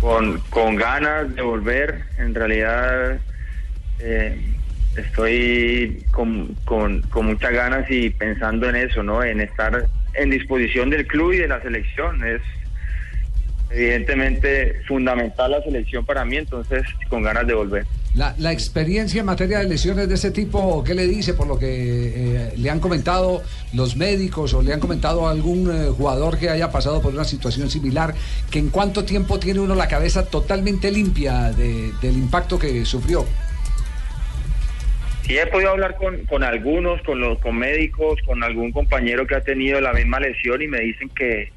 con, 0.00 0.40
con 0.50 0.76
ganas 0.76 1.34
de 1.34 1.42
volver. 1.42 2.02
En 2.18 2.34
realidad 2.34 3.18
eh, 4.00 4.38
estoy 4.96 6.04
con, 6.10 6.56
con, 6.64 7.02
con 7.02 7.26
muchas 7.26 7.52
ganas 7.52 7.88
y 7.90 8.10
pensando 8.10 8.68
en 8.68 8.76
eso, 8.76 9.02
¿no? 9.02 9.22
En 9.22 9.40
estar 9.40 9.86
en 10.14 10.30
disposición 10.30 10.90
del 10.90 11.06
club 11.06 11.32
y 11.32 11.38
de 11.38 11.48
la 11.48 11.62
selección. 11.62 12.24
Es 12.24 12.42
evidentemente 13.70 14.82
fundamental 14.88 15.52
la 15.52 15.62
selección 15.62 16.04
para 16.04 16.24
mí, 16.24 16.36
entonces 16.38 16.82
con 17.08 17.22
ganas 17.22 17.46
de 17.46 17.54
volver. 17.54 17.86
La, 18.16 18.34
la 18.38 18.50
experiencia 18.50 19.20
en 19.20 19.26
materia 19.26 19.60
de 19.60 19.68
lesiones 19.68 20.08
de 20.08 20.16
ese 20.16 20.32
tipo, 20.32 20.82
¿qué 20.82 20.96
le 20.96 21.06
dice 21.06 21.32
por 21.32 21.46
lo 21.46 21.60
que 21.60 21.68
eh, 21.68 22.52
le 22.56 22.68
han 22.68 22.80
comentado 22.80 23.40
los 23.72 23.94
médicos 23.96 24.52
o 24.52 24.62
le 24.62 24.72
han 24.72 24.80
comentado 24.80 25.28
a 25.28 25.30
algún 25.30 25.70
eh, 25.70 25.90
jugador 25.96 26.36
que 26.36 26.50
haya 26.50 26.72
pasado 26.72 27.00
por 27.00 27.14
una 27.14 27.22
situación 27.22 27.70
similar? 27.70 28.12
Que 28.50 28.58
en 28.58 28.70
cuánto 28.70 29.04
tiempo 29.04 29.38
tiene 29.38 29.60
uno 29.60 29.76
la 29.76 29.86
cabeza 29.86 30.26
totalmente 30.26 30.90
limpia 30.90 31.52
de- 31.52 31.92
del 32.02 32.16
impacto 32.16 32.58
que 32.58 32.84
sufrió. 32.84 33.24
Sí 35.22 35.38
he 35.38 35.46
podido 35.46 35.70
hablar 35.70 35.94
con, 35.96 36.24
con 36.26 36.42
algunos, 36.42 37.00
con 37.02 37.20
los 37.20 37.38
con 37.38 37.56
médicos, 37.56 38.18
con 38.26 38.42
algún 38.42 38.72
compañero 38.72 39.24
que 39.28 39.36
ha 39.36 39.40
tenido 39.42 39.80
la 39.80 39.92
misma 39.92 40.18
lesión 40.18 40.60
y 40.60 40.66
me 40.66 40.80
dicen 40.80 41.08
que 41.10 41.52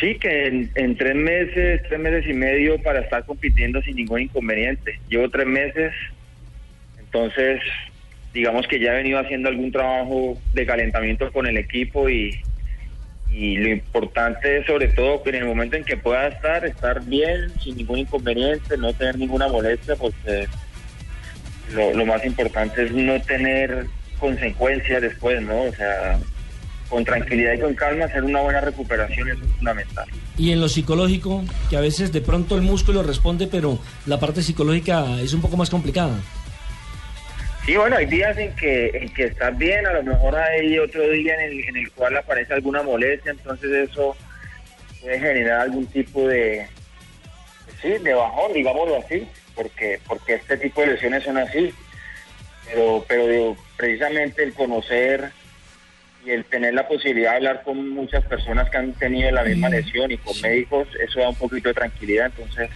sí, 0.00 0.16
que 0.16 0.46
en, 0.46 0.70
en 0.74 0.96
tres 0.96 1.14
meses, 1.14 1.82
tres 1.88 2.00
meses 2.00 2.28
y 2.28 2.32
medio 2.32 2.80
para 2.82 3.00
estar 3.00 3.24
compitiendo 3.24 3.80
sin 3.82 3.96
ningún 3.96 4.22
inconveniente. 4.22 4.98
Llevo 5.08 5.28
tres 5.30 5.46
meses, 5.46 5.92
entonces 6.98 7.60
digamos 8.36 8.66
que 8.68 8.78
ya 8.78 8.92
he 8.92 8.96
venido 8.96 9.18
haciendo 9.18 9.48
algún 9.48 9.72
trabajo 9.72 10.38
de 10.52 10.66
calentamiento 10.66 11.32
con 11.32 11.46
el 11.46 11.56
equipo 11.56 12.08
y, 12.08 12.38
lo 13.32 13.68
importante 13.68 14.58
es 14.58 14.66
sobre 14.66 14.88
todo 14.88 15.22
que 15.22 15.28
en 15.28 15.36
el 15.36 15.44
momento 15.44 15.76
en 15.76 15.84
que 15.84 15.98
pueda 15.98 16.28
estar, 16.28 16.64
estar 16.64 17.04
bien, 17.04 17.50
sin 17.60 17.76
ningún 17.76 17.98
inconveniente, 17.98 18.78
no 18.78 18.94
tener 18.94 19.18
ninguna 19.18 19.46
molestia, 19.48 19.94
porque 19.96 20.46
lo 21.74 22.06
más 22.06 22.24
importante 22.24 22.84
es 22.84 22.92
no 22.92 23.20
tener 23.20 23.86
consecuencias 24.18 25.02
después, 25.02 25.42
¿no? 25.42 25.64
O 25.64 25.72
sea, 25.72 26.18
con 26.88 27.04
tranquilidad 27.04 27.54
y 27.54 27.60
con 27.60 27.74
calma 27.74 28.04
hacer 28.04 28.24
una 28.24 28.40
buena 28.40 28.60
recuperación 28.60 29.28
eso 29.28 29.44
es 29.44 29.50
fundamental. 29.52 30.06
Y 30.38 30.52
en 30.52 30.60
lo 30.60 30.68
psicológico, 30.68 31.44
que 31.68 31.76
a 31.76 31.80
veces 31.80 32.12
de 32.12 32.20
pronto 32.20 32.54
el 32.56 32.62
músculo 32.62 33.02
responde, 33.02 33.46
pero 33.46 33.78
la 34.06 34.20
parte 34.20 34.42
psicológica 34.42 35.20
es 35.20 35.32
un 35.32 35.40
poco 35.40 35.56
más 35.56 35.70
complicada. 35.70 36.18
Sí, 37.64 37.76
bueno, 37.76 37.96
hay 37.96 38.06
días 38.06 38.38
en 38.38 38.54
que, 38.54 38.90
en 38.94 39.08
que 39.12 39.24
estás 39.24 39.56
bien, 39.58 39.84
a 39.86 39.94
lo 39.94 40.02
mejor 40.04 40.36
hay 40.36 40.78
otro 40.78 41.02
día 41.10 41.34
en 41.34 41.40
el, 41.40 41.68
en 41.68 41.76
el 41.76 41.90
cual 41.92 42.16
aparece 42.16 42.54
alguna 42.54 42.82
molestia, 42.82 43.32
entonces 43.32 43.90
eso 43.90 44.16
puede 45.00 45.18
generar 45.18 45.62
algún 45.62 45.86
tipo 45.86 46.28
de, 46.28 46.68
sí, 47.82 47.88
de 47.88 48.14
bajón, 48.14 48.52
digámoslo 48.52 48.98
así, 48.98 49.26
porque, 49.54 49.98
porque 50.06 50.34
este 50.34 50.56
tipo 50.58 50.80
de 50.80 50.88
lesiones 50.88 51.24
son 51.24 51.38
así. 51.38 51.74
Pero, 52.66 53.04
pero 53.06 53.26
digo, 53.28 53.56
precisamente 53.76 54.42
el 54.42 54.52
conocer 54.52 55.30
y 56.26 56.30
el 56.32 56.44
tener 56.44 56.74
la 56.74 56.88
posibilidad 56.88 57.32
de 57.32 57.36
hablar 57.36 57.62
con 57.62 57.88
muchas 57.90 58.24
personas 58.24 58.68
que 58.68 58.76
han 58.76 58.92
tenido 58.94 59.30
la 59.30 59.44
misma 59.44 59.68
lesión 59.68 60.10
y 60.10 60.18
con 60.18 60.38
médicos, 60.40 60.88
eso 61.00 61.20
da 61.20 61.28
un 61.28 61.36
poquito 61.36 61.68
de 61.68 61.74
tranquilidad, 61.74 62.26
entonces 62.26 62.68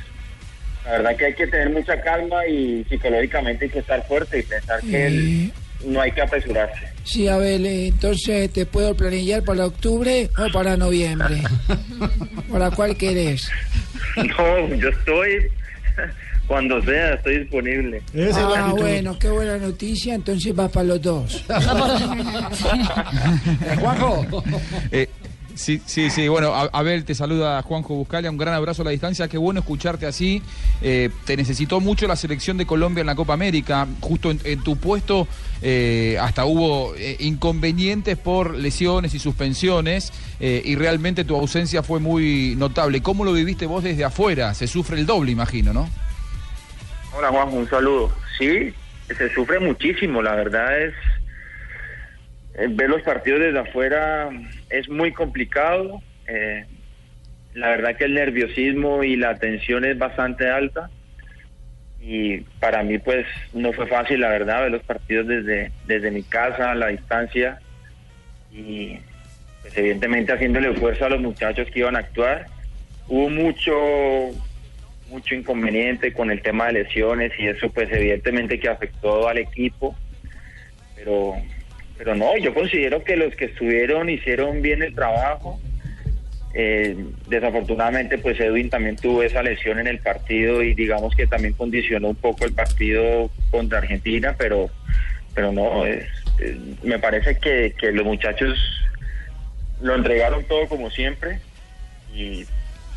la 0.84 0.92
verdad 0.92 1.16
que 1.16 1.24
hay 1.26 1.34
que 1.34 1.46
tener 1.46 1.70
mucha 1.70 2.00
calma 2.00 2.46
y 2.46 2.84
psicológicamente 2.84 3.64
hay 3.64 3.70
que 3.70 3.80
estar 3.80 4.06
fuerte 4.06 4.38
y 4.38 4.42
pensar 4.42 4.80
que 4.80 5.50
no 5.84 6.00
hay 6.00 6.12
que 6.12 6.22
apresurarse. 6.22 6.88
Sí, 7.04 7.28
Abel, 7.28 7.66
eh, 7.66 7.88
entonces 7.88 8.52
te 8.52 8.66
puedo 8.66 8.94
planillar 8.94 9.42
para 9.42 9.66
octubre 9.66 10.28
o 10.38 10.52
para 10.52 10.76
noviembre. 10.76 11.42
¿Para 12.50 12.70
cuál 12.70 12.96
querés? 12.96 13.50
No, 14.16 14.74
yo 14.74 14.88
estoy, 14.90 15.48
cuando 16.50 16.82
sea, 16.82 17.14
estoy 17.14 17.38
disponible. 17.38 18.02
ah, 18.34 18.74
bueno, 18.76 19.16
qué 19.20 19.30
buena 19.30 19.56
noticia, 19.56 20.16
entonces 20.16 20.52
vas 20.52 20.68
para 20.68 20.84
los 20.84 21.00
dos. 21.00 21.44
Juanjo. 23.78 24.26
Eh, 24.90 25.08
sí, 25.54 25.80
sí, 25.86 26.10
sí. 26.10 26.26
Bueno, 26.26 26.52
Abel 26.52 27.04
te 27.04 27.14
saluda 27.14 27.62
Juanjo 27.62 27.94
Buscalia. 27.94 28.32
Un 28.32 28.36
gran 28.36 28.54
abrazo 28.54 28.82
a 28.82 28.86
la 28.86 28.90
distancia. 28.90 29.28
Qué 29.28 29.38
bueno 29.38 29.60
escucharte 29.60 30.06
así. 30.06 30.42
Eh, 30.82 31.10
te 31.24 31.36
necesitó 31.36 31.78
mucho 31.78 32.08
la 32.08 32.16
selección 32.16 32.56
de 32.56 32.66
Colombia 32.66 33.02
en 33.02 33.06
la 33.06 33.14
Copa 33.14 33.34
América. 33.34 33.86
Justo 34.00 34.32
en, 34.32 34.40
en 34.42 34.60
tu 34.64 34.74
puesto 34.74 35.28
eh, 35.62 36.18
hasta 36.20 36.46
hubo 36.46 36.96
eh, 36.96 37.14
inconvenientes 37.20 38.18
por 38.18 38.56
lesiones 38.56 39.14
y 39.14 39.20
suspensiones. 39.20 40.12
eh, 40.40 40.62
y 40.64 40.74
realmente 40.74 41.22
tu 41.22 41.36
ausencia 41.36 41.84
fue 41.84 42.00
muy 42.00 42.56
notable. 42.58 43.02
¿Cómo 43.02 43.24
lo 43.24 43.32
viviste 43.34 43.66
vos 43.66 43.84
desde 43.84 44.02
afuera? 44.02 44.52
Se 44.54 44.66
sufre 44.66 44.98
el 44.98 45.06
doble, 45.06 45.30
imagino, 45.30 45.72
¿no? 45.72 45.88
Hola 47.12 47.28
Juanjo, 47.28 47.56
un 47.56 47.68
saludo. 47.68 48.12
Sí, 48.38 48.72
se 49.08 49.34
sufre 49.34 49.58
muchísimo, 49.58 50.22
la 50.22 50.36
verdad 50.36 50.80
es, 50.80 50.94
eh, 52.54 52.66
ver 52.70 52.88
los 52.88 53.02
partidos 53.02 53.40
desde 53.40 53.58
afuera 53.58 54.30
es 54.70 54.88
muy 54.88 55.12
complicado. 55.12 56.00
eh, 56.26 56.66
la 57.54 57.70
verdad 57.70 57.96
que 57.96 58.04
el 58.04 58.14
nerviosismo 58.14 59.02
y 59.02 59.16
la 59.16 59.34
tensión 59.36 59.84
es 59.84 59.98
bastante 59.98 60.48
alta 60.48 60.88
y 62.00 62.38
para 62.60 62.84
mí 62.84 62.98
pues 62.98 63.26
no 63.52 63.72
fue 63.72 63.88
fácil 63.88 64.20
la 64.20 64.28
verdad 64.28 64.62
ver 64.62 64.70
los 64.70 64.82
partidos 64.84 65.26
desde, 65.26 65.72
desde 65.84 66.12
mi 66.12 66.22
casa 66.22 66.70
a 66.70 66.74
la 66.76 66.86
distancia 66.86 67.58
y 68.52 69.00
pues 69.62 69.76
evidentemente 69.76 70.32
haciéndole 70.32 70.74
fuerza 70.74 71.06
a 71.06 71.10
los 71.10 71.20
muchachos 71.20 71.68
que 71.72 71.80
iban 71.80 71.96
a 71.96 72.00
actuar. 72.00 72.46
Hubo 73.08 73.28
mucho 73.28 73.74
mucho 75.10 75.34
inconveniente 75.34 76.12
con 76.12 76.30
el 76.30 76.40
tema 76.40 76.68
de 76.68 76.84
lesiones 76.84 77.32
y 77.38 77.48
eso 77.48 77.68
pues 77.70 77.88
evidentemente 77.92 78.58
que 78.58 78.68
afectó 78.68 79.28
al 79.28 79.38
equipo, 79.38 79.94
pero 80.96 81.34
pero 81.98 82.14
no, 82.14 82.34
yo 82.38 82.54
considero 82.54 83.04
que 83.04 83.16
los 83.16 83.34
que 83.36 83.46
estuvieron 83.46 84.08
hicieron 84.08 84.62
bien 84.62 84.82
el 84.82 84.94
trabajo. 84.94 85.60
Eh, 86.54 86.96
desafortunadamente 87.28 88.18
pues 88.18 88.40
Edwin 88.40 88.70
también 88.70 88.96
tuvo 88.96 89.22
esa 89.22 89.40
lesión 89.42 89.78
en 89.78 89.86
el 89.86 89.98
partido 90.00 90.62
y 90.64 90.74
digamos 90.74 91.14
que 91.14 91.26
también 91.28 91.54
condicionó 91.54 92.08
un 92.08 92.16
poco 92.16 92.44
el 92.44 92.52
partido 92.54 93.30
contra 93.50 93.78
Argentina, 93.78 94.34
pero 94.38 94.70
pero 95.34 95.52
no, 95.52 95.84
es- 95.86 96.08
me 96.82 96.98
parece 96.98 97.36
que 97.38 97.74
los 97.92 98.04
muchachos 98.04 98.58
lo 99.82 99.94
entregaron 99.94 100.42
todo 100.44 100.66
como 100.68 100.90
siempre 100.90 101.38
y 102.14 102.42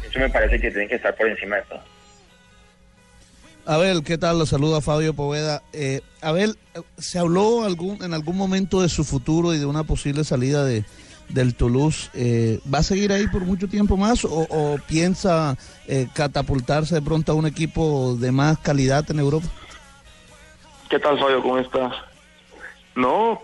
eso 0.07 0.19
me 0.19 0.29
parece 0.29 0.59
que 0.59 0.69
tienen 0.71 0.87
que 0.89 0.95
estar 0.95 1.15
por 1.15 1.27
encima 1.27 1.57
de 1.57 1.61
todo. 1.63 1.83
Abel, 3.65 4.03
¿qué 4.03 4.17
tal? 4.17 4.39
Lo 4.39 4.45
saluda 4.45 4.81
Fabio 4.81 5.13
Poveda. 5.13 5.61
Eh, 5.71 6.01
Abel, 6.21 6.57
¿se 6.97 7.19
habló 7.19 7.63
algún, 7.63 8.03
en 8.03 8.13
algún 8.13 8.37
momento 8.37 8.81
de 8.81 8.89
su 8.89 9.03
futuro 9.03 9.53
y 9.53 9.59
de 9.59 9.65
una 9.65 9.83
posible 9.83 10.23
salida 10.23 10.65
de, 10.65 10.83
del 11.29 11.55
Toulouse? 11.55 12.09
Eh, 12.13 12.59
¿Va 12.71 12.79
a 12.79 12.83
seguir 12.83 13.13
ahí 13.13 13.27
por 13.27 13.43
mucho 13.45 13.67
tiempo 13.69 13.95
más 13.95 14.25
o, 14.25 14.47
o 14.49 14.77
piensa 14.87 15.57
eh, 15.87 16.07
catapultarse 16.13 16.95
de 16.95 17.01
pronto 17.01 17.31
a 17.31 17.35
un 17.35 17.47
equipo 17.47 18.15
de 18.19 18.31
más 18.31 18.57
calidad 18.59 19.09
en 19.09 19.19
Europa? 19.19 19.47
¿Qué 20.89 20.99
tal, 20.99 21.17
Fabio? 21.17 21.41
¿Cómo 21.41 21.59
estás? 21.59 21.93
No, 22.95 23.41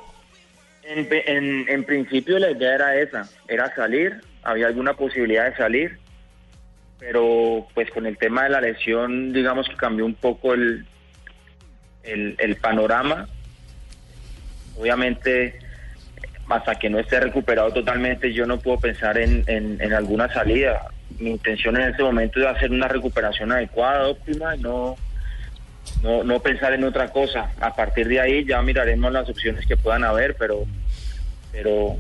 en, 0.84 1.08
en, 1.12 1.70
en 1.70 1.84
principio 1.86 2.38
la 2.40 2.52
idea 2.52 2.76
era 2.76 3.00
esa, 3.00 3.30
era 3.48 3.74
salir, 3.74 4.22
había 4.44 4.68
alguna 4.68 4.94
posibilidad 4.96 5.50
de 5.50 5.56
salir, 5.56 5.98
pero 7.00 7.66
pues 7.74 7.90
con 7.92 8.06
el 8.06 8.18
tema 8.18 8.44
de 8.44 8.50
la 8.50 8.62
lesión, 8.62 9.32
digamos 9.32 9.68
que 9.68 9.76
cambió 9.76 10.06
un 10.06 10.16
poco 10.16 10.54
el, 10.54 10.86
el, 12.04 12.56
panorama. 12.58 13.28
Obviamente, 14.78 15.60
hasta 16.50 16.76
que 16.76 16.90
no 16.90 17.00
esté 17.00 17.20
recuperado 17.20 17.72
totalmente, 17.72 18.34
yo 18.34 18.46
no 18.46 18.60
puedo 18.60 18.80
pensar 18.80 19.18
en, 19.18 19.44
en, 19.48 19.82
en 19.82 19.94
alguna 19.94 20.32
salida. 20.34 20.90
Mi 21.20 21.32
intención 21.32 21.78
en 21.78 21.90
este 21.90 22.04
momento 22.04 22.40
es 22.40 22.46
hacer 22.46 22.72
una 22.72 22.88
recuperación 22.88 23.52
adecuada, 23.52 24.08
óptima, 24.08 24.56
y 24.56 24.60
no, 24.60 24.96
no, 26.04 26.24
no 26.24 26.40
pensar 26.40 26.74
en 26.74 26.84
otra 26.84 27.10
cosa. 27.10 27.52
A 27.60 27.76
partir 27.76 28.08
de 28.08 28.20
ahí 28.20 28.46
ya 28.46 28.62
miraremos 28.62 29.12
las 29.12 29.30
opciones 29.30 29.66
que 29.66 29.78
puedan 29.78 30.04
haber, 30.04 30.36
pero, 30.36 30.66
pero, 31.52 31.98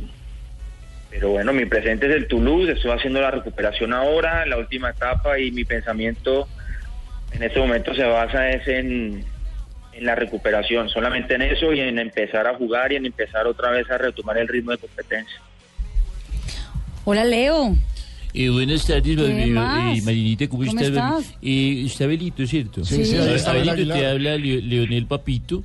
pero 1.09 1.29
bueno, 1.29 1.53
mi 1.53 1.65
presente 1.65 2.07
es 2.07 2.13
el 2.15 2.27
Toulouse, 2.27 2.71
estoy 2.73 2.91
haciendo 2.91 3.19
la 3.21 3.31
recuperación 3.31 3.93
ahora, 3.93 4.45
la 4.45 4.57
última 4.57 4.91
etapa, 4.91 5.39
y 5.39 5.51
mi 5.51 5.65
pensamiento 5.65 6.47
en 7.31 7.43
este 7.43 7.59
momento 7.59 7.93
se 7.93 8.03
basa 8.03 8.49
es 8.51 8.67
en, 8.67 9.23
en 9.93 10.05
la 10.05 10.15
recuperación, 10.15 10.89
solamente 10.89 11.33
en 11.35 11.41
eso 11.43 11.73
y 11.73 11.79
en 11.79 11.97
empezar 11.99 12.47
a 12.47 12.55
jugar 12.55 12.91
y 12.91 12.95
en 12.97 13.05
empezar 13.07 13.47
otra 13.47 13.71
vez 13.71 13.89
a 13.89 13.97
retomar 13.97 14.37
el 14.37 14.47
ritmo 14.47 14.71
de 14.71 14.77
competencia. 14.77 15.39
Hola, 17.05 17.25
Leo. 17.25 17.75
Eh, 18.31 18.49
buenas 18.49 18.85
tardes, 18.85 19.17
¿Qué 19.17 19.43
eh, 19.43 20.01
Marinita, 20.03 20.47
¿cómo, 20.47 20.63
¿Cómo 20.63 20.79
estás? 20.79 20.87
estás? 21.23 21.33
Eh, 21.41 21.83
está 21.87 22.03
Abelito, 22.03 22.45
¿cierto? 22.45 22.85
Sí, 22.85 23.03
sí, 23.03 23.17
Abel 23.17 23.43
Abelito, 23.47 23.93
te 23.93 24.05
habla 24.05 24.37
Leo- 24.37 24.61
Leonel 24.61 25.07
Papito. 25.07 25.63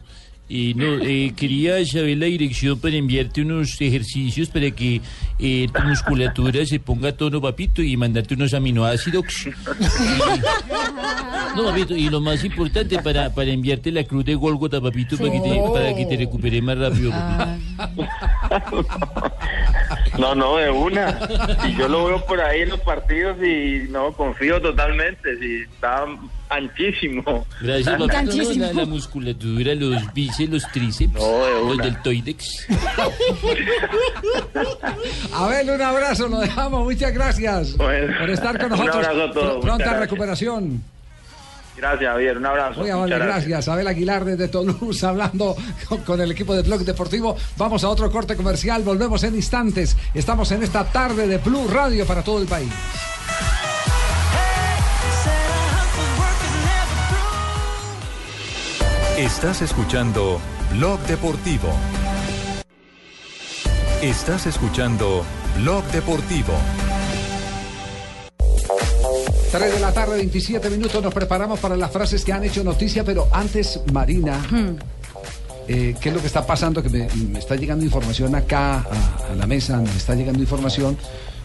Eh, 0.48 0.74
no, 0.76 1.02
eh, 1.02 1.32
quería 1.34 1.84
saber 1.86 2.18
la 2.18 2.26
dirección 2.26 2.78
para 2.78 2.96
enviarte 2.96 3.40
unos 3.40 3.80
ejercicios 3.80 4.50
para 4.50 4.70
que 4.70 5.00
eh, 5.38 5.66
tu 5.72 5.82
musculatura 5.82 6.66
se 6.66 6.78
ponga 6.78 7.08
a 7.08 7.12
tono, 7.12 7.40
papito, 7.40 7.82
y 7.82 7.96
mandarte 7.96 8.34
unos 8.34 8.54
aminoácidos. 8.54 9.24
No, 11.56 11.66
papito, 11.66 11.94
y 11.94 12.10
lo 12.10 12.20
más 12.20 12.42
importante 12.44 13.00
para, 13.00 13.32
para 13.32 13.52
enviarte 13.52 13.92
la 13.92 14.02
cruz 14.02 14.24
de 14.24 14.34
Golgota, 14.34 14.80
papito, 14.80 15.16
para 15.16 15.30
que 15.30 15.38
te, 15.38 15.62
para 15.72 15.94
que 15.94 16.04
te 16.04 16.16
recuperes 16.16 16.60
más 16.60 16.76
rápido. 16.76 17.12
papito. 17.12 17.73
No, 20.18 20.34
no, 20.34 20.56
de 20.58 20.70
una. 20.70 21.18
Y 21.66 21.76
yo 21.76 21.88
lo 21.88 22.04
veo 22.06 22.24
por 22.24 22.40
ahí 22.40 22.60
en 22.62 22.68
los 22.68 22.78
partidos 22.80 23.36
y 23.42 23.86
no, 23.90 24.12
confío 24.12 24.60
totalmente. 24.62 25.36
Si 25.40 25.62
está 25.62 26.04
anchísimo. 26.50 27.44
Gracias. 27.60 27.98
No, 27.98 28.06
la, 28.06 28.72
la 28.72 28.86
musculatura, 28.86 29.74
los 29.74 30.14
bíceps, 30.14 30.50
los 30.50 30.70
tríceps, 30.70 31.14
los 31.14 31.78
deltoidex. 31.78 32.68
Abel, 35.34 35.70
un 35.70 35.82
abrazo, 35.82 36.28
lo 36.28 36.38
dejamos. 36.40 36.84
Muchas 36.84 37.12
gracias 37.12 37.72
por 37.72 38.30
estar 38.30 38.56
con 38.56 38.72
un 38.72 38.78
nosotros. 38.78 39.04
abrazo 39.06 39.24
a 39.24 39.32
todos, 39.32 39.64
Pronta 39.64 39.84
gracias. 39.84 40.00
recuperación. 40.00 40.84
Gracias, 41.76 42.10
Javier. 42.10 42.38
Un 42.38 42.46
abrazo. 42.46 42.80
Muy 42.80 42.90
amable, 42.90 43.16
Muchas 43.16 43.28
gracias. 43.28 43.68
Abel 43.68 43.88
Aguilar 43.88 44.24
desde 44.24 44.48
Toulouse 44.48 45.04
hablando 45.06 45.56
con, 45.88 46.02
con 46.02 46.20
el 46.20 46.30
equipo 46.30 46.54
de 46.54 46.62
Blog 46.62 46.80
Deportivo. 46.84 47.36
Vamos 47.56 47.84
a 47.84 47.88
otro 47.88 48.10
corte 48.10 48.36
comercial, 48.36 48.82
volvemos 48.82 49.24
en 49.24 49.34
instantes. 49.34 49.96
Estamos 50.14 50.50
en 50.52 50.62
esta 50.62 50.84
tarde 50.84 51.26
de 51.26 51.38
Blue 51.38 51.68
Radio 51.68 52.06
para 52.06 52.22
todo 52.22 52.40
el 52.40 52.46
país. 52.46 52.70
Estás 59.16 59.62
escuchando 59.62 60.40
Blog 60.72 60.98
Deportivo. 61.06 61.68
Estás 64.02 64.46
escuchando 64.46 65.24
Blog 65.56 65.84
Deportivo. 65.92 66.52
3 69.56 69.72
de 69.72 69.78
la 69.80 69.92
tarde, 69.92 70.16
27 70.16 70.68
minutos. 70.70 71.00
Nos 71.00 71.14
preparamos 71.14 71.60
para 71.60 71.76
las 71.76 71.90
frases 71.92 72.24
que 72.24 72.32
han 72.32 72.42
hecho 72.42 72.64
noticia, 72.64 73.04
pero 73.04 73.28
antes, 73.30 73.80
Marina. 73.92 74.40
eh, 75.68 75.94
¿Qué 76.00 76.08
es 76.08 76.14
lo 76.14 76.20
que 76.20 76.26
está 76.26 76.44
pasando? 76.44 76.82
Que 76.82 76.88
me, 76.88 77.06
me 77.30 77.38
está 77.38 77.54
llegando 77.54 77.84
información 77.84 78.34
acá 78.34 78.78
a, 78.80 79.32
a 79.32 79.34
la 79.36 79.46
mesa, 79.46 79.76
me 79.78 79.90
está 79.96 80.14
llegando 80.16 80.40
información 80.40 80.98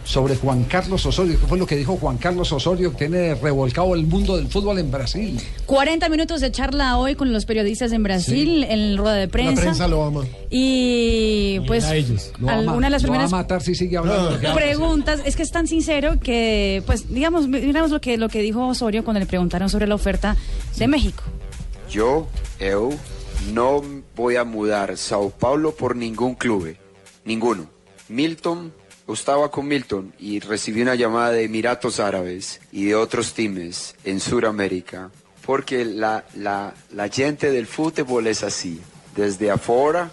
sobre 0.04 0.34
Juan 0.36 0.64
Carlos 0.64 1.04
Osorio. 1.06 1.38
¿Qué 1.38 1.46
fue 1.46 1.58
lo 1.58 1.66
que 1.66 1.76
dijo 1.76 1.96
Juan 1.96 2.16
Carlos 2.18 2.50
Osorio? 2.52 2.90
Que 2.92 3.06
tiene 3.08 3.34
revolcado 3.34 3.94
el 3.94 4.06
mundo 4.06 4.36
del 4.36 4.48
fútbol 4.48 4.78
en 4.78 4.90
Brasil. 4.90 5.38
40 5.66 6.08
minutos 6.08 6.40
de 6.40 6.50
charla 6.50 6.96
hoy 6.98 7.14
con 7.14 7.32
los 7.32 7.44
periodistas 7.44 7.92
en 7.92 8.02
Brasil, 8.02 8.64
en 8.64 8.96
rueda 8.96 9.14
de 9.14 9.28
prensa. 9.28 9.54
La 9.54 9.60
prensa 9.60 9.88
lo 9.88 10.02
ama. 10.04 10.24
Y 10.50 11.60
pues 11.66 11.84
a 11.84 11.94
ellos. 11.96 12.32
Lo 12.38 12.48
alguna 12.48 12.72
ama- 12.72 12.86
de 12.86 12.90
las 12.90 13.02
lo 13.02 13.08
va 13.08 13.12
primeras 13.12 13.32
a 13.32 13.36
matar 13.36 13.62
si 13.62 13.74
sigue 13.74 13.96
hablando. 13.96 14.30
habla. 14.30 14.54
preguntas 14.54 15.20
es 15.24 15.36
que 15.36 15.42
es 15.42 15.50
tan 15.50 15.66
sincero 15.66 16.18
que 16.20 16.82
pues 16.86 17.12
digamos 17.12 17.46
miramos 17.48 17.90
lo 17.90 18.00
que 18.00 18.16
lo 18.16 18.28
que 18.28 18.40
dijo 18.42 18.66
Osorio 18.66 19.04
cuando 19.04 19.20
le 19.20 19.26
preguntaron 19.26 19.68
sobre 19.68 19.86
la 19.86 19.94
oferta 19.94 20.36
de 20.76 20.88
México. 20.88 21.22
Yo, 21.90 22.26
eu, 22.60 22.90
no 23.52 23.82
voy 24.16 24.36
a 24.36 24.44
mudar 24.44 24.96
Sao 24.96 25.30
Paulo 25.30 25.74
por 25.74 25.96
ningún 25.96 26.34
club, 26.34 26.76
ninguno. 27.24 27.66
Milton, 28.08 28.72
estaba 29.14 29.50
con 29.50 29.66
Milton 29.66 30.12
y 30.18 30.40
recibí 30.40 30.82
una 30.82 30.94
llamada 30.94 31.32
de 31.32 31.44
Emiratos 31.44 32.00
Árabes 32.00 32.60
y 32.72 32.84
de 32.84 32.94
otros 32.94 33.34
teams 33.34 33.94
en 34.04 34.20
Sudamérica, 34.20 35.10
porque 35.44 35.84
la, 35.84 36.24
la, 36.34 37.08
gente 37.08 37.50
del 37.50 37.66
fútbol 37.66 38.26
es 38.26 38.42
así. 38.42 38.80
Desde 39.16 39.50
afuera, 39.50 40.10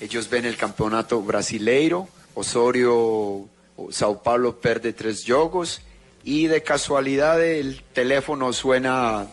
ellos 0.00 0.30
ven 0.30 0.46
el 0.46 0.56
campeonato 0.56 1.20
brasileiro, 1.22 2.08
Osorio, 2.34 3.48
Sao 3.90 4.22
Paulo 4.22 4.60
perde 4.60 4.92
tres 4.92 5.24
jogos 5.26 5.82
y 6.24 6.46
de 6.46 6.62
casualidad 6.62 7.42
el 7.42 7.82
teléfono 7.92 8.52
suena 8.52 9.26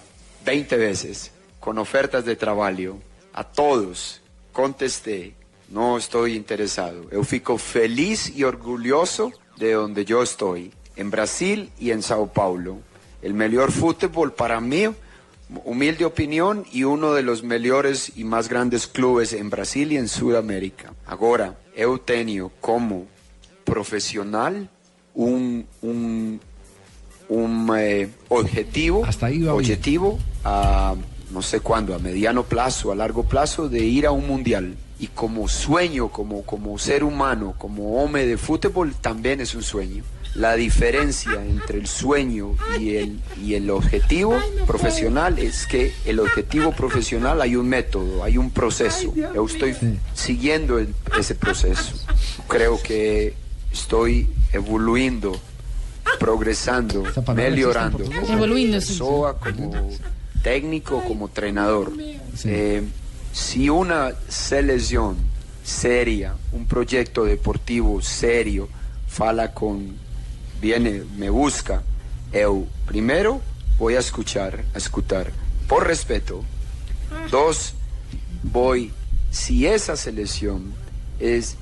20 0.46 0.78
veces 0.78 1.32
con 1.60 1.78
ofertas 1.78 2.26
de 2.26 2.36
trabajo. 2.36 3.00
A 3.34 3.44
todos 3.44 4.22
contesté, 4.52 5.36
no 5.70 5.98
estoy 5.98 6.36
interesado. 6.36 7.08
Eu 7.12 7.24
fico 7.24 7.58
feliz 7.58 8.32
y 8.36 8.44
orgulloso 8.44 9.32
de 9.58 9.74
donde 9.74 10.06
yo 10.06 10.24
estoy, 10.24 10.72
en 10.96 11.10
Brasil 11.12 11.72
y 11.80 11.92
en 11.92 12.02
Sao 12.02 12.28
Paulo. 12.28 12.80
El 13.22 13.34
mejor 13.34 13.72
fútbol 13.72 14.34
para 14.34 14.62
mí, 14.62 14.86
humilde 15.66 16.06
opinión, 16.06 16.66
y 16.72 16.84
uno 16.84 17.14
de 17.14 17.24
los 17.24 17.44
mejores 17.44 18.12
y 18.16 18.24
más 18.24 18.48
grandes 18.48 18.88
clubes 18.88 19.34
en 19.34 19.50
Brasil 19.50 19.92
y 19.92 19.98
en 19.98 20.08
Sudamérica. 20.08 20.94
Ahora, 21.06 21.58
eu 21.76 21.98
tenho 21.98 22.52
como 22.62 23.08
profesional 23.64 24.70
un, 25.14 25.66
un, 25.82 26.40
un 27.30 27.70
eh, 27.78 28.10
objetivo, 28.30 29.06
objetivo 29.50 30.20
a 30.44 30.96
no 31.32 31.42
sé 31.42 31.60
cuándo, 31.60 31.94
a 31.94 32.00
mediano 32.00 32.44
plazo, 32.44 32.92
a 32.92 32.96
largo 32.96 33.24
plazo, 33.24 33.68
de 33.68 33.84
ir 33.84 34.06
a 34.06 34.12
un 34.12 34.28
mundial. 34.28 34.78
Y 35.00 35.08
como 35.08 35.48
sueño, 35.48 36.10
como, 36.10 36.44
como 36.44 36.78
ser 36.80 37.04
humano, 37.04 37.54
como 37.58 38.04
hombre 38.04 38.26
de 38.26 38.38
fútbol, 38.38 38.96
también 39.00 39.42
es 39.42 39.54
un 39.56 39.64
sueño. 39.64 40.04
La 40.36 40.56
diferencia 40.56 41.34
entre 41.44 41.80
el 41.80 41.88
sueño 41.88 42.56
y 42.80 42.96
el, 42.98 43.20
y 43.44 43.56
el 43.56 43.70
objetivo 43.72 44.38
profesional 44.68 45.40
es 45.40 45.66
que 45.66 45.94
el 46.06 46.20
objetivo 46.20 46.72
profesional 46.74 47.42
hay 47.42 47.56
un 47.56 47.68
método, 47.70 48.24
hay 48.24 48.38
un 48.38 48.52
proceso. 48.52 49.14
Yo 49.16 49.46
estoy 49.46 49.76
siguiendo 50.14 50.78
el- 50.78 50.94
ese 51.18 51.34
proceso. 51.36 51.94
Creo 52.48 52.80
que 52.82 53.34
estoy 53.72 54.28
evoluyendo, 54.54 55.40
progresando, 56.20 57.04
mejorando. 57.66 57.98
como 58.22 58.44
persona, 58.80 59.34
como 59.40 59.90
técnico, 60.44 61.04
como 61.04 61.26
entrenador. 61.28 61.92
Eh, 62.46 62.84
si 63.38 63.70
una 63.70 64.14
selección 64.28 65.16
seria, 65.64 66.34
un 66.52 66.66
proyecto 66.66 67.24
deportivo 67.24 68.02
serio, 68.02 68.68
fala 69.08 69.54
con, 69.54 69.96
viene, 70.60 71.04
me 71.18 71.30
busca, 71.30 71.84
eu 72.34 72.66
primero 72.88 73.42
voy 73.78 73.94
a 73.96 74.00
escuchar, 74.00 74.64
a 74.74 74.78
escuchar, 74.80 75.32
por 75.68 75.86
respeto. 75.86 76.44
Dos, 77.30 77.74
voy, 78.42 78.92
si 79.30 79.68
esa 79.68 79.96
selección 79.96 80.74
es, 81.20 81.56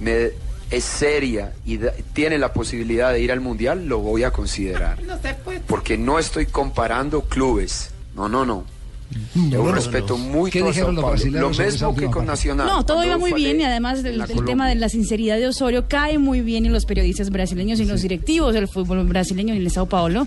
me- 0.00 0.30
es 0.70 0.84
seria 0.84 1.52
y 1.66 1.76
da- 1.76 1.92
tiene 2.14 2.38
la 2.38 2.52
posibilidad 2.54 3.12
de 3.12 3.20
ir 3.20 3.32
al 3.32 3.40
mundial, 3.40 3.86
lo 3.86 3.98
voy 3.98 4.24
a 4.24 4.30
considerar 4.32 5.00
No 5.02 5.18
porque 5.66 5.98
no 5.98 6.18
estoy 6.18 6.46
comparando 6.46 7.22
clubes. 7.22 7.90
No, 8.14 8.28
no, 8.28 8.44
no. 8.46 8.64
No, 9.34 9.64
no, 9.64 9.72
respeto 9.72 10.18
no. 10.18 10.24
muy 10.24 10.50
¿Qué 10.50 10.60
todo 10.60 10.68
dijeron 10.68 10.94
los 10.94 11.04
brasileños 11.04 11.58
Lo 11.58 11.64
mismo 11.64 11.96
que 11.96 12.06
con? 12.06 12.26
Nacional. 12.26 12.66
No, 12.66 12.84
todo 12.84 13.04
iba 13.04 13.16
muy 13.16 13.32
bien 13.32 13.60
y 13.60 13.64
además 13.64 14.04
el, 14.04 14.22
tema 14.44 14.68
de 14.68 14.74
la 14.74 14.88
sinceridad 14.88 15.36
de 15.36 15.46
Osorio 15.46 15.86
cae 15.88 16.18
muy 16.18 16.40
bien 16.40 16.66
en 16.66 16.72
los 16.72 16.84
periodistas 16.84 17.30
brasileños 17.30 17.78
y 17.78 17.82
en 17.82 17.88
los 17.88 18.02
directivos 18.02 18.52
del 18.54 18.68
fútbol 18.68 19.04
brasileño 19.06 19.54
y 19.54 19.58
en 19.58 19.62
el 19.62 19.70
Sao 19.70 19.86
Paulo. 19.86 20.26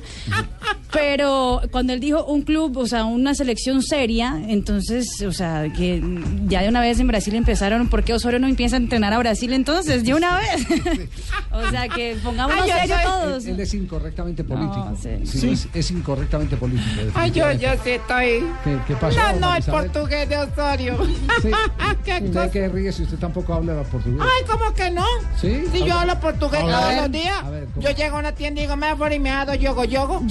Pero 0.91 1.61
cuando 1.71 1.93
él 1.93 1.99
dijo 1.99 2.25
un 2.25 2.41
club, 2.41 2.77
o 2.77 2.85
sea, 2.85 3.05
una 3.05 3.33
selección 3.33 3.81
seria, 3.81 4.41
entonces, 4.47 5.21
o 5.21 5.31
sea, 5.31 5.71
que 5.71 6.03
ya 6.47 6.61
de 6.61 6.69
una 6.69 6.81
vez 6.81 6.99
en 6.99 7.07
Brasil 7.07 7.33
empezaron, 7.35 7.87
¿por 7.87 8.03
qué 8.03 8.13
Osorio 8.13 8.39
no 8.39 8.47
empieza 8.47 8.75
a 8.75 8.79
entrenar 8.79 9.13
a 9.13 9.19
Brasil 9.19 9.53
entonces? 9.53 10.03
De 10.03 10.13
una 10.13 10.37
vez. 10.37 10.67
o 11.51 11.69
sea, 11.69 11.87
que 11.87 12.17
pongámonos 12.21 12.65
serios 12.65 13.03
todos. 13.03 13.45
Él 13.45 13.59
es 13.59 13.73
incorrectamente 13.73 14.43
político. 14.43 14.97
sí. 15.01 15.09
Sí, 15.25 15.41
Sí. 15.41 15.49
Es, 15.49 15.67
es 15.73 15.91
incorrectamente 15.91 16.55
político. 16.55 17.11
Ay, 17.15 17.31
yo, 17.31 17.51
yo 17.53 17.69
sí 17.83 17.91
estoy. 17.91 18.43
¿Qué, 18.63 18.70
qué 18.87 18.95
pasó? 18.95 19.17
No, 19.33 19.39
no, 19.39 19.55
el 19.55 19.63
portugués 19.63 20.27
de 20.29 20.37
Osorio. 20.37 20.97
¿Qué 22.05 22.13
¿Usted 22.13 22.33
cosa? 22.33 22.51
qué 22.51 22.67
ríe 22.69 22.91
si 22.91 23.03
usted 23.03 23.17
tampoco 23.17 23.53
habla 23.53 23.81
portugués? 23.83 24.21
Ay, 24.21 24.43
¿cómo 24.49 24.73
que 24.73 24.89
no? 24.91 25.05
¿Sí? 25.39 25.63
Si 25.71 25.83
yo 25.85 25.93
hablo 25.97 26.19
portugués 26.19 26.61
A 26.61 26.65
ver. 26.65 26.75
todos 26.75 26.95
los 26.95 27.11
días. 27.11 27.43
A 27.43 27.49
ver, 27.49 27.67
yo 27.77 27.89
llego 27.91 28.15
a 28.17 28.19
una 28.19 28.31
tienda 28.33 28.61
y 28.61 28.63
digo, 28.65 28.75
me 28.75 28.87
ha 28.87 29.11
y 29.13 29.19
me 29.19 29.29
ha 29.31 29.45
dado 29.45 29.55
yogo 29.55 29.83
yogo. 29.85 30.21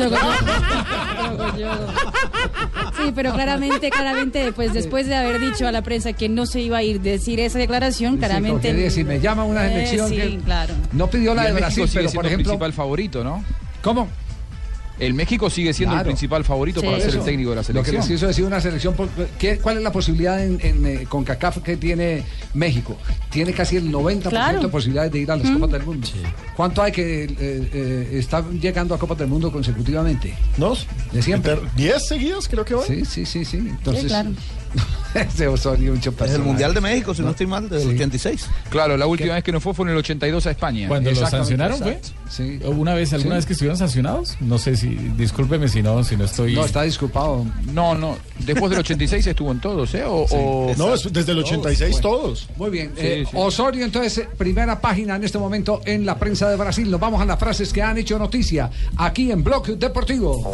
Sí, 2.97 3.13
pero 3.15 3.33
claramente, 3.33 3.91
claramente, 3.91 4.53
pues 4.53 4.73
después 4.73 5.07
de 5.07 5.15
haber 5.17 5.41
dicho 5.41 5.67
a 5.67 5.73
la 5.73 5.83
prensa 5.83 6.13
que 6.13 6.29
no 6.29 6.47
se 6.47 6.61
iba 6.61 6.79
a 6.79 6.83
ir, 6.83 7.01
decir 7.01 7.41
esa 7.41 7.59
declaración, 7.59 8.17
claramente. 8.19 8.69
porque 8.71 8.91
si 8.91 9.05
me 9.05 9.21
llama 9.21 9.45
una 9.45 9.67
Eh, 9.67 9.71
selección 9.71 10.09
sí, 10.09 10.17
que- 10.17 10.39
claro. 10.45 10.75
No 10.93 11.09
pidió 11.09 11.35
la 11.35 11.45
de 11.45 11.53
Brasil, 11.53 11.89
pero 11.93 12.11
por 12.11 12.27
ejemplo. 12.27 12.53
el 12.53 12.59
principal 12.59 12.73
favorito, 12.73 13.25
¿no? 13.25 13.45
¿Cómo? 13.83 14.09
El 14.99 15.15
México 15.15 15.49
sigue 15.49 15.73
siendo 15.73 15.95
Claro. 15.95 16.09
el 16.11 16.13
principal 16.15 16.45
favorito 16.45 16.83
para 16.83 17.01
ser 17.01 17.15
el 17.15 17.21
técnico 17.23 17.51
de 17.51 17.57
la 17.57 17.63
Lo 17.63 17.67
que 17.67 17.73
selección. 17.73 17.97
les 17.97 18.07
quiso 18.09 18.27
decir 18.27 18.45
una 18.45 18.61
selección. 18.61 18.95
por- 18.95 19.09
¿qué- 19.39 19.57
¿Cuál 19.59 19.79
es 19.79 19.83
la 19.83 19.93
posibilidad 19.93 20.45
en, 20.45 20.59
en, 20.63 20.85
eh, 20.85 21.07
CONCACAF 21.09 21.59
que 21.63 21.77
tiene 21.79 22.23
México? 22.53 22.99
Tiene 23.31 23.53
casi 23.55 23.77
el 23.77 23.91
90% 23.91 24.29
Claro. 24.29 24.61
de 24.61 24.69
posibilidades 24.69 25.11
de 25.13 25.19
ir 25.21 25.31
a 25.31 25.37
las 25.37 25.51
Copas 25.51 25.71
del 25.71 25.85
Mundo. 25.85 26.07
¿Cuánto 26.55 26.83
hay 26.83 26.93
que 26.93 27.25
eh, 27.25 27.31
eh, 27.39 28.09
está 28.19 28.45
llegando 28.51 28.95
a 28.95 28.99
Copas 28.99 29.17
del 29.17 29.29
Mundo 29.29 29.51
consecutivamente? 29.51 30.35
¿Dos? 30.59 30.87
De 31.13 31.23
siempre. 31.23 31.57
¿Diez 31.75 32.07
seguidas 32.07 32.47
creo 32.47 32.65
que 32.67 32.75
van? 32.75 32.87
Sí, 32.87 33.05
sí, 33.07 33.25
sí, 33.25 33.45
sí. 33.47 33.57
Entonces, 33.57 34.03
Sí, 34.03 34.09
claro. 34.09 34.31
ese 35.29 35.49
Osorio, 35.49 35.93
mucho 35.95 36.15
Es 36.25 36.31
el. 36.33 36.41
Mundial 36.43 36.75
de 36.75 36.81
México, 36.81 37.15
si 37.15 37.23
no, 37.23 37.31
estoy 37.31 37.47
mal, 37.47 37.69
del 37.69 37.81
Sí. 37.83 37.89
86. 37.89 38.47
Claro, 38.71 38.97
la 38.97 39.07
última 39.07 39.35
vez 39.35 39.45
que 39.45 39.53
nos 39.53 39.63
fue 39.63 39.75
fue 39.75 39.85
en 39.87 39.91
el 39.93 39.97
82 39.99 40.47
a 40.47 40.51
España. 40.51 40.89
Cuando 40.89 41.11
lo 41.11 41.27
sancionaron 41.27 41.79
fue. 41.79 41.93
exacto. 41.93 42.71
¿Una 42.71 42.95
vez, 42.95 43.13
alguna 43.13 43.35
Sí. 43.35 43.39
vez 43.39 43.47
que 43.47 43.53
estuvieron 43.55 43.77
sancionados? 43.77 44.37
No 44.41 44.59
sé 44.59 44.77
si, 44.77 44.89
discúlpeme 45.17 45.69
si 45.69 45.83
no, 45.83 46.03
si 46.05 46.17
no 46.17 46.25
estoy. 46.25 46.55
No, 46.55 46.65
está 46.65 46.83
disculpado. 46.83 47.45
No, 47.73 47.95
no. 47.95 48.17
Después 48.39 48.71
del 48.71 48.81
86 48.81 49.27
estuvo 49.27 49.51
en 49.53 49.61
todos, 49.61 49.95
¿eh? 49.95 50.05
O, 50.05 50.27
o- 50.31 50.75
No, 50.77 50.95
es 50.95 51.13
desde 51.13 51.33
el 51.33 51.39
86 51.41 51.91
Bueno. 52.01 52.09
todos. 52.09 52.49
Muy 52.57 52.71
bien. 52.71 52.93
Sí, 52.97 53.01
eh, 53.07 53.25
sí. 53.29 53.37
Osorio, 53.37 53.85
entonces, 53.85 54.27
primera 54.39 54.81
página 54.81 55.17
en 55.17 55.25
este 55.25 55.39
momento 55.39 55.81
en 55.85 56.07
la 56.07 56.19
prensa 56.19 56.49
de 56.49 56.57
Brasil. 56.57 56.91
Nos 56.91 57.01
vamos 57.01 57.21
a 57.21 57.25
las 57.25 57.39
frases 57.39 57.73
que 57.73 57.83
han 57.83 57.99
hecho 57.99 58.19
noticia 58.19 58.71
aquí 58.97 59.31
en 59.31 59.43
Blog 59.43 59.67
Deportivo. 59.79 60.53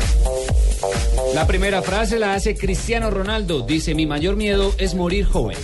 La 1.35 1.47
primera 1.47 1.83
frase 1.83 2.19
la 2.19 2.35
hace 2.35 2.57
Cristiano 2.57 3.11
Ronaldo. 3.11 3.61
Dice, 3.63 3.95
mi 3.95 4.07
mayor 4.07 4.37
miedo 4.47 4.73
es 4.79 4.95
morir 4.95 5.25
joven. 5.25 5.59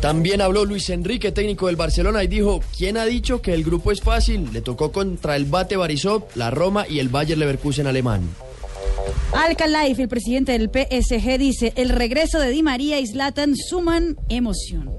También 0.00 0.40
habló 0.40 0.64
Luis 0.64 0.88
Enrique, 0.88 1.32
técnico 1.32 1.66
del 1.66 1.76
Barcelona, 1.76 2.24
y 2.24 2.28
dijo, 2.28 2.62
¿quién 2.78 2.96
ha 2.96 3.04
dicho 3.04 3.42
que 3.42 3.52
el 3.52 3.62
grupo 3.62 3.92
es 3.92 4.00
fácil? 4.00 4.48
Le 4.54 4.62
tocó 4.62 4.90
contra 4.90 5.36
el 5.36 5.44
Bate 5.44 5.76
Barisov, 5.76 6.22
la 6.34 6.50
Roma 6.50 6.86
y 6.88 6.98
el 6.98 7.10
Bayer 7.10 7.36
Leverkusen 7.36 7.86
alemán. 7.86 8.22
Alcalife, 9.34 10.04
el 10.04 10.08
presidente 10.08 10.52
del 10.52 10.70
PSG, 10.70 11.38
dice: 11.38 11.72
el 11.76 11.90
regreso 11.90 12.38
de 12.38 12.48
Di 12.48 12.62
María 12.62 12.98
y 13.00 13.06
Zlatan 13.06 13.54
suman 13.54 14.16
emoción. 14.30 14.90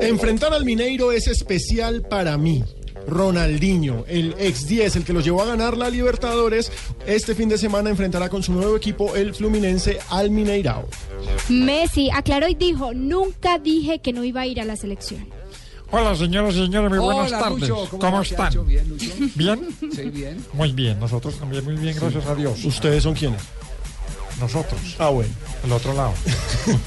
Enfrentar 0.00 0.52
al 0.54 0.64
Mineiro 0.64 1.10
es 1.10 1.26
especial 1.26 2.02
para 2.02 2.38
mí. 2.38 2.62
Ronaldinho, 3.06 4.04
el 4.08 4.34
ex 4.38 4.66
10, 4.66 4.96
el 4.96 5.04
que 5.04 5.12
los 5.12 5.24
llevó 5.24 5.42
a 5.42 5.46
ganar 5.46 5.76
la 5.76 5.90
Libertadores, 5.90 6.72
este 7.06 7.34
fin 7.34 7.48
de 7.48 7.58
semana 7.58 7.90
enfrentará 7.90 8.28
con 8.28 8.42
su 8.42 8.52
nuevo 8.52 8.76
equipo, 8.76 9.14
el 9.16 9.34
Fluminense, 9.34 9.98
al 10.10 10.30
Mineirao. 10.30 10.88
Messi 11.48 12.10
aclaró 12.10 12.48
y 12.48 12.54
dijo, 12.54 12.94
nunca 12.94 13.58
dije 13.58 14.00
que 14.00 14.12
no 14.12 14.24
iba 14.24 14.42
a 14.42 14.46
ir 14.46 14.60
a 14.60 14.64
la 14.64 14.76
selección. 14.76 15.26
Hola, 15.90 16.16
señoras 16.16 16.54
y 16.54 16.64
señores, 16.64 16.88
muy 16.88 16.98
buenas 17.00 17.28
Hola, 17.28 17.38
tardes. 17.38 17.60
Lucho, 17.60 17.74
¿cómo 17.90 18.00
¿Cómo, 18.00 18.16
va, 18.16 18.22
están? 18.22 18.66
Bien, 18.66 18.88
Lucho. 18.88 19.10
¿Bien? 19.34 19.68
Sí, 19.94 20.02
bien. 20.08 20.44
Muy 20.54 20.72
bien, 20.72 20.98
nosotros 20.98 21.34
también 21.34 21.64
muy 21.64 21.76
bien, 21.76 21.94
gracias 22.00 22.24
a 22.24 22.34
Dios. 22.34 22.64
¿Ustedes 22.64 23.02
son 23.02 23.14
quiénes? 23.14 23.42
Nosotros. 24.42 24.80
Ah, 24.98 25.08
bueno. 25.10 25.32
El 25.64 25.70
otro 25.70 25.94
lado. 25.94 26.12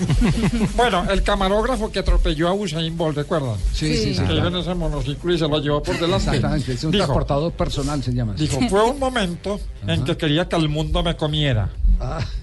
bueno, 0.76 1.06
el 1.10 1.24
camarógrafo 1.24 1.89
que 1.89 1.99
atropelló 1.99 2.49
a 2.49 2.53
Usain 2.53 2.97
Bolt, 2.97 3.16
¿recuerdan? 3.16 3.56
Sí, 3.72 3.95
sí, 3.95 4.14
sí, 4.14 4.22
Que 4.24 4.34
iba 4.34 4.47
en 4.49 4.58
ese 4.58 4.76
monociclo 4.76 5.34
y 5.34 5.39
se 5.39 5.47
lo 5.47 5.60
llevó 5.60 5.82
por 5.82 5.97
delante. 5.97 6.32
Exactamente, 6.36 6.74
es 6.74 6.84
un 6.84 6.91
Dijo, 6.91 7.06
transportador 7.06 7.53
personal, 7.53 8.03
se 8.03 8.14
llama. 8.14 8.34
dijo, 8.34 8.60
fue 8.70 8.84
un 8.84 8.99
momento 8.99 9.60
en 9.88 10.03
que 10.03 10.18
quería 10.18 10.49
que 10.49 10.58
el 10.58 10.68
mundo 10.68 11.01
me 11.01 11.16
comiera. 11.16 11.70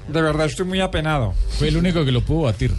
De 0.08 0.22
verdad, 0.22 0.46
estoy 0.46 0.64
muy 0.64 0.80
apenado. 0.80 1.34
Fue 1.58 1.68
el 1.68 1.76
único 1.76 2.04
que 2.06 2.12
lo 2.12 2.22
pudo 2.22 2.42
batir. 2.42 2.72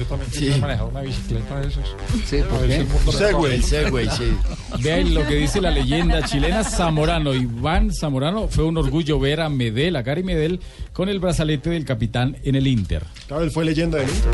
Yo 0.00 0.06
también 0.06 0.60
manejar 0.62 0.86
una 0.86 1.02
bicicleta 1.02 1.60
de 1.60 1.68
esos. 1.68 1.84
Sí, 2.24 2.36
el 2.36 2.46
come. 2.46 3.54
El 3.54 3.62
Segway, 3.62 4.08
sí. 4.08 4.34
Vean 4.82 5.12
lo 5.12 5.26
que 5.26 5.34
dice 5.34 5.60
la 5.60 5.70
leyenda 5.70 6.22
chilena 6.22 6.64
Zamorano. 6.64 7.34
Iván 7.34 7.92
Zamorano 7.92 8.48
fue 8.48 8.64
un 8.64 8.78
orgullo 8.78 9.20
ver 9.20 9.42
a 9.42 9.50
Medel, 9.50 9.96
a 9.96 10.02
Gary 10.02 10.22
Medel, 10.22 10.60
con 10.94 11.10
el 11.10 11.20
brazalete 11.20 11.68
del 11.68 11.84
capitán 11.84 12.38
en 12.44 12.54
el 12.54 12.66
Inter. 12.66 13.04
Claro, 13.28 13.42
él 13.42 13.50
fue 13.50 13.66
leyenda 13.66 13.98
del 13.98 14.08
Inter. 14.08 14.32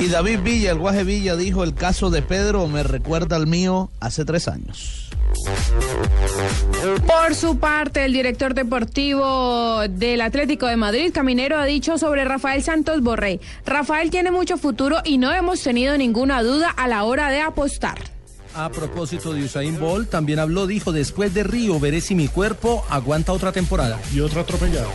Y 0.00 0.08
David 0.08 0.40
Villa, 0.40 0.72
el 0.72 0.78
guaje 0.78 1.04
Villa, 1.04 1.36
dijo: 1.36 1.62
el 1.62 1.74
caso 1.74 2.10
de 2.10 2.22
Pedro 2.22 2.66
me 2.66 2.82
recuerda 2.82 3.36
al 3.36 3.46
mío 3.46 3.90
hace 4.00 4.24
tres 4.24 4.48
años. 4.48 5.08
Por 6.80 7.34
su 7.34 7.58
parte, 7.58 8.06
el 8.06 8.12
director 8.14 8.54
deportivo 8.54 9.82
del 9.88 10.22
Atlético 10.22 10.66
de 10.66 10.76
Madrid, 10.76 11.12
Caminero, 11.12 11.58
ha 11.58 11.66
dicho 11.66 11.98
sobre 11.98 12.24
Rafael 12.24 12.62
Santos 12.62 13.02
Borré. 13.02 13.38
Rafael 13.66 14.10
tiene 14.10 14.30
mucho 14.30 14.56
futuro 14.56 14.98
y 15.04 15.18
no 15.18 15.30
hemos 15.30 15.62
tenido 15.62 15.98
ninguna 15.98 16.42
duda 16.42 16.70
a 16.70 16.88
la 16.88 17.04
hora 17.04 17.28
de 17.28 17.40
apostar. 17.40 17.98
A 18.54 18.70
propósito 18.70 19.34
de 19.34 19.44
Usain 19.44 19.78
Bolt, 19.78 20.08
también 20.08 20.38
habló, 20.38 20.66
dijo, 20.66 20.90
después 20.90 21.34
de 21.34 21.44
Río, 21.44 21.78
veré 21.78 22.00
si 22.00 22.14
mi 22.14 22.28
cuerpo 22.28 22.84
aguanta 22.88 23.32
otra 23.32 23.52
temporada. 23.52 24.00
Y 24.14 24.20
otra 24.20 24.40
atropellada. 24.40 24.88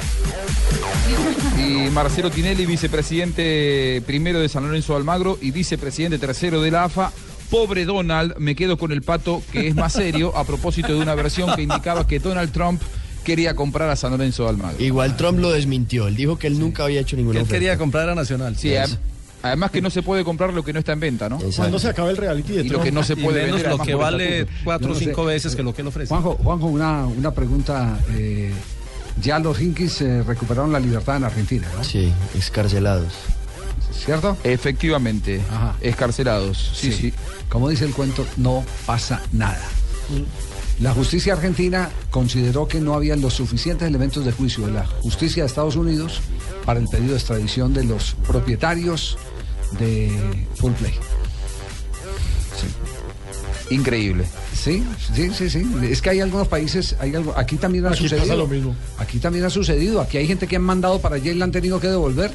Y 1.58 1.90
Marcelo 1.92 2.32
Tinelli, 2.32 2.66
vicepresidente 2.66 4.02
primero 4.06 4.40
de 4.40 4.50
San 4.50 4.66
Lorenzo 4.66 4.96
Almagro 4.96 5.38
y 5.40 5.52
vicepresidente 5.52 6.18
tercero 6.18 6.62
de 6.62 6.72
la 6.72 6.86
AFA. 6.86 7.12
Pobre 7.50 7.86
Donald, 7.86 8.36
me 8.38 8.56
quedo 8.56 8.78
con 8.78 8.92
el 8.92 9.02
pato 9.02 9.42
que 9.52 9.68
es 9.68 9.76
más 9.76 9.94
serio 9.94 10.36
a 10.36 10.44
propósito 10.46 10.94
de 10.94 11.00
una 11.00 11.16
versión 11.16 11.56
que 11.56 11.62
indicaba 11.62 12.08
que 12.08 12.20
Donald 12.20 12.52
Trump 12.52 12.82
quería 13.24 13.56
comprar 13.56 13.90
a 13.90 13.96
San 13.96 14.12
Lorenzo 14.12 14.44
de 14.44 14.50
Almagro. 14.50 14.84
Igual 14.84 15.16
Trump 15.18 15.40
lo 15.40 15.52
desmintió, 15.52 16.08
él 16.08 16.16
dijo 16.16 16.38
que 16.38 16.48
él 16.48 16.60
nunca 16.60 16.84
había 16.86 17.02
hecho 17.02 17.16
ninguna 17.16 17.40
Él 17.40 17.44
oferta. 17.44 17.56
quería 17.56 17.78
comprar 17.78 18.10
a 18.10 18.16
Nacional. 18.16 18.56
Sí, 18.58 18.70
adem- 18.70 18.98
además 19.42 19.72
que 19.72 19.82
no 19.82 19.90
se 19.90 20.02
puede 20.04 20.24
comprar 20.24 20.54
lo 20.54 20.64
que 20.64 20.74
no 20.74 20.80
está 20.80 20.94
en 20.94 21.00
venta, 21.00 21.30
¿no? 21.30 21.40
¿Cuándo 21.56 21.80
se 21.80 21.88
acaba 21.88 22.10
el 22.10 22.18
reality 22.18 22.54
de 22.54 22.62
Y 22.62 22.64
lo 22.66 22.70
Trump? 22.74 22.84
que 22.86 22.92
no 22.92 23.04
se 23.04 23.14
Y 23.14 23.16
puede 23.18 23.44
menos 23.46 23.62
vender. 23.62 23.78
lo 23.78 23.84
que 23.84 23.96
vale 23.96 24.48
cuatro 24.64 24.92
o 24.92 24.96
sé. 24.96 25.06
cinco 25.06 25.26
veces 25.26 25.56
que 25.56 25.64
lo 25.64 25.74
que 25.74 25.82
él 25.82 25.88
ofrece. 25.88 26.10
Juanjo, 26.10 26.36
Juanjo 26.44 26.66
una, 26.68 27.06
una 27.06 27.32
pregunta. 27.32 27.98
eh, 28.12 28.52
ya 29.22 29.40
los 29.40 29.62
Hinkies 29.62 30.02
eh, 30.02 30.24
recuperaron 30.24 30.74
la 30.74 30.80
libertad 30.80 31.16
en 31.16 31.24
Argentina, 31.24 31.68
¿no? 31.78 31.84
Sí, 31.86 32.12
excarcelados. 32.36 33.14
¿Cierto? 34.04 34.38
Efectivamente, 34.44 35.42
escarcelados. 35.82 36.72
Sí, 36.76 36.92
sí. 36.92 37.14
Como 37.50 37.70
dice 37.70 37.86
el 37.86 37.94
cuento, 37.94 38.26
no 38.38 38.64
pasa 38.86 39.22
nada. 39.32 39.62
La 40.80 40.94
justicia 40.94 41.34
argentina 41.34 41.90
consideró 42.12 42.68
que 42.68 42.82
no 42.82 42.96
había 42.96 43.16
los 43.16 43.34
suficientes 43.34 43.88
elementos 43.88 44.26
de 44.26 44.32
juicio 44.34 44.66
de 44.66 44.74
la 44.74 44.86
justicia 44.86 45.44
de 45.44 45.48
Estados 45.48 45.76
Unidos 45.78 46.20
para 46.66 46.80
el 46.80 46.88
pedido 46.88 47.12
de 47.12 47.18
extradición 47.18 47.74
de 47.74 47.86
los 47.86 48.16
propietarios 48.28 49.18
de 49.80 50.12
Full 50.56 50.74
Play. 50.74 50.94
Increíble. 53.72 54.26
Sí, 54.54 54.84
sí, 55.16 55.32
sí, 55.34 55.50
sí. 55.50 55.66
Es 55.90 56.02
que 56.02 56.12
hay 56.12 56.20
algunos 56.22 56.48
países, 56.48 56.96
hay 57.00 57.16
algo, 57.16 57.34
aquí 57.36 57.56
también 57.58 57.86
ha 57.86 57.90
Aquí 57.90 58.04
pasa 58.04 58.16
sucedido. 58.18 58.38
lo 58.38 58.48
mismo. 58.48 58.76
Aquí 59.00 59.18
también 59.20 59.46
ha 59.46 59.50
sucedido. 59.50 60.02
Aquí 60.02 60.18
hay 60.18 60.28
gente 60.28 60.46
que 60.48 60.56
han 60.58 60.62
mandado 60.62 61.00
para 61.00 61.16
allá 61.16 61.32
y 61.32 61.36
la 61.36 61.46
han 61.46 61.52
tenido 61.52 61.80
que 61.80 61.88
devolver. 61.88 62.32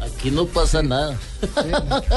Aquí 0.00 0.30
no 0.30 0.44
pasa 0.46 0.82
nada. 0.82 1.16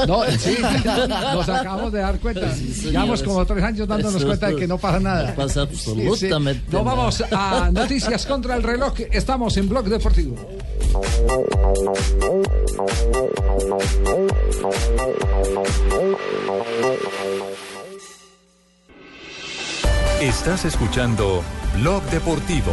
No, 0.06 0.24
sí, 0.38 0.56
nos 0.60 1.48
acabamos 1.48 1.92
de 1.92 2.00
dar 2.00 2.18
cuenta. 2.18 2.54
Sí, 2.54 2.90
Llevamos 2.90 3.22
como 3.22 3.46
tres 3.46 3.64
años 3.64 3.88
dándonos 3.88 4.16
eso 4.16 4.26
cuenta 4.26 4.48
de 4.48 4.56
que 4.56 4.66
no 4.66 4.78
pasa 4.78 5.00
nada. 5.00 5.30
no 5.30 5.34
pasa 5.36 5.62
absolutamente 5.62 6.64
Nos 6.70 6.84
nada. 6.84 6.96
vamos 6.96 7.24
a 7.32 7.70
noticias 7.72 8.26
contra 8.26 8.56
el 8.56 8.62
reloj. 8.62 8.94
Estamos 9.12 9.56
en 9.56 9.68
Blog 9.68 9.86
Deportivo. 9.86 10.36
Estás 20.20 20.64
escuchando 20.64 21.42
Blog 21.76 22.02
Deportivo. 22.10 22.72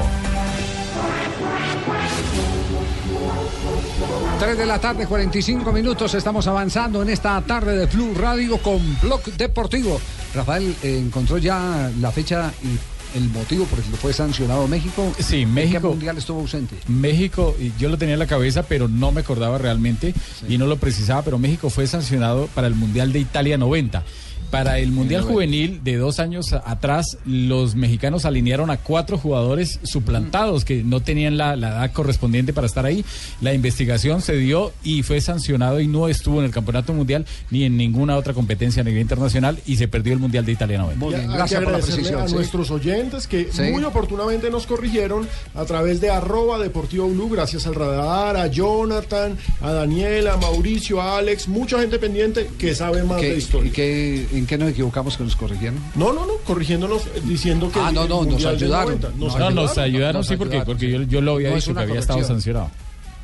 3 4.39 4.57
de 4.57 4.65
la 4.65 4.79
tarde, 4.79 5.07
45 5.07 5.71
minutos. 5.71 6.13
Estamos 6.13 6.45
avanzando 6.47 7.01
en 7.01 7.09
esta 7.09 7.39
tarde 7.41 7.77
de 7.77 7.85
Blue 7.85 8.13
Radio 8.13 8.57
con 8.57 8.79
Blog 9.01 9.23
Deportivo. 9.37 9.99
Rafael 10.33 10.75
eh, 10.83 10.97
encontró 10.99 11.37
ya 11.37 11.89
la 11.99 12.11
fecha 12.11 12.51
y 12.61 13.17
el 13.17 13.29
motivo 13.29 13.63
por 13.65 13.79
el 13.79 13.85
que 13.85 13.95
fue 13.95 14.11
sancionado 14.11 14.67
México. 14.67 15.13
Sí, 15.19 15.43
¿En 15.43 15.47
qué 15.47 15.53
México. 15.53 15.89
mundial 15.89 16.17
estuvo 16.17 16.41
ausente? 16.41 16.75
México, 16.87 17.55
yo 17.79 17.87
lo 17.87 17.97
tenía 17.97 18.13
en 18.13 18.19
la 18.19 18.27
cabeza, 18.27 18.63
pero 18.63 18.89
no 18.89 19.13
me 19.13 19.21
acordaba 19.21 19.57
realmente 19.57 20.13
y 20.49 20.57
no 20.57 20.67
lo 20.67 20.75
precisaba, 20.77 21.21
pero 21.21 21.37
México 21.37 21.69
fue 21.69 21.87
sancionado 21.87 22.47
para 22.53 22.67
el 22.67 22.75
Mundial 22.75 23.13
de 23.13 23.19
Italia 23.19 23.57
90. 23.57 24.03
Para 24.51 24.79
el 24.79 24.91
Mundial 24.91 25.23
Juvenil 25.23 25.83
de 25.83 25.97
dos 25.97 26.19
años 26.19 26.53
atrás, 26.53 27.17
los 27.25 27.75
mexicanos 27.75 28.25
alinearon 28.25 28.69
a 28.69 28.77
cuatro 28.77 29.17
jugadores 29.17 29.79
suplantados 29.83 30.63
que 30.65 30.83
no 30.83 31.01
tenían 31.01 31.37
la, 31.37 31.55
la 31.55 31.69
edad 31.69 31.91
correspondiente 31.91 32.53
para 32.53 32.67
estar 32.67 32.85
ahí. 32.85 33.03
La 33.41 33.53
investigación 33.53 34.21
se 34.21 34.37
dio 34.37 34.71
y 34.83 35.03
fue 35.03 35.19
sancionado 35.21 35.79
y 35.81 35.87
no 35.87 36.07
estuvo 36.07 36.39
en 36.39 36.45
el 36.45 36.51
Campeonato 36.51 36.93
Mundial 36.93 37.25
ni 37.51 37.63
en 37.63 37.75
ninguna 37.77 38.15
otra 38.15 38.33
competencia 38.33 38.81
a 38.81 38.85
nivel 38.85 39.01
internacional 39.01 39.59
y 39.65 39.75
se 39.75 39.87
perdió 39.87 40.13
el 40.13 40.19
Mundial 40.19 40.45
de 40.45 40.51
Italia 40.53 40.77
90. 40.77 41.05
Y 41.05 41.13
hay 41.13 41.47
que 41.49 41.55
agradecerle 41.57 42.09
a 42.21 42.27
nuestros 42.27 42.71
oyentes 42.71 43.27
que 43.27 43.49
Sí. 43.51 43.61
muy 43.71 43.83
oportunamente 43.83 44.49
nos 44.49 44.65
corrigieron 44.67 45.27
a 45.53 45.65
través 45.65 46.01
de 46.01 46.09
arroba 46.09 46.59
deportivo 46.59 47.07
blue, 47.09 47.29
gracias 47.29 47.67
al 47.67 47.75
radar, 47.75 48.37
a 48.37 48.47
Jonathan, 48.47 49.37
a 49.61 49.71
Daniela, 49.71 50.33
a 50.33 50.37
Mauricio, 50.37 51.01
a 51.01 51.17
Alex, 51.17 51.47
mucha 51.47 51.79
gente 51.79 51.99
pendiente 51.99 52.49
que 52.57 52.75
sabe 52.75 53.03
más 53.03 53.19
¿Qué- 53.21 53.31
de 53.31 53.37
historia. 53.37 53.69
¿Y 53.69 53.73
qué- 53.73 54.27
en 54.45 54.47
qué 54.47 54.57
nos 54.59 54.69
equivocamos 54.69 55.17
que 55.17 55.23
nos 55.23 55.35
corrigieron? 55.35 55.79
No, 55.95 56.13
no, 56.13 56.25
no, 56.27 56.33
corrigiéndonos, 56.45 57.07
eh, 57.07 57.21
diciendo 57.23 57.71
que... 57.71 57.79
Ah, 57.79 57.91
no, 57.91 58.07
no, 58.07 58.23
nos 58.23 58.45
ayudaron. 58.45 58.99
90, 59.01 59.09
Nos 59.17 59.37
No, 59.39 59.49
nos 59.49 59.77
ayudaron, 59.77 60.17
nos 60.19 60.27
sí, 60.27 60.37
porque, 60.37 60.57
ayudaron, 60.57 60.73
porque 60.73 60.85
sí. 60.85 60.91
yo, 60.91 61.01
yo 61.03 61.21
lo 61.21 61.33
había 61.33 61.49
No 61.49 61.55
dicho 61.55 61.73
que 61.73 61.79
había 61.79 61.99
estado 61.99 62.23
sancionado. 62.23 62.69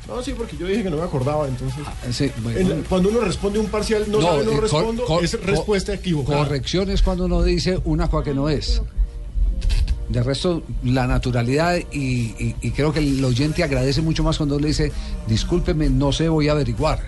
No, 0.08 0.20
sí, 0.20 0.34
porque 0.36 0.56
yo 0.56 0.66
dije 0.66 0.82
que 0.82 0.90
no 0.90 0.96
me 0.96 1.04
acordaba, 1.04 1.46
entonces... 1.46 1.78
Sí, 2.10 2.30
bueno. 2.42 2.58
En- 2.58 2.82
cuando 2.82 3.08
uno 3.08 3.20
responde 3.20 3.60
un 3.60 3.66
parcial, 3.66 4.04
no, 4.08 4.20
sabe, 4.20 4.44
no 4.44 4.50
eh, 4.50 4.54
cor- 4.54 4.62
respondo, 4.64 5.04
cor- 5.04 5.24
es 5.24 5.36
cor- 5.36 5.46
respuesta 5.46 5.94
equivocada. 5.94 6.38
Corrección 6.44 6.90
es 6.90 7.02
cuando 7.02 7.26
uno 7.26 7.40
dice 7.44 7.78
una 7.84 8.08
cosa 8.08 8.24
que 8.24 8.34
no 8.34 8.48
es. 8.48 8.82
De 10.08 10.22
resto, 10.22 10.62
la 10.84 11.06
naturalidad 11.06 11.76
y, 11.92 11.98
y- 12.00 12.56
y 12.60 12.70
creo 12.72 12.92
que 12.92 12.98
el 12.98 13.24
oyente 13.24 13.62
agradece 13.62 14.02
mucho 14.02 14.22
más 14.24 14.36
cuando 14.36 14.56
uno 14.56 14.62
le 14.62 14.68
dice, 14.68 14.92
discúlpeme, 15.28 15.88
no 15.88 16.10
sé, 16.12 16.28
voy 16.28 16.48
a 16.48 16.52
averiguar. 16.52 17.00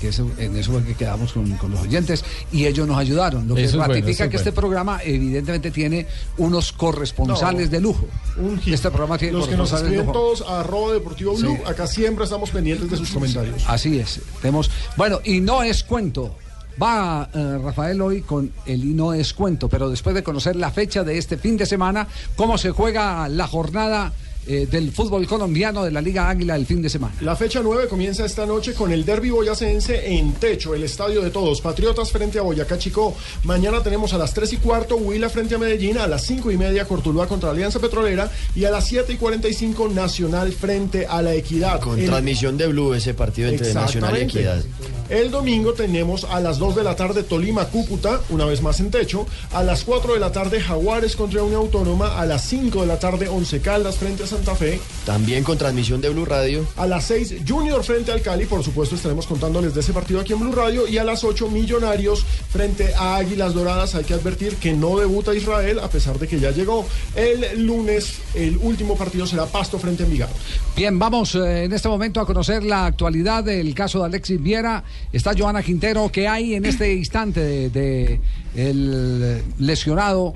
Que 0.00 0.08
eso, 0.08 0.30
en 0.36 0.54
eso 0.56 0.72
fue 0.72 0.82
que 0.84 0.94
quedamos 0.94 1.32
con, 1.32 1.50
con 1.56 1.70
los 1.70 1.80
oyentes 1.80 2.24
y 2.52 2.66
ellos 2.66 2.86
nos 2.86 2.98
ayudaron. 2.98 3.48
Lo 3.48 3.54
que 3.54 3.62
Eso 3.64 3.70
es 3.70 3.76
bueno, 3.78 3.94
ratifica 3.94 4.24
es 4.24 4.30
que 4.30 4.36
este 4.36 4.50
bueno. 4.50 4.60
programa 4.60 5.00
evidentemente 5.02 5.70
tiene 5.70 6.06
unos 6.38 6.72
corresponsales 6.72 7.66
No. 7.66 7.70
de 7.72 7.80
lujo. 7.80 8.06
Un. 8.36 8.60
Este 8.66 8.90
programa 8.90 9.16
tiene 9.16 9.32
Los 9.38 9.48
que 9.48 9.56
nos 9.56 9.72
escriben 9.72 10.00
lujo. 10.00 10.12
todos 10.12 10.42
a 10.42 10.60
arroba 10.60 10.92
deportivo 10.92 11.34
blue, 11.34 11.58
acá 11.66 11.86
siempre 11.86 12.24
estamos 12.24 12.50
pendientes 12.50 12.90
de 12.90 12.96
sus 12.98 13.10
comentarios. 13.10 13.62
Así 13.66 13.98
es. 13.98 14.20
Tenemos, 14.42 14.70
bueno, 14.96 15.20
y 15.24 15.40
no 15.40 15.62
es 15.62 15.82
cuento. 15.82 16.36
Va 16.82 17.30
eh, 17.32 17.58
Rafael 17.64 17.98
hoy 18.02 18.20
con 18.20 18.52
el 18.66 18.84
y 18.84 18.88
no 18.92 19.14
es 19.14 19.32
cuento, 19.32 19.66
pero 19.70 19.88
después 19.88 20.14
de 20.14 20.22
conocer 20.22 20.56
la 20.56 20.70
fecha 20.70 21.02
de 21.04 21.16
este 21.16 21.38
fin 21.38 21.56
de 21.56 21.64
semana, 21.64 22.06
cómo 22.36 22.58
se 22.58 22.70
juega 22.70 23.28
la 23.30 23.46
jornada 23.46 24.12
eh, 24.46 24.66
del 24.70 24.92
fútbol 24.92 25.26
colombiano 25.26 25.84
de 25.84 25.90
la 25.90 26.00
Liga 26.00 26.28
Águila 26.28 26.56
el 26.56 26.66
fin 26.66 26.80
de 26.82 26.88
semana. 26.88 27.14
La 27.20 27.36
fecha 27.36 27.60
9 27.62 27.88
comienza 27.88 28.24
esta 28.24 28.46
noche 28.46 28.74
con 28.74 28.92
el 28.92 29.04
derby 29.04 29.30
boyacense 29.30 30.16
en 30.16 30.32
techo, 30.34 30.74
el 30.74 30.82
estadio 30.84 31.22
de 31.22 31.30
todos. 31.30 31.60
Patriotas 31.60 32.10
frente 32.10 32.38
a 32.38 32.42
Boyacá 32.42 32.78
Chico. 32.78 33.16
Mañana 33.44 33.82
tenemos 33.82 34.12
a 34.12 34.18
las 34.18 34.34
3 34.34 34.54
y 34.54 34.56
cuarto 34.58 34.96
Huila 34.96 35.28
frente 35.28 35.54
a 35.54 35.58
Medellín, 35.58 35.98
a 35.98 36.06
las 36.06 36.24
5 36.26 36.50
y 36.50 36.56
media 36.56 36.84
Cortuluá 36.84 37.26
contra 37.26 37.50
Alianza 37.50 37.80
Petrolera 37.80 38.30
y 38.54 38.64
a 38.64 38.70
las 38.70 38.86
7 38.86 39.12
y 39.12 39.16
45 39.16 39.88
Nacional 39.88 40.52
frente 40.52 41.06
a 41.06 41.22
la 41.22 41.34
Equidad. 41.34 41.80
Con 41.80 42.02
transmisión 42.04 42.56
de 42.56 42.66
Blue 42.68 42.94
ese 42.94 43.14
partido 43.14 43.48
entre 43.48 43.74
Nacional 43.74 44.16
y. 44.18 44.22
Equidad. 44.22 44.62
El 45.08 45.30
domingo 45.30 45.72
tenemos 45.72 46.24
a 46.24 46.40
las 46.40 46.58
2 46.58 46.74
de 46.74 46.82
la 46.82 46.96
tarde 46.96 47.22
Tolima 47.22 47.66
Cúcuta, 47.66 48.20
una 48.30 48.44
vez 48.44 48.60
más 48.60 48.80
en 48.80 48.90
techo. 48.90 49.26
A 49.52 49.62
las 49.62 49.84
4 49.84 50.14
de 50.14 50.20
la 50.20 50.32
tarde 50.32 50.60
Jaguares 50.60 51.14
contra 51.14 51.44
Unión 51.44 51.60
Autónoma. 51.60 52.18
A 52.18 52.26
las 52.26 52.42
5 52.48 52.80
de 52.80 52.86
la 52.86 52.98
tarde 52.98 53.28
Once 53.28 53.60
Caldas 53.60 53.98
frente 53.98 54.24
a 54.24 54.26
Santa 54.26 54.56
Fe. 54.56 54.80
También 55.04 55.44
con 55.44 55.58
transmisión 55.58 56.00
de 56.00 56.08
Blue 56.08 56.24
Radio. 56.24 56.66
A 56.76 56.86
las 56.86 57.04
6 57.04 57.36
Junior 57.46 57.84
frente 57.84 58.10
al 58.10 58.20
Cali, 58.20 58.46
por 58.46 58.64
supuesto 58.64 58.96
estaremos 58.96 59.28
contándoles 59.28 59.74
de 59.74 59.80
ese 59.80 59.92
partido 59.92 60.20
aquí 60.20 60.32
en 60.32 60.40
Blue 60.40 60.52
Radio. 60.52 60.88
Y 60.88 60.98
a 60.98 61.04
las 61.04 61.22
8 61.22 61.48
Millonarios 61.50 62.24
frente 62.50 62.92
a 62.94 63.16
Águilas 63.16 63.54
Doradas. 63.54 63.94
Hay 63.94 64.04
que 64.04 64.14
advertir 64.14 64.56
que 64.56 64.72
no 64.72 64.98
debuta 64.98 65.34
Israel 65.34 65.78
a 65.78 65.88
pesar 65.88 66.18
de 66.18 66.26
que 66.26 66.40
ya 66.40 66.50
llegó. 66.50 66.84
El 67.14 67.64
lunes 67.64 68.18
el 68.34 68.56
último 68.58 68.96
partido 68.96 69.24
será 69.24 69.46
Pasto 69.46 69.78
frente 69.78 70.02
a 70.02 70.06
Envigado. 70.06 70.32
Bien, 70.76 70.98
vamos 70.98 71.34
eh, 71.36 71.64
en 71.64 71.72
este 71.72 71.88
momento 71.88 72.20
a 72.20 72.26
conocer 72.26 72.64
la 72.64 72.86
actualidad 72.86 73.44
del 73.44 73.74
caso 73.74 74.00
de 74.00 74.06
Alexis 74.06 74.42
Viera. 74.42 74.82
Está 75.12 75.32
Joana 75.36 75.62
Quintero, 75.62 76.10
que 76.10 76.28
hay 76.28 76.54
en 76.54 76.64
este 76.64 76.94
instante 76.94 77.40
de, 77.40 77.70
de 77.70 78.20
el 78.54 79.42
lesionado 79.58 80.34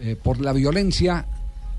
eh, 0.00 0.16
por 0.20 0.40
la 0.40 0.52
violencia 0.52 1.26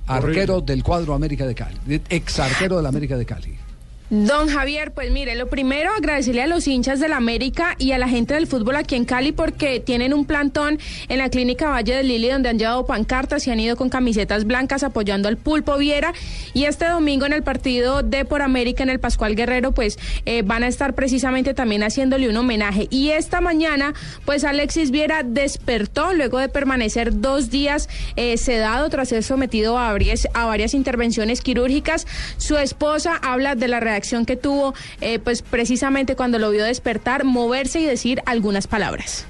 arquero 0.08 0.62
del 0.62 0.84
cuadro 0.84 1.14
América 1.14 1.46
de 1.46 1.56
Cali, 1.56 1.78
ex 2.10 2.40
arquero 2.40 2.78
del 2.78 2.86
América 2.86 3.18
de 3.18 3.26
Cali. 3.26 3.63
Don 4.10 4.48
Javier, 4.48 4.92
pues 4.92 5.10
mire, 5.12 5.34
lo 5.34 5.48
primero 5.48 5.90
agradecerle 5.98 6.44
a 6.44 6.48
los 6.48 6.68
hinchas 6.68 7.00
del 7.00 7.14
América 7.14 7.76
y 7.80 7.94
a 7.94 7.98
la 7.98 8.08
gente 8.08 8.36
del 8.36 8.46
fútbol 8.46 8.76
aquí 8.76 8.96
en 8.96 9.06
Cali 9.06 9.32
porque 9.32 9.80
tienen 9.80 10.14
un 10.14 10.26
plantón 10.26 10.78
en 11.08 11.18
la 11.18 11.30
clínica 11.30 11.70
Valle 11.70 11.96
del 11.96 12.10
Lili 12.10 12.30
donde 12.30 12.50
han 12.50 12.60
llevado 12.60 12.86
pancartas 12.86 13.48
y 13.48 13.52
han 13.52 13.60
ido 13.60 13.76
con 13.76 13.90
camisetas 13.90 14.46
blancas 14.46 14.84
apoyando 14.84 15.30
al 15.30 15.38
Pulpo 15.38 15.78
Viera 15.78 16.14
y 16.54 16.66
este 16.66 16.88
domingo 16.88 17.26
en 17.26 17.34
el 17.34 17.42
partido 17.42 18.04
de 18.04 18.24
por 18.24 18.44
América 18.44 18.84
en 18.84 18.90
el 18.90 19.00
Pascual 19.00 19.36
Guerrero 19.36 19.72
pues 19.72 19.98
eh, 20.26 20.44
van 20.44 20.64
a 20.64 20.68
estar 20.68 20.94
precisamente 20.94 21.56
también 21.56 21.82
haciéndole 21.82 22.30
un 22.30 22.38
homenaje 22.38 22.88
y 22.92 23.10
esta 23.10 23.42
mañana 23.42 23.94
pues 24.26 24.44
Alexis 24.44 24.92
Viera 24.92 25.24
despertó 25.24 26.14
luego 26.14 26.38
de 26.38 26.50
permanecer 26.50 27.20
dos 27.20 27.50
días 27.50 27.90
eh, 28.16 28.38
sedado 28.38 28.90
tras 28.90 29.10
ser 29.10 29.24
sometido 29.24 29.80
a 29.80 29.92
varias, 29.92 30.28
a 30.34 30.46
varias 30.46 30.74
intervenciones 30.74 31.42
quirúrgicas. 31.42 32.06
Su 32.38 32.58
esposa 32.58 33.16
habla 33.16 33.56
de 33.56 33.68
la 33.68 33.80
reacción 33.80 34.03
que 34.26 34.36
tuvo 34.36 34.74
eh, 35.02 35.20
pues 35.20 35.42
precisamente 35.42 36.16
cuando 36.16 36.40
lo 36.40 36.52
vio 36.52 36.64
despertar, 36.66 37.24
moverse 37.24 37.80
y 37.80 37.86
decir 37.86 38.22
algunas 38.26 38.68
palabras. 38.68 39.26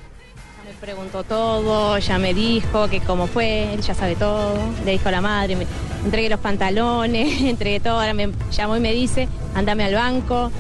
Me 0.66 0.74
preguntó 0.74 1.24
todo, 1.24 1.98
ya 2.00 2.18
me 2.18 2.34
dijo 2.34 2.90
que 2.90 3.00
cómo 3.00 3.28
fue, 3.28 3.74
él 3.74 3.82
ya 3.82 3.94
sabe 3.94 4.16
todo. 4.16 4.56
Le 4.84 4.92
dijo 4.92 5.10
a 5.10 5.12
la 5.12 5.22
madre, 5.22 5.56
me 5.56 5.68
entregué 6.04 6.30
los 6.30 6.40
pantalones, 6.40 7.42
entregué 7.42 7.80
todo. 7.80 8.00
Ahora 8.00 8.14
me 8.14 8.30
llamó 8.52 8.76
y 8.76 8.80
me 8.80 8.92
dice, 8.94 9.28
andame 9.56 9.86
al 9.86 9.94
banco, 9.94 10.52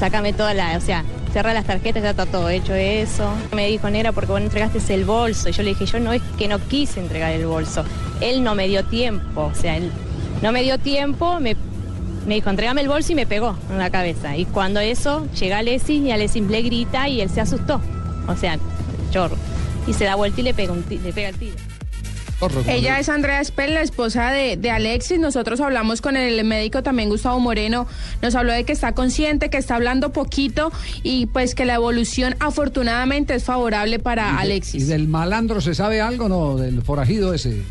sácame 0.00 0.32
toda 0.32 0.54
la, 0.54 0.76
o 0.76 0.80
sea, 0.80 1.04
cerra 1.32 1.52
las 1.52 1.66
tarjetas, 1.66 2.02
ya 2.02 2.10
está 2.10 2.26
todo 2.26 2.48
hecho 2.48 2.74
eso. 2.74 3.30
Me 3.52 3.68
dijo, 3.68 3.90
Nera, 3.90 4.12
porque 4.12 4.32
vos 4.32 4.40
no 4.40 4.46
entregaste 4.46 4.94
el 4.94 5.04
bolso. 5.04 5.50
Y 5.50 5.52
yo 5.52 5.62
le 5.62 5.70
dije, 5.70 5.86
yo 5.86 6.00
no 6.00 6.12
es 6.12 6.22
que 6.38 6.48
no 6.48 6.58
quise 6.58 6.98
entregar 6.98 7.32
el 7.32 7.46
bolso. 7.46 7.84
Él 8.20 8.42
no 8.42 8.54
me 8.54 8.66
dio 8.68 8.84
tiempo, 8.84 9.42
o 9.42 9.54
sea, 9.54 9.76
él 9.76 9.92
no 10.42 10.52
me 10.52 10.62
dio 10.62 10.78
tiempo, 10.78 11.38
me, 11.40 11.56
me 12.26 12.34
dijo, 12.34 12.50
entregame 12.50 12.80
el 12.80 12.88
bolso 12.88 13.12
y 13.12 13.14
me 13.14 13.26
pegó 13.26 13.56
en 13.70 13.78
la 13.78 13.90
cabeza. 13.90 14.36
Y 14.36 14.44
cuando 14.46 14.80
eso, 14.80 15.26
llega 15.38 15.58
Alexis 15.58 16.02
y 16.02 16.10
Alexis 16.10 16.42
le 16.42 16.62
grita 16.62 17.08
y 17.08 17.20
él 17.20 17.30
se 17.30 17.40
asustó. 17.40 17.80
O 18.26 18.36
sea, 18.36 18.58
chorro. 19.10 19.36
Y 19.86 19.92
se 19.92 20.04
da 20.04 20.16
vuelta 20.16 20.40
y 20.40 20.44
le 20.44 20.52
pega, 20.52 20.72
un 20.72 20.84
le 20.88 21.12
pega 21.12 21.28
el 21.28 21.36
tiro. 21.36 21.56
Ella 22.66 22.98
es 22.98 23.08
Andrea 23.08 23.42
Spell, 23.42 23.74
la 23.74 23.80
esposa 23.82 24.30
de, 24.30 24.56
de 24.56 24.70
Alexis. 24.70 25.18
Nosotros 25.18 25.60
hablamos 25.60 26.00
con 26.00 26.16
el 26.16 26.44
médico 26.44 26.82
también, 26.82 27.08
Gustavo 27.08 27.40
Moreno. 27.40 27.86
Nos 28.22 28.34
habló 28.34 28.52
de 28.52 28.64
que 28.64 28.72
está 28.72 28.92
consciente, 28.92 29.50
que 29.50 29.56
está 29.58 29.76
hablando 29.76 30.12
poquito 30.12 30.70
y 31.02 31.26
pues 31.26 31.54
que 31.54 31.64
la 31.64 31.74
evolución 31.74 32.36
afortunadamente 32.40 33.34
es 33.34 33.44
favorable 33.44 33.98
para 33.98 34.38
Alexis. 34.38 34.82
¿Y 34.82 34.86
del 34.86 35.08
malandro 35.08 35.60
se 35.60 35.74
sabe 35.74 36.00
algo, 36.00 36.28
no? 36.28 36.56
Del 36.56 36.82
forajido 36.82 37.34
ese 37.34 37.62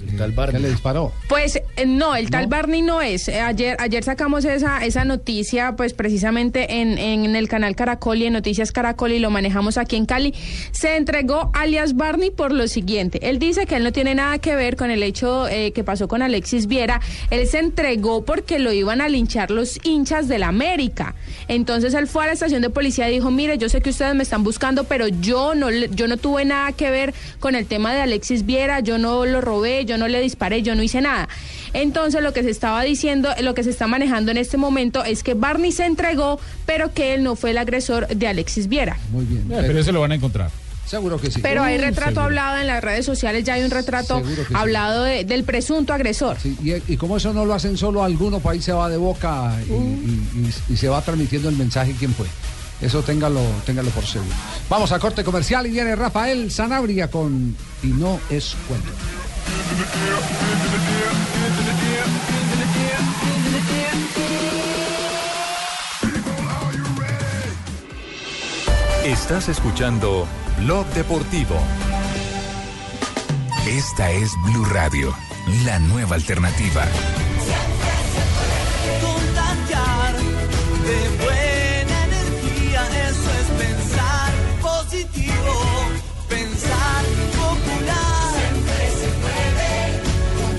que 0.51 0.59
le 0.59 0.69
disparó. 0.69 1.11
Pues 1.29 1.57
eh, 1.77 1.85
no, 1.85 2.15
el 2.15 2.29
tal 2.29 2.47
Barney 2.47 2.81
no 2.81 3.01
es. 3.01 3.27
Eh, 3.27 3.41
Ayer, 3.41 3.77
ayer 3.79 4.03
sacamos 4.03 4.43
esa, 4.45 4.83
esa 4.83 5.05
noticia, 5.05 5.75
pues 5.75 5.93
precisamente 5.93 6.81
en, 6.81 6.97
en 6.97 7.35
el 7.35 7.47
canal 7.47 7.75
Caracol 7.75 8.17
y 8.17 8.25
en 8.25 8.33
Noticias 8.33 8.71
Caracol 8.71 9.11
y 9.11 9.19
lo 9.19 9.29
manejamos 9.29 9.77
aquí 9.77 9.95
en 9.95 10.05
Cali. 10.05 10.33
Se 10.71 10.95
entregó 10.97 11.51
alias 11.53 11.95
Barney 11.95 12.31
por 12.31 12.51
lo 12.51 12.67
siguiente. 12.67 13.29
Él 13.29 13.37
dice 13.39 13.65
que 13.67 13.75
él 13.75 13.83
no 13.83 13.91
tiene 13.91 14.15
nada 14.15 14.39
que 14.39 14.54
ver 14.55 14.75
con 14.75 14.91
el 14.91 15.03
hecho 15.03 15.47
eh, 15.47 15.71
que 15.73 15.83
pasó 15.83 16.07
con 16.07 16.21
Alexis 16.21 16.67
Viera. 16.67 17.01
Él 17.29 17.47
se 17.47 17.59
entregó 17.59 18.23
porque 18.25 18.59
lo 18.59 18.71
iban 18.71 19.01
a 19.01 19.09
linchar 19.09 19.51
los 19.51 19.79
hinchas 19.83 20.27
del 20.27 20.43
América. 20.43 21.15
Entonces 21.47 21.93
él 21.93 22.07
fue 22.07 22.23
a 22.23 22.27
la 22.27 22.33
estación 22.33 22.61
de 22.61 22.69
policía 22.69 23.09
y 23.09 23.13
dijo, 23.13 23.31
mire, 23.31 23.57
yo 23.57 23.69
sé 23.69 23.81
que 23.81 23.89
ustedes 23.89 24.15
me 24.15 24.23
están 24.23 24.43
buscando, 24.43 24.83
pero 24.85 25.07
yo 25.07 25.55
no, 25.55 25.69
le- 25.69 25.89
yo 25.91 26.07
no 26.07 26.17
tuve 26.17 26.45
nada 26.45 26.71
que 26.71 26.89
ver 26.89 27.13
con 27.39 27.55
el 27.55 27.65
tema 27.65 27.93
de 27.93 28.01
Alexis 28.01 28.45
Viera, 28.45 28.79
yo 28.79 28.97
no 28.97 29.25
lo 29.25 29.41
robé, 29.41 29.85
yo 29.85 29.97
no 29.97 30.07
le 30.07 30.19
disparé, 30.21 30.61
yo 30.63 30.75
no 30.75 30.83
hice 30.83 31.01
nada. 31.01 31.27
Entonces 31.73 32.21
lo 32.23 32.33
que 32.33 32.41
se 32.43 32.49
estaba 32.49 32.83
diciendo, 32.83 33.29
lo 33.41 33.53
que 33.53 33.63
se 33.63 33.69
está 33.69 33.85
manejando 33.87 34.31
en 34.31 34.37
este 34.37 34.57
momento 34.57 35.03
es 35.03 35.23
que 35.23 35.33
Barney 35.33 35.71
se 35.71 35.85
entregó, 35.85 36.39
pero 36.65 36.93
que 36.93 37.13
él 37.13 37.23
no 37.23 37.35
fue 37.35 37.51
el 37.51 37.57
agresor 37.57 38.07
de 38.07 38.27
Alexis 38.27 38.67
Viera. 38.67 38.97
Muy 39.11 39.25
bien. 39.25 39.43
Eh, 39.51 39.63
pero 39.67 39.79
eso 39.79 39.91
lo 39.91 40.01
van 40.01 40.11
a 40.13 40.15
encontrar. 40.15 40.49
Seguro 40.85 41.19
que 41.19 41.31
sí. 41.31 41.39
Pero 41.41 41.63
hay 41.63 41.77
retrato 41.77 42.09
seguro. 42.11 42.25
hablado 42.25 42.57
en 42.57 42.67
las 42.67 42.83
redes 42.83 43.05
sociales, 43.05 43.43
ya 43.43 43.55
hay 43.55 43.63
un 43.63 43.71
retrato 43.71 44.21
sí. 44.23 44.53
hablado 44.53 45.03
de- 45.03 45.23
del 45.25 45.43
presunto 45.43 45.93
agresor. 45.93 46.37
Sí, 46.41 46.55
y, 46.63 46.93
y 46.93 46.97
como 46.97 47.17
eso 47.17 47.33
no 47.33 47.43
lo 47.45 47.53
hacen 47.55 47.75
solo 47.77 48.03
algunos, 48.03 48.41
país 48.41 48.63
se 48.63 48.71
va 48.71 48.87
de 48.89 48.97
boca 48.97 49.53
y, 49.67 49.71
y- 49.73 50.53
y 50.69 50.77
se 50.77 50.87
va 50.87 51.01
transmitiendo 51.01 51.49
el 51.49 51.55
mensaje 51.57 51.95
quién 51.97 52.13
fue. 52.13 52.27
Eso 52.81 53.01
téngalo, 53.01 53.41
téngalo 53.65 53.89
por 53.91 54.05
seguro. 54.05 54.35
Vamos 54.69 54.91
a 54.91 54.99
corte 54.99 55.23
comercial 55.23 55.65
y 55.65 55.71
viene 55.71 55.95
Rafael 55.95 56.51
Sanabria 56.51 57.09
con 57.09 57.55
Y 57.81 57.87
no 57.87 58.19
es 58.29 58.55
cuento. 58.67 58.91
Estás 69.05 69.49
escuchando 69.49 70.27
Blog 70.57 70.87
Deportivo. 70.95 71.55
Esta 73.67 74.09
es 74.09 74.31
Blue 74.45 74.65
Radio, 74.65 75.13
la 75.63 75.77
nueva 75.77 76.15
alternativa. 76.15 76.83
contagiar 79.03 80.15
de 80.15 81.09
buena 81.23 82.05
energía, 82.05 82.81
eso 83.07 83.29
es 83.29 83.47
pensar 83.63 84.33
positivo, 84.59 85.53
pensar 86.27 87.05
popular. 87.37 88.33
Siempre 88.33 88.89
se 88.89 89.09
puede 89.21 90.01
con 90.39 90.55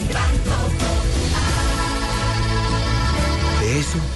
De 3.60 3.68
eso 3.80 4.15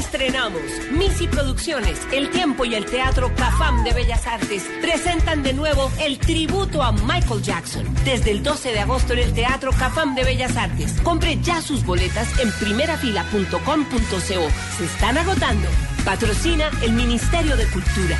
Estrenamos 0.00 0.62
Misi 0.92 1.26
Producciones, 1.28 2.00
El 2.10 2.30
Tiempo 2.30 2.64
y 2.64 2.74
el 2.74 2.86
Teatro 2.86 3.32
Cafam 3.34 3.84
de 3.84 3.92
Bellas 3.92 4.26
Artes 4.26 4.64
presentan 4.80 5.42
de 5.42 5.52
nuevo 5.52 5.90
el 6.00 6.18
tributo 6.18 6.82
a 6.82 6.90
Michael 6.92 7.42
Jackson 7.42 7.84
desde 8.04 8.30
el 8.30 8.42
12 8.42 8.72
de 8.72 8.80
agosto 8.80 9.12
en 9.12 9.18
el 9.18 9.32
Teatro 9.34 9.72
Cafam 9.72 10.14
de 10.14 10.24
Bellas 10.24 10.56
Artes. 10.56 10.94
Compre 11.02 11.38
ya 11.42 11.60
sus 11.60 11.84
boletas 11.84 12.28
en 12.40 12.50
primerafila.com.co. 12.52 14.50
Se 14.78 14.84
están 14.84 15.18
agotando. 15.18 15.68
Patrocina 16.04 16.70
el 16.82 16.92
Ministerio 16.92 17.56
de 17.56 17.66
Cultura. 17.66 18.16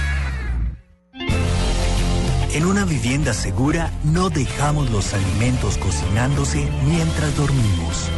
En 2.52 2.66
una 2.66 2.84
vivienda 2.84 3.32
segura 3.32 3.90
no 4.04 4.28
dejamos 4.28 4.90
los 4.90 5.14
alimentos 5.14 5.78
cocinándose 5.78 6.68
mientras 6.84 7.34
dormimos. 7.36 8.10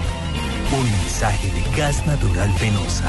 Un 0.73 0.91
mensaje 0.91 1.49
de 1.53 1.77
gas 1.77 2.05
natural 2.07 2.51
penosa. 2.59 3.05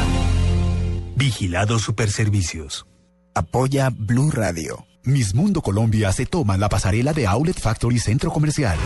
Vigilado 1.24 1.80
Superservicios. 1.80 2.86
Apoya 3.34 3.90
Blue 3.90 4.30
Radio. 4.30 4.86
Miss 5.06 5.36
Mundo 5.36 5.62
Colombia 5.62 6.14
se 6.14 6.26
toma 6.26 6.56
la 6.56 6.70
pasarela 6.70 7.12
de 7.12 7.28
Outlet 7.28 7.60
Factory 7.60 8.00
Centro 8.00 8.32
Comercial. 8.32 8.78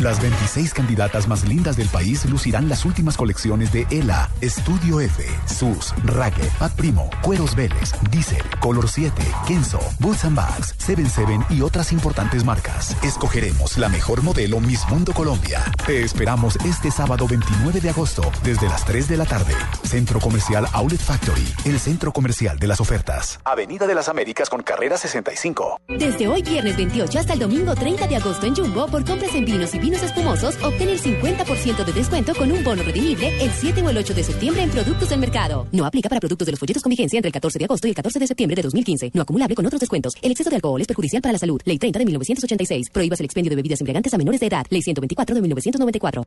Las 0.00 0.18
26 0.22 0.72
candidatas 0.72 1.28
más 1.28 1.46
lindas 1.46 1.76
del 1.76 1.88
país 1.88 2.24
lucirán 2.24 2.70
las 2.70 2.86
últimas 2.86 3.18
colecciones 3.18 3.70
de 3.70 3.86
ELA, 3.90 4.30
Estudio 4.40 5.00
F, 5.00 5.22
SUS, 5.44 5.92
Racket, 6.04 6.50
Pat 6.52 6.72
Primo, 6.72 7.10
Cueros 7.20 7.54
Vélez, 7.54 7.92
Diesel, 8.10 8.42
Color 8.60 8.88
7, 8.88 9.22
Kenzo, 9.46 9.80
Bulls 9.98 10.24
and 10.24 10.36
Bags, 10.36 10.74
77 10.78 11.38
y 11.50 11.60
otras 11.60 11.92
importantes 11.92 12.44
marcas. 12.44 12.96
Escogeremos 13.02 13.76
la 13.76 13.90
mejor 13.90 14.22
modelo 14.22 14.60
Miss 14.60 14.88
Mundo 14.88 15.12
Colombia. 15.12 15.62
Te 15.86 16.02
esperamos 16.02 16.56
este 16.64 16.90
sábado 16.90 17.28
29 17.28 17.82
de 17.82 17.90
agosto 17.90 18.22
desde 18.42 18.68
las 18.70 18.86
3 18.86 19.06
de 19.06 19.16
la 19.18 19.26
tarde. 19.26 19.54
Centro 19.84 20.18
Comercial 20.18 20.66
Outlet 20.72 21.02
Factory, 21.02 21.46
el 21.66 21.78
centro 21.78 22.10
comercial 22.10 22.58
de 22.58 22.68
las 22.68 22.80
ofertas. 22.80 23.38
Avenida 23.44 23.86
de 23.86 23.94
las 23.94 24.08
Américas 24.08 24.48
con 24.48 24.62
carrera 24.62 24.96
65. 24.96 25.57
Desde 25.88 26.28
hoy 26.28 26.42
viernes 26.42 26.76
28 26.76 27.18
hasta 27.18 27.32
el 27.32 27.38
domingo 27.38 27.74
30 27.74 28.06
de 28.06 28.16
agosto 28.16 28.46
en 28.46 28.54
Jumbo, 28.54 28.86
por 28.86 29.04
compras 29.04 29.34
en 29.34 29.44
vinos 29.44 29.74
y 29.74 29.78
vinos 29.78 30.02
espumosos, 30.02 30.56
obtén 30.62 30.88
el 30.88 31.00
50% 31.00 31.84
de 31.84 31.92
descuento 31.92 32.34
con 32.34 32.52
un 32.52 32.62
bono 32.62 32.82
redimible 32.82 33.28
el 33.42 33.50
7 33.50 33.82
o 33.82 33.90
el 33.90 33.96
8 33.98 34.14
de 34.14 34.24
septiembre 34.24 34.62
en 34.62 34.70
productos 34.70 35.08
del 35.08 35.20
mercado. 35.20 35.66
No 35.72 35.84
aplica 35.84 36.08
para 36.08 36.20
productos 36.20 36.46
de 36.46 36.52
los 36.52 36.60
folletos 36.60 36.82
con 36.82 36.90
vigencia 36.90 37.18
entre 37.18 37.28
el 37.28 37.32
14 37.32 37.58
de 37.58 37.64
agosto 37.64 37.86
y 37.86 37.90
el 37.90 37.96
14 37.96 38.18
de 38.18 38.26
septiembre 38.26 38.56
de 38.56 38.62
2015. 38.62 39.10
No 39.14 39.22
acumulable 39.22 39.54
con 39.54 39.66
otros 39.66 39.80
descuentos. 39.80 40.14
El 40.22 40.30
exceso 40.30 40.50
de 40.50 40.56
alcohol 40.56 40.80
es 40.80 40.86
perjudicial 40.86 41.22
para 41.22 41.32
la 41.32 41.38
salud. 41.38 41.60
Ley 41.64 41.78
30 41.78 41.98
de 41.98 42.04
1986. 42.04 42.90
Prohíbas 42.90 43.20
el 43.20 43.26
expendio 43.26 43.50
de 43.50 43.56
bebidas 43.56 43.80
embriagantes 43.80 44.14
a 44.14 44.18
menores 44.18 44.40
de 44.40 44.46
edad. 44.46 44.66
Ley 44.70 44.82
124 44.82 45.34
de 45.34 45.40
1994. 45.42 46.24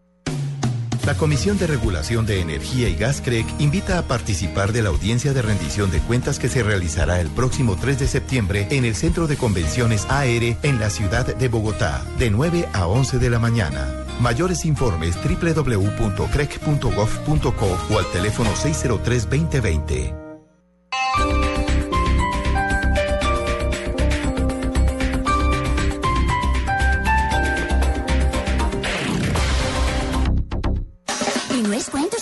La 1.06 1.16
Comisión 1.16 1.58
de 1.58 1.66
Regulación 1.66 2.28
de 2.28 2.42
Energía 2.42 2.88
y 2.88 2.96
Gas 2.96 3.22
CREC 3.22 3.48
invita 3.58 3.98
a 3.98 4.04
participar 4.04 4.72
de 4.72 4.84
la 4.84 4.90
audiencia 4.90 5.34
de 5.34 5.42
rendición 5.42 5.90
de 5.90 6.00
cuentas 6.00 6.38
que 6.38 6.48
se 6.48 6.62
realizará 6.62 7.20
el 7.20 7.30
próximo 7.30 7.76
3 7.76 7.98
de 8.00 8.08
septiembre 8.08 8.68
en 8.70 8.86
el 8.86 8.94
Centro 8.96 9.26
de 9.26 9.36
Convenciones 9.36 10.06
AR 10.10 10.28
en 10.28 10.80
la 10.80 10.92
ciudad 10.92 11.36
de 11.36 11.48
Bogotá, 11.48 12.06
de 12.20 12.30
9 12.30 12.68
a 12.74 12.86
11 12.86 13.18
de 13.18 13.32
la 13.32 13.40
mañana. 13.40 14.06
Mayores 14.20 14.64
informes 14.64 15.18
www.crec.gov.co 15.18 17.78
o 17.90 17.98
al 17.98 18.12
teléfono 18.12 18.52
603-2020. 18.52 21.51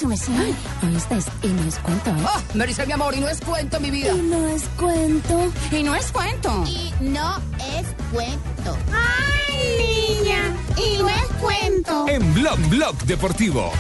No 0.10 0.16
es. 0.16 1.26
Y 1.44 1.48
no 1.48 1.64
es 1.64 1.76
cuento, 1.80 2.10
¿eh? 2.10 2.26
Oh, 2.26 2.86
mi 2.86 2.92
amor, 2.92 3.16
y 3.16 3.20
no 3.20 3.30
es 3.30 3.40
cuento, 3.42 3.80
mi 3.80 3.92
vida. 3.92 4.12
Y 4.12 4.22
no 4.22 4.48
es 4.48 4.64
cuento. 4.78 5.52
Y 5.72 5.84
no 5.84 5.96
es 5.96 6.12
cuento. 6.12 6.64
Y 6.68 6.92
no 7.02 7.38
es 7.78 7.88
cuento. 8.12 8.78
¡Ay, 8.92 10.20
niña! 10.24 10.56
Y 10.78 10.98
no 10.98 11.10
es 11.10 11.28
cuento. 11.40 12.06
En 12.08 12.34
Blog 12.34 12.60
Blog 12.70 12.98
Deportivo. 13.06 13.72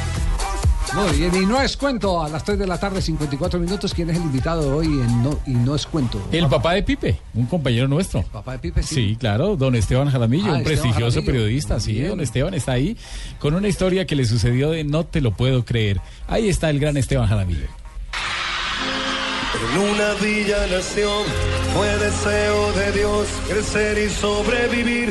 Muy 0.96 1.18
bien, 1.18 1.32
y 1.36 1.46
no 1.46 1.62
es 1.62 1.78
cuento 1.78 2.22
a 2.24 2.28
las 2.30 2.44
3 2.44 2.58
de 2.58 2.66
la 2.68 2.80
tarde, 2.80 3.02
54 3.02 3.60
minutos. 3.60 3.94
¿Quién 3.94 4.10
es 4.10 4.18
el 4.18 4.24
invitado 4.24 4.64
de 4.64 4.72
hoy 4.72 4.86
en 4.88 5.24
no, 5.24 5.40
y 5.46 5.52
no 5.52 5.76
es 5.76 5.86
cuento? 5.86 6.20
El 6.32 6.48
papá 6.48 6.74
de 6.74 6.84
Pipe, 6.84 7.20
un 7.36 7.46
compañero 7.46 7.88
nuestro. 7.88 8.24
Papá 8.24 8.54
de 8.54 8.60
Pipe, 8.60 8.82
sí. 8.84 9.16
claro, 9.20 9.56
don 9.56 9.76
Esteban 9.76 10.10
Jaramillo, 10.10 10.48
Ah, 10.48 10.56
un 10.56 10.58
Esteban 10.58 10.64
prestigioso 10.82 11.12
Jaramillo. 11.22 11.26
periodista. 11.32 11.80
Sí, 11.80 11.94
Bien. 11.94 12.08
don 12.10 12.22
Esteban 12.22 12.54
está 12.56 12.72
ahí 12.74 12.98
con 13.40 13.54
una 13.54 13.68
historia 13.68 14.06
que 14.06 14.16
le 14.16 14.26
sucedió 14.26 14.72
de 14.72 14.84
no 14.84 15.06
te 15.06 15.22
lo 15.22 15.32
puedo 15.32 15.64
creer. 15.64 16.02
Ahí 16.28 16.50
está 16.50 16.70
el 16.72 16.80
gran 16.80 16.98
Esteban 16.98 17.28
Jaramillo. 17.28 17.68
En 19.62 19.78
una 19.78 20.14
villa 20.22 20.68
nació, 20.72 21.10
fue 21.76 21.88
deseo 21.98 22.72
de 22.72 22.92
Dios 22.94 23.28
crecer 23.50 23.98
y 23.98 24.10
sobrevivir 24.10 25.10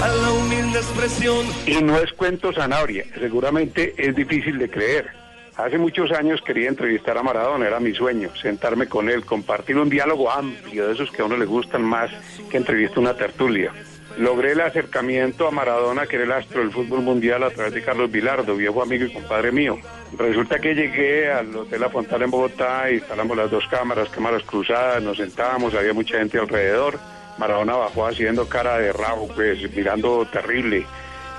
a 0.00 0.08
la 0.08 0.30
humilde 0.30 0.78
expresión. 0.78 1.44
Y 1.66 1.82
no 1.82 1.98
es 1.98 2.12
cuento 2.12 2.52
Sanabria, 2.52 3.04
seguramente 3.18 3.94
es 3.98 4.14
difícil 4.14 4.58
de 4.58 4.70
creer, 4.70 5.22
Hace 5.56 5.76
muchos 5.76 6.10
años 6.12 6.40
quería 6.40 6.70
entrevistar 6.70 7.18
a 7.18 7.22
Maradona, 7.22 7.66
era 7.66 7.78
mi 7.78 7.92
sueño, 7.92 8.30
sentarme 8.40 8.86
con 8.86 9.10
él, 9.10 9.24
compartir 9.26 9.76
un 9.76 9.90
diálogo 9.90 10.30
amplio, 10.30 10.86
de 10.86 10.94
esos 10.94 11.10
que 11.10 11.20
a 11.20 11.26
uno 11.26 11.36
le 11.36 11.44
gustan 11.44 11.82
más 11.82 12.10
que 12.50 12.56
entrevista 12.56 12.98
una 12.98 13.14
tertulia. 13.14 13.70
Logré 14.18 14.52
el 14.52 14.60
acercamiento 14.60 15.48
a 15.48 15.50
Maradona, 15.50 16.06
que 16.06 16.16
era 16.16 16.24
el 16.24 16.32
astro 16.32 16.60
del 16.60 16.70
fútbol 16.70 17.00
mundial, 17.00 17.42
a 17.42 17.50
través 17.50 17.72
de 17.72 17.82
Carlos 17.82 18.10
Vilardo, 18.10 18.54
viejo 18.56 18.82
amigo 18.82 19.06
y 19.06 19.12
compadre 19.12 19.52
mío. 19.52 19.78
Resulta 20.16 20.58
que 20.58 20.74
llegué 20.74 21.32
al 21.32 21.54
Hotel 21.56 21.80
La 21.80 21.88
Fontana 21.88 22.24
en 22.24 22.30
Bogotá, 22.30 22.90
instalamos 22.90 23.36
las 23.36 23.50
dos 23.50 23.64
cámaras, 23.68 24.10
cámaras 24.10 24.42
cruzadas, 24.42 25.02
nos 25.02 25.16
sentamos, 25.16 25.74
había 25.74 25.94
mucha 25.94 26.18
gente 26.18 26.38
alrededor. 26.38 26.98
Maradona 27.38 27.76
bajó 27.76 28.06
haciendo 28.06 28.46
cara 28.48 28.78
de 28.78 28.92
rabo, 28.92 29.28
pues 29.28 29.58
mirando 29.74 30.26
terrible. 30.30 30.86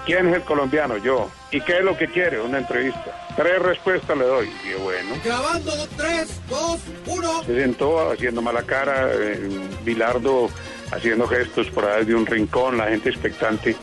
¿Quién 0.06 0.28
es 0.28 0.36
el 0.36 0.42
colombiano? 0.42 0.98
Yo. 0.98 1.30
¿Y 1.52 1.62
qué 1.62 1.78
es 1.78 1.84
lo 1.84 1.96
que 1.96 2.08
quiere? 2.08 2.42
Una 2.42 2.58
entrevista. 2.58 3.26
Tres 3.38 3.60
respuestas 3.60 4.18
le 4.18 4.26
doy. 4.26 4.52
Y 4.70 4.82
bueno. 4.82 5.16
Grabando, 5.24 5.72
tres, 5.96 6.42
dos, 6.50 6.80
uno. 7.06 7.44
Se 7.44 7.56
sentó 7.58 8.12
haciendo 8.12 8.42
mala 8.42 8.64
cara, 8.64 9.12
eh, 9.14 9.50
Bilardo 9.86 10.50
haciendo 10.94 11.28
gestos 11.28 11.70
por 11.70 11.86
ahí 11.86 12.06
de 12.06 12.16
un 12.16 12.26
rincón, 12.26 12.78
la 12.78 12.88
gente 12.88 13.10
expectante. 13.10 13.76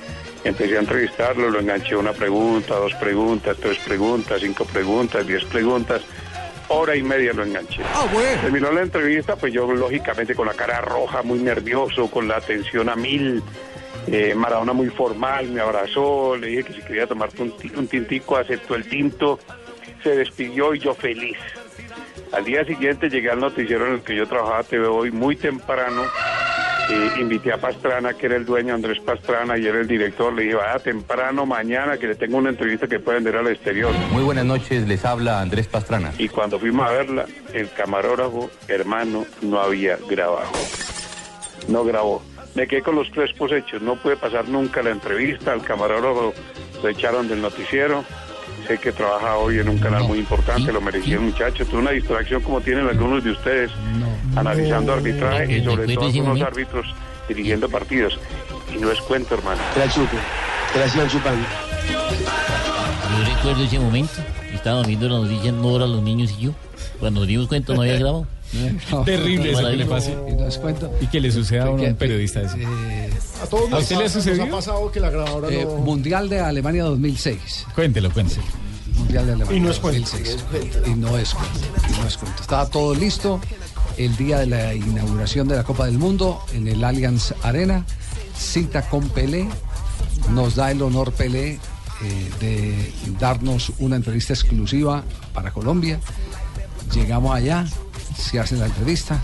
Empecé 0.43 0.77
a 0.77 0.81
entrevistarlo, 0.81 1.51
lo 1.51 1.61
enganché 1.61 1.95
una 1.97 2.13
pregunta, 2.13 2.75
dos 2.77 2.95
preguntas, 2.95 3.57
tres 3.61 3.79
preguntas, 3.79 4.41
cinco 4.41 4.65
preguntas, 4.65 5.27
diez 5.27 5.45
preguntas. 5.45 6.03
Hora 6.69 6.97
y 6.97 7.03
media 7.03 7.33
lo 7.33 7.43
enganché. 7.43 7.83
Ah, 7.85 8.07
bueno. 8.13 8.41
Terminó 8.41 8.73
la 8.73 8.83
entrevista, 8.83 9.37
pues 9.37 9.53
yo 9.53 9.71
lógicamente 9.71 10.35
con 10.35 10.47
la 10.47 10.55
cara 10.55 10.81
roja, 10.81 11.23
muy 11.23 11.41
nervioso, 11.41 12.11
con 12.11 12.29
la 12.29 12.37
atención 12.37 12.89
a 12.89 12.97
mil. 12.97 13.43
Eh, 14.07 14.35
Maradona 14.35 14.73
muy 14.73 14.89
formal, 14.89 15.49
me 15.49 15.61
abrazó, 15.61 16.37
le 16.37 16.47
dije 16.47 16.65
que 16.65 16.73
si 16.73 16.83
quería 16.83 17.07
tomarte 17.07 17.43
un, 17.43 17.55
un 17.77 17.87
tintico, 17.87 18.37
aceptó 18.37 18.75
el 18.75 18.89
tinto, 18.89 19.39
se 20.03 20.17
despidió 20.17 20.75
y 20.75 20.79
yo 20.79 20.95
feliz. 20.95 21.37
Al 22.33 22.45
día 22.45 22.65
siguiente 22.65 23.11
llegué 23.11 23.31
al 23.31 23.41
noticiero 23.41 23.87
en 23.87 23.95
el 23.95 24.03
que 24.03 24.15
yo 24.15 24.27
trabajaba 24.27 24.63
TV 24.63 24.87
Hoy 24.87 25.11
muy 25.11 25.37
temprano. 25.37 26.05
Eh, 26.91 27.21
invité 27.21 27.53
a 27.53 27.59
Pastrana, 27.59 28.15
que 28.15 28.27
era 28.27 28.37
el 28.37 28.45
dueño, 28.45 28.75
Andrés 28.75 29.01
Pastrana, 29.01 29.57
y 29.59 29.67
era 29.67 29.81
el 29.81 29.87
director. 29.87 30.33
Le 30.33 30.43
dije, 30.43 30.55
vaya 30.55 30.79
temprano 30.79 31.47
mañana 31.47 31.97
que 31.99 32.09
le 32.09 32.15
tengo 32.15 32.37
una 32.37 32.51
entrevista 32.51 32.87
que 32.87 32.99
puede 32.99 33.17
vender 33.17 33.37
al 33.37 33.47
exterior. 33.49 33.93
Muy 34.13 34.23
buenas 34.23 34.45
noches, 34.45 34.87
les 34.87 35.05
habla 35.05 35.41
Andrés 35.41 35.67
Pastrana. 35.67 36.13
Y 36.19 36.29
cuando 36.29 36.59
fuimos 36.59 36.89
a 36.89 36.93
verla, 36.93 37.27
el 37.53 37.71
camarógrafo, 37.71 38.51
hermano, 38.69 39.27
no 39.43 39.61
había 39.61 39.97
grabado. 40.09 40.51
No 41.69 41.85
grabó. 41.85 42.23
Me 42.55 42.67
quedé 42.67 42.83
con 42.83 42.97
los 42.97 43.09
crespos 43.11 43.53
hechos. 43.53 43.81
No 43.83 43.97
pude 43.97 44.17
pasar 44.17 44.49
nunca 44.49 44.83
la 44.83 44.91
entrevista. 44.91 45.53
Al 45.53 45.63
camarógrafo 45.63 46.35
lo 46.83 46.89
echaron 46.89 47.29
del 47.29 47.41
noticiero. 47.41 48.05
Sé 48.71 48.79
que 48.79 48.93
trabaja 48.93 49.37
hoy 49.37 49.59
en 49.59 49.69
un 49.69 49.79
canal 49.79 50.05
muy 50.05 50.21
importante, 50.21 50.73
lo 50.73 50.81
merecía 50.81 51.17
el 51.17 51.23
muchacho. 51.23 51.67
Tuve 51.67 51.81
una 51.81 51.91
distracción 51.91 52.41
como 52.41 52.61
tienen 52.61 52.87
algunos 52.87 53.25
de 53.25 53.33
ustedes, 53.33 53.73
analizando 54.37 54.93
arbitraje 54.93 55.59
y 55.59 55.65
sobre 55.65 55.93
todo 55.93 56.07
algunos 56.07 56.41
árbitros 56.41 56.87
dirigiendo 57.29 57.69
partidos. 57.69 58.17
Y 58.73 58.79
no 58.79 58.93
es 58.93 59.01
cuento, 59.01 59.35
hermano. 59.35 59.61
Gracias, 60.73 61.11
chupando. 61.11 61.45
Yo 63.19 63.35
recuerdo 63.35 63.65
ese 63.65 63.81
momento. 63.81 64.13
Estábamos 64.55 64.87
viendo 64.87 65.09
la 65.09 65.19
noticia 65.19 65.49
en 65.49 65.65
hora 65.65 65.89
los 65.89 66.03
niños 66.03 66.33
y 66.39 66.43
yo. 66.43 66.51
Cuando 67.01 67.19
nos 67.19 67.29
dimos 67.29 67.49
cuenta 67.49 67.75
no 67.75 67.83
había 67.83 67.95
grabado. 67.99 68.29
Terrible 69.05 69.53
eso 69.53 69.63
que 69.71 69.77
le 69.77 69.87
pase. 69.87 70.17
Y 70.29 70.59
cuento. 70.61 70.93
Y 71.01 71.07
que 71.07 71.21
le 71.21 71.31
suceda 71.31 71.65
a 71.67 71.71
un 71.71 71.81
Que- 71.81 71.95
periodista 71.95 72.43
eso. 72.43 72.57
A 73.43 73.47
todos 73.47 73.67
¿A 73.69 73.71
nos, 73.71 73.83
usted 74.17 74.37
nos 74.37 74.41
ha 74.41 74.51
pasado 74.51 74.91
que 74.91 75.01
la 75.01 75.11
grabadora 75.11 75.49
Eh, 75.51 75.65
no... 75.65 75.77
Mundial 75.79 76.29
de 76.29 76.41
Alemania 76.41 76.85
2006. 76.85 77.67
Cuéntelo, 77.75 78.11
cuéntelo. 78.11 78.43
Mundial 78.97 79.27
de 79.27 79.33
Alemania 79.35 79.57
Y 79.57 79.61
no 79.61 79.71
es 79.71 79.79
cuento. 79.79 80.11
2006. 80.11 80.45
Y 80.87 80.91
no 80.95 81.17
es 81.17 81.35
cuento. 81.35 81.59
Y 81.89 82.01
no 82.01 82.07
es 82.07 82.17
cuento. 82.17 82.43
Estaba 82.43 82.67
todo 82.69 82.95
listo 82.95 83.41
el 83.97 84.17
día 84.17 84.39
de 84.41 84.47
la 84.47 84.75
inauguración 84.75 85.47
de 85.49 85.57
la 85.57 85.65
Copa 85.65 85.87
del 85.87 85.99
Mundo 85.99 86.41
en 86.53 86.67
el 86.69 86.83
Allianz 86.83 87.35
Arena. 87.43 87.85
Cita 88.37 88.89
con 88.89 89.09
Pelé. 89.11 89.49
Nos 90.33 90.57
da 90.57 90.71
el 90.71 90.83
honor 90.83 91.13
Pelé 91.13 91.59
eh, 92.03 92.31
de 92.41 92.93
darnos 93.19 93.73
una 93.79 93.97
entrevista 93.97 94.33
exclusiva 94.33 95.05
para 95.33 95.51
Colombia. 95.53 96.01
Llegamos 96.95 97.35
allá, 97.35 97.67
se 98.21 98.39
hace 98.39 98.57
la 98.57 98.67
entrevista 98.67 99.21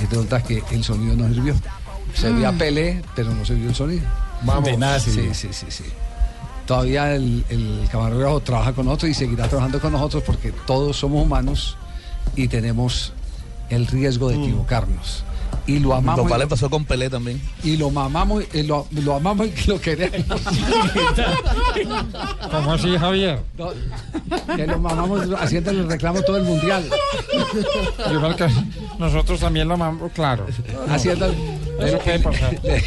y 0.00 0.06
resulta 0.06 0.42
que 0.42 0.62
el 0.70 0.84
sonido 0.84 1.16
no 1.16 1.28
sirvió. 1.32 1.54
Se 2.14 2.30
veía 2.30 2.52
Mm. 2.52 2.58
Pelé, 2.58 3.02
pero 3.16 3.32
no 3.34 3.44
se 3.44 3.54
vio 3.54 3.68
el 3.68 3.74
sonido. 3.74 4.02
Vamos. 4.42 4.64
De 4.64 4.76
nada 4.76 5.00
sí, 5.00 5.30
sí, 5.32 5.48
sí, 5.52 5.66
sí. 5.68 5.84
Todavía 6.66 7.14
el, 7.14 7.44
el 7.48 7.88
camarógrafo 7.90 8.40
trabaja 8.40 8.72
con 8.72 8.86
nosotros 8.86 9.10
y 9.10 9.14
seguirá 9.14 9.48
trabajando 9.48 9.80
con 9.80 9.92
nosotros 9.92 10.22
porque 10.24 10.52
todos 10.66 10.96
somos 10.96 11.24
humanos 11.24 11.76
y 12.36 12.48
tenemos 12.48 13.12
el 13.70 13.86
riesgo 13.86 14.28
de 14.28 14.36
equivocarnos. 14.36 15.24
Y 15.66 15.78
lo 15.78 15.94
amamos. 15.94 16.22
Lo 16.24 16.28
cual 16.28 16.40
y- 16.40 16.44
le 16.44 16.48
pasó 16.48 16.68
con 16.68 16.84
Pelé 16.84 17.08
también. 17.08 17.40
y 17.62 17.76
lo 17.76 17.90
mamamos, 17.90 18.44
y 18.52 18.62
lo, 18.64 18.86
lo 18.90 19.14
amamos 19.14 19.48
y 19.48 19.68
lo 19.68 19.80
queremos. 19.80 20.40
¿Cómo 22.50 22.72
así, 22.72 22.96
Javier? 22.96 23.40
No, 23.56 23.70
que 24.56 24.66
lo 24.66 24.78
mamamos 24.78 25.22
haciéndole 25.40 25.80
el 25.80 25.88
reclamo 25.88 26.22
todo 26.22 26.36
el 26.38 26.44
mundial. 26.44 26.84
Igual 28.10 28.36
que 28.36 28.48
nosotros 28.98 29.40
también 29.40 29.68
lo 29.68 29.74
amamos, 29.74 30.10
claro. 30.12 30.46
Haciendo 30.88 31.32
Le, 32.62 32.82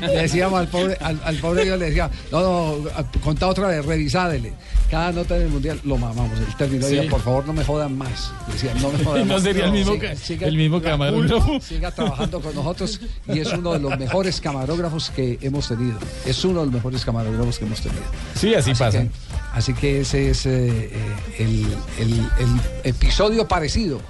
le- 0.00 0.06
le 0.14 0.22
decíamos 0.22 0.60
al 0.60 0.68
pobre, 0.68 0.96
al, 1.00 1.20
al 1.24 1.36
pobre 1.36 1.66
yo 1.66 1.76
le 1.76 1.86
decía, 1.86 2.10
no, 2.32 2.40
no, 2.40 2.90
contá 3.22 3.46
otra 3.48 3.68
vez, 3.68 3.84
revisádele. 3.84 4.52
Cada 4.90 5.12
nota 5.12 5.38
del 5.38 5.48
mundial 5.48 5.80
lo 5.84 5.96
mamamos. 5.98 6.36
Él 6.40 6.46
terminó 6.58 6.88
y 6.88 6.94
decía, 6.96 7.08
por 7.10 7.20
favor, 7.22 7.46
no 7.46 7.52
me 7.52 7.64
jodan 7.64 7.96
más. 7.96 8.32
Decía, 8.50 8.74
no 8.74 8.90
me 8.90 9.04
jodan 9.04 9.20
No 9.28 9.34
más. 9.34 9.42
sería 9.44 9.66
el 9.66 9.72
mismo 9.72 9.94
Siga- 9.94 10.46
el 10.46 10.56
mismo 10.56 10.82
camarógrafo. 10.82 11.60
Siga 11.60 11.92
trabajando 11.92 12.40
con 12.40 12.54
nosotros 12.54 13.00
y 13.28 13.38
es 13.38 13.52
uno 13.52 13.72
de 13.74 13.78
los 13.78 13.96
mejores 13.98 14.40
camarógrafos 14.40 15.10
que 15.10 15.38
hemos 15.42 15.68
tenido. 15.68 15.96
Es 16.26 16.44
uno 16.44 16.60
de 16.60 16.66
los 16.66 16.74
mejores 16.74 17.04
camarógrafos 17.04 17.58
que 17.58 17.64
hemos 17.66 17.80
tenido. 17.80 18.02
Sí, 18.34 18.52
así 18.54 18.72
pasa. 18.74 19.02
que- 19.02 19.10
así 19.52 19.74
que 19.74 20.00
ese 20.00 20.30
es 20.30 20.46
eh, 20.46 20.90
eh, 20.92 21.16
el, 21.38 21.66
el- 22.00 22.28
el 22.40 22.60
episodio 22.82 23.46
parecido, 23.46 24.00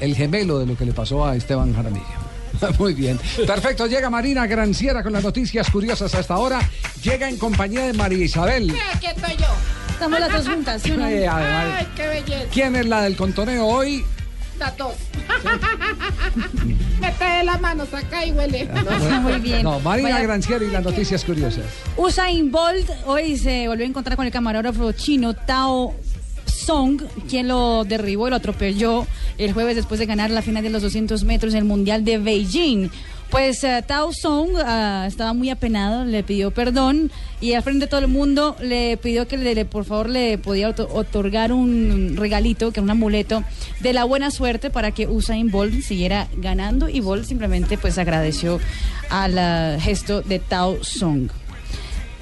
el 0.00 0.16
gemelo 0.16 0.58
de 0.58 0.66
lo 0.66 0.76
que 0.76 0.84
le 0.86 0.92
pasó 0.92 1.24
a 1.24 1.36
Esteban 1.36 1.72
Jaramillo. 1.72 2.23
Muy 2.78 2.94
bien. 2.94 3.18
Perfecto. 3.46 3.86
Llega 3.86 4.10
Marina 4.10 4.46
Granciera 4.46 5.02
con 5.02 5.12
las 5.12 5.22
noticias 5.22 5.70
curiosas 5.70 6.14
hasta 6.14 6.34
ahora. 6.34 6.60
Llega 7.02 7.28
en 7.28 7.36
compañía 7.36 7.84
de 7.86 7.92
María 7.92 8.24
Isabel. 8.24 8.74
Aquí 8.94 9.06
estoy 9.06 9.36
yo. 9.36 9.46
Estamos 9.90 10.18
las 10.20 10.32
dos 10.32 10.48
juntas, 10.48 10.82
¿sí? 10.82 10.90
Eh, 10.90 11.26
además, 11.30 11.74
Ay, 11.78 11.88
qué 11.94 12.06
belleza. 12.08 12.44
¿Quién 12.52 12.76
es 12.76 12.86
la 12.86 13.02
del 13.02 13.16
contoneo 13.16 13.66
hoy? 13.66 14.04
Datos. 14.58 14.94
Mete 17.00 17.44
las 17.44 17.60
manos 17.60 17.92
acá 17.92 18.24
y 18.24 18.32
huele. 18.32 18.68
Muy 19.20 19.40
bien. 19.40 19.62
No, 19.62 19.80
Marina 19.80 20.20
Granciera 20.20 20.64
y 20.64 20.70
las 20.70 20.82
noticias 20.84 21.24
curiosas. 21.24 21.64
Usain 21.96 22.50
Bolt 22.50 22.88
hoy 23.06 23.36
se 23.36 23.66
volvió 23.68 23.84
a 23.84 23.88
encontrar 23.88 24.16
con 24.16 24.26
el 24.26 24.32
camarógrafo 24.32 24.92
chino 24.92 25.34
Tao 25.34 25.94
Song, 26.64 27.02
quien 27.28 27.48
lo 27.48 27.84
derribó 27.84 28.26
y 28.26 28.30
lo 28.30 28.36
atropelló 28.36 29.06
el 29.38 29.52
jueves 29.52 29.76
después 29.76 29.98
de 30.00 30.06
ganar 30.06 30.30
la 30.30 30.42
final 30.42 30.62
de 30.62 30.70
los 30.70 30.82
200 30.82 31.24
metros 31.24 31.52
en 31.54 31.58
el 31.58 31.64
Mundial 31.64 32.04
de 32.04 32.18
Beijing. 32.18 32.88
Pues 33.30 33.64
eh, 33.64 33.82
Tao 33.84 34.12
Song 34.12 34.50
ah, 34.64 35.04
estaba 35.08 35.32
muy 35.32 35.50
apenado, 35.50 36.04
le 36.04 36.22
pidió 36.22 36.52
perdón 36.52 37.10
y 37.40 37.54
al 37.54 37.62
frente 37.64 37.86
de 37.86 37.90
todo 37.90 37.98
el 38.00 38.06
mundo 38.08 38.54
le 38.60 38.96
pidió 38.96 39.26
que 39.26 39.36
le, 39.36 39.64
por 39.64 39.84
favor 39.84 40.08
le 40.08 40.38
podía 40.38 40.68
oto- 40.68 40.88
otorgar 40.92 41.52
un 41.52 42.14
regalito, 42.16 42.70
que 42.70 42.78
era 42.78 42.84
un 42.84 42.90
amuleto 42.90 43.42
de 43.80 43.92
la 43.92 44.04
buena 44.04 44.30
suerte 44.30 44.70
para 44.70 44.92
que 44.92 45.08
Usain 45.08 45.50
Bolt 45.50 45.80
siguiera 45.82 46.28
ganando 46.36 46.88
y 46.88 47.00
Bolt 47.00 47.24
simplemente 47.24 47.76
pues 47.76 47.98
agradeció 47.98 48.60
al 49.10 49.36
ah, 49.38 49.78
gesto 49.80 50.22
de 50.22 50.38
Tao 50.38 50.78
Song. 50.84 51.28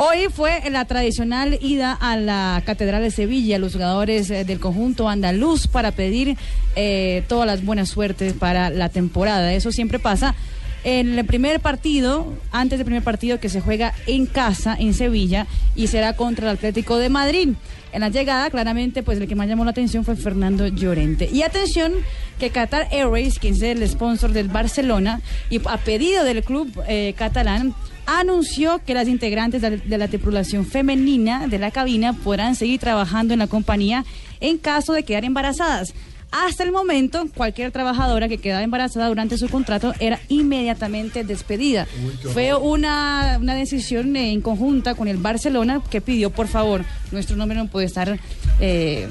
Hoy 0.04 0.26
fue 0.34 0.68
la 0.68 0.84
tradicional 0.84 1.60
ida 1.62 1.92
a 1.92 2.16
la 2.16 2.60
Catedral 2.66 3.02
de 3.02 3.12
Sevilla, 3.12 3.60
los 3.60 3.74
jugadores 3.74 4.28
eh, 4.30 4.44
del 4.44 4.58
conjunto 4.58 5.08
andaluz 5.08 5.68
para 5.68 5.92
pedir 5.92 6.36
eh, 6.74 7.22
todas 7.28 7.46
las 7.46 7.64
buenas 7.64 7.90
suertes 7.90 8.32
para 8.32 8.68
la 8.68 8.88
temporada. 8.88 9.54
Eso 9.54 9.70
siempre 9.70 10.00
pasa. 10.00 10.34
En 10.82 11.16
el 11.16 11.24
primer 11.24 11.60
partido, 11.60 12.34
antes 12.50 12.80
del 12.80 12.84
primer 12.84 13.04
partido 13.04 13.38
que 13.38 13.48
se 13.48 13.60
juega 13.60 13.94
en 14.08 14.26
casa, 14.26 14.76
en 14.76 14.92
Sevilla, 14.92 15.46
y 15.76 15.86
será 15.86 16.16
contra 16.16 16.50
el 16.50 16.56
Atlético 16.56 16.96
de 16.96 17.08
Madrid. 17.08 17.50
En 17.92 18.00
la 18.00 18.08
llegada, 18.08 18.50
claramente, 18.50 19.04
pues 19.04 19.18
el 19.18 19.28
que 19.28 19.36
más 19.36 19.46
llamó 19.46 19.64
la 19.64 19.70
atención 19.70 20.04
fue 20.04 20.16
Fernando 20.16 20.66
Llorente. 20.66 21.30
Y 21.32 21.44
atención, 21.44 21.92
que 22.40 22.50
Qatar 22.50 22.88
Airways, 22.90 23.38
quien 23.38 23.54
es 23.54 23.62
el 23.62 23.88
sponsor 23.88 24.32
del 24.32 24.48
Barcelona, 24.48 25.20
y 25.48 25.60
a 25.64 25.76
pedido 25.76 26.24
del 26.24 26.42
club 26.42 26.72
eh, 26.88 27.14
catalán, 27.16 27.72
anunció 28.06 28.80
que 28.84 28.94
las 28.94 29.08
integrantes 29.08 29.62
de 29.62 29.98
la 29.98 30.08
tripulación 30.08 30.66
femenina 30.66 31.46
de 31.46 31.58
la 31.58 31.70
cabina 31.70 32.12
podrán 32.12 32.54
seguir 32.56 32.80
trabajando 32.80 33.32
en 33.32 33.38
la 33.40 33.46
compañía 33.46 34.04
en 34.40 34.58
caso 34.58 34.92
de 34.92 35.02
quedar 35.04 35.24
embarazadas. 35.24 35.94
Hasta 36.34 36.64
el 36.64 36.72
momento, 36.72 37.26
cualquier 37.36 37.72
trabajadora 37.72 38.26
que 38.26 38.38
quedaba 38.38 38.62
embarazada 38.62 39.08
durante 39.08 39.36
su 39.36 39.50
contrato 39.50 39.92
era 40.00 40.18
inmediatamente 40.28 41.24
despedida. 41.24 41.86
Fue 42.32 42.54
una, 42.54 43.36
una 43.38 43.54
decisión 43.54 44.16
eh, 44.16 44.32
en 44.32 44.40
conjunta 44.40 44.94
con 44.94 45.08
el 45.08 45.18
Barcelona 45.18 45.82
que 45.90 46.00
pidió, 46.00 46.30
por 46.30 46.48
favor, 46.48 46.86
nuestro 47.10 47.36
nombre 47.36 47.58
no 47.58 47.66
puede 47.66 47.84
estar 47.84 48.18
eh, 48.60 49.08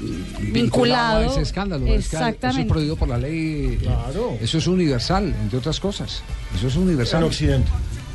vinculado. 0.52 1.20
a 1.20 1.26
ese 1.32 1.42
escándalo. 1.42 1.86
Eso 1.86 1.94
es 1.94 2.06
Exactamente. 2.06 2.68
prohibido 2.68 2.96
por 2.96 3.08
la 3.08 3.18
ley. 3.18 3.78
eh, 3.80 4.38
Eso 4.40 4.58
es 4.58 4.66
universal, 4.66 5.32
entre 5.42 5.58
otras 5.58 5.78
cosas. 5.78 6.24
Eso 6.56 6.66
es 6.66 6.74
universal. 6.74 7.20
En 7.22 7.26
Occidente. 7.28 7.70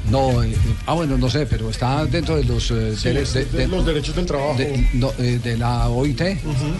No, 0.09 0.41
eh, 0.43 0.51
eh, 0.51 0.57
ah, 0.85 0.93
bueno, 0.93 1.17
no 1.17 1.29
sé, 1.29 1.45
pero 1.45 1.69
está 1.69 2.05
dentro 2.05 2.35
de 2.37 2.43
los, 2.45 2.71
eh, 2.71 2.95
Sí, 2.97 3.09
de, 3.09 3.23
de 3.25 3.45
de- 3.45 3.67
los 3.67 3.85
derechos 3.85 4.15
del 4.15 4.25
trabajo. 4.25 4.57
de, 4.57 4.87
no, 4.93 5.11
eh, 5.19 5.39
de 5.43 5.57
la 5.57 5.89
OIT. 5.89 6.21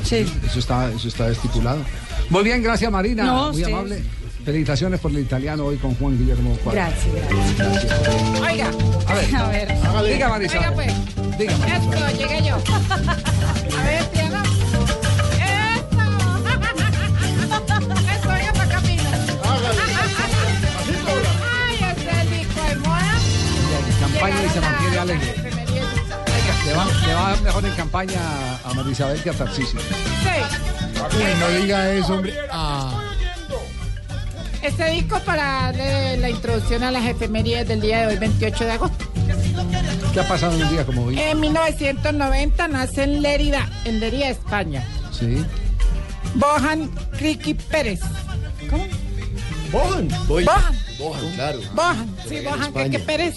Sí. 0.04 0.26
Eso 0.46 0.60
está, 0.60 0.90
eso 0.92 1.08
está 1.08 1.30
estipulado. 1.30 1.80
Muy 2.30 2.44
bien, 2.44 2.62
gracias 2.64 2.92
Marina, 2.92 3.24
No, 3.26 3.44
muy 3.52 3.62
ustedes. 3.62 3.68
amable. 3.68 4.04
Felicitaciones 4.46 5.00
por 5.02 5.12
el 5.12 5.20
italiano 5.20 5.66
hoy 5.66 5.76
con 5.76 5.94
Juan 5.96 6.18
Guillermo 6.18 6.56
Cuadra. 6.64 6.90
Gracias, 6.90 7.58
gracias. 7.58 8.42
Oiga. 8.42 8.72
A 9.08 9.14
ver, 9.14 9.36
A 9.36 10.02
ver. 10.02 10.14
Diga, 10.14 10.30
Marisa. 10.30 10.58
Oiga, 10.60 10.72
pues. 10.74 10.94
Diga, 11.38 11.58
Marisa. 11.58 11.78
Esto, 11.78 12.18
llegué 12.18 12.48
yo. 12.48 12.56
A 13.78 13.84
ver, 13.84 14.10
Campaña 24.20 24.46
y 24.46 24.50
se 24.50 24.62
mantiene 24.62 24.98
alegre. 24.98 25.36
Le 26.66 26.74
va, 26.74 26.86
le 27.06 27.14
va 27.14 27.36
mejor 27.44 27.66
en 27.66 27.76
campaña 27.76 28.20
a 28.64 28.74
Marisabel 28.74 29.22
que 29.22 29.30
a 29.30 29.34
Tarcisio. 29.34 29.80
Sí. 29.80 31.24
no 31.40 31.50
diga 31.62 31.92
eso, 31.92 32.16
hombre. 32.16 32.34
Ah. 32.52 33.00
Este 34.64 34.90
disco 34.90 35.20
para 35.20 35.72
darle 35.72 36.18
la 36.18 36.30
introducción 36.32 36.84
a 36.84 36.92
las 36.92 37.06
efemérides 37.06 37.68
del 37.68 37.80
día 37.80 38.02
de 38.02 38.08
hoy, 38.08 38.18
28 38.18 38.66
de 38.66 38.72
agosto. 38.72 39.06
¿Qué 40.14 40.20
ha 40.20 40.28
pasado 40.28 40.56
en 40.56 40.64
un 40.64 40.70
día 40.72 40.84
como 40.84 41.04
hoy? 41.04 41.20
En 41.20 41.40
1990 41.40 42.68
nace 42.70 43.04
en 43.04 43.22
Lérida, 43.22 43.70
en 43.86 44.00
Lérida, 44.00 44.30
España. 44.30 44.84
Sí. 45.12 45.46
Bohan 46.34 46.90
Criqui 47.18 47.54
Pérez. 47.54 48.02
¿Cómo? 48.68 48.84
Bohan. 49.72 50.08
Bohan. 50.28 50.48
Bohan, 50.98 51.32
claro. 51.36 51.60
Bohan, 51.76 52.16
sí, 52.28 52.40
Bohan 52.44 52.62
España. 52.64 52.90
Criqui 52.90 53.06
Pérez. 53.06 53.36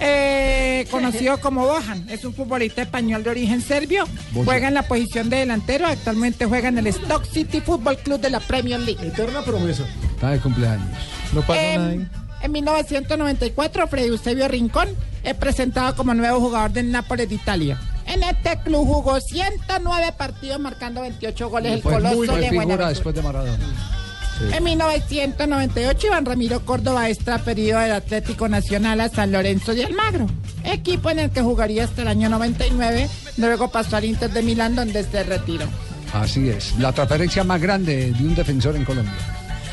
Eh, 0.00 0.86
conocido 0.90 1.38
como 1.40 1.66
Bohan. 1.66 2.08
Es 2.08 2.24
un 2.24 2.34
futbolista 2.34 2.82
español 2.82 3.22
de 3.22 3.30
origen 3.30 3.60
serbio. 3.60 4.04
Juega 4.34 4.68
en 4.68 4.74
la 4.74 4.82
posición 4.82 5.28
de 5.28 5.38
delantero. 5.38 5.86
Actualmente 5.86 6.46
juega 6.46 6.68
en 6.68 6.78
el 6.78 6.86
Stock 6.88 7.24
City 7.24 7.60
Football 7.60 7.98
Club 7.98 8.20
de 8.20 8.30
la 8.30 8.40
Premier 8.40 8.80
League. 8.80 9.06
Eterna 9.06 9.42
promesa. 9.42 9.84
Está 10.10 10.30
de 10.30 10.40
cumpleaños. 10.40 10.88
No 11.32 11.44
En, 11.54 12.10
en 12.42 12.52
1994, 12.52 13.86
Freddy 13.88 14.08
Eusebio 14.08 14.48
Rincón 14.48 14.88
es 15.22 15.34
presentado 15.34 15.94
como 15.96 16.14
nuevo 16.14 16.40
jugador 16.40 16.72
del 16.72 16.90
Nápoles 16.90 17.28
de 17.28 17.34
Italia. 17.34 17.80
En 18.06 18.22
este 18.22 18.58
club 18.64 18.86
jugó 18.86 19.20
109 19.20 20.12
partidos, 20.18 20.60
marcando 20.60 21.00
28 21.02 21.48
goles. 21.48 21.72
El 21.74 21.82
Fue 21.82 21.92
coloso 21.94 22.16
muy 22.16 22.26
de 22.26 22.32
buena 22.32 22.40
figura 22.48 22.64
Buenaventura. 22.64 22.88
después 22.88 23.14
de 23.14 23.22
Maradona. 23.22 24.01
Sí. 24.38 24.44
En 24.54 24.64
1998, 24.64 26.06
Iván 26.06 26.24
Ramiro 26.24 26.64
Córdoba 26.64 27.08
es 27.08 27.18
transferido 27.18 27.78
del 27.78 27.92
Atlético 27.92 28.48
Nacional 28.48 29.00
a 29.00 29.08
San 29.08 29.30
Lorenzo 29.32 29.74
de 29.74 29.84
Almagro, 29.84 30.26
equipo 30.64 31.10
en 31.10 31.18
el 31.20 31.30
que 31.30 31.42
jugaría 31.42 31.84
hasta 31.84 32.02
el 32.02 32.08
año 32.08 32.28
99. 32.28 33.08
Luego 33.36 33.70
pasó 33.70 33.96
al 33.96 34.04
Inter 34.04 34.30
de 34.30 34.42
Milán, 34.42 34.74
donde 34.74 35.04
se 35.04 35.22
retiró. 35.22 35.66
Así 36.12 36.48
es. 36.48 36.76
La 36.78 36.92
transferencia 36.92 37.44
más 37.44 37.60
grande 37.60 38.12
de 38.12 38.24
un 38.24 38.34
defensor 38.34 38.74
en 38.76 38.84
Colombia. 38.84 39.12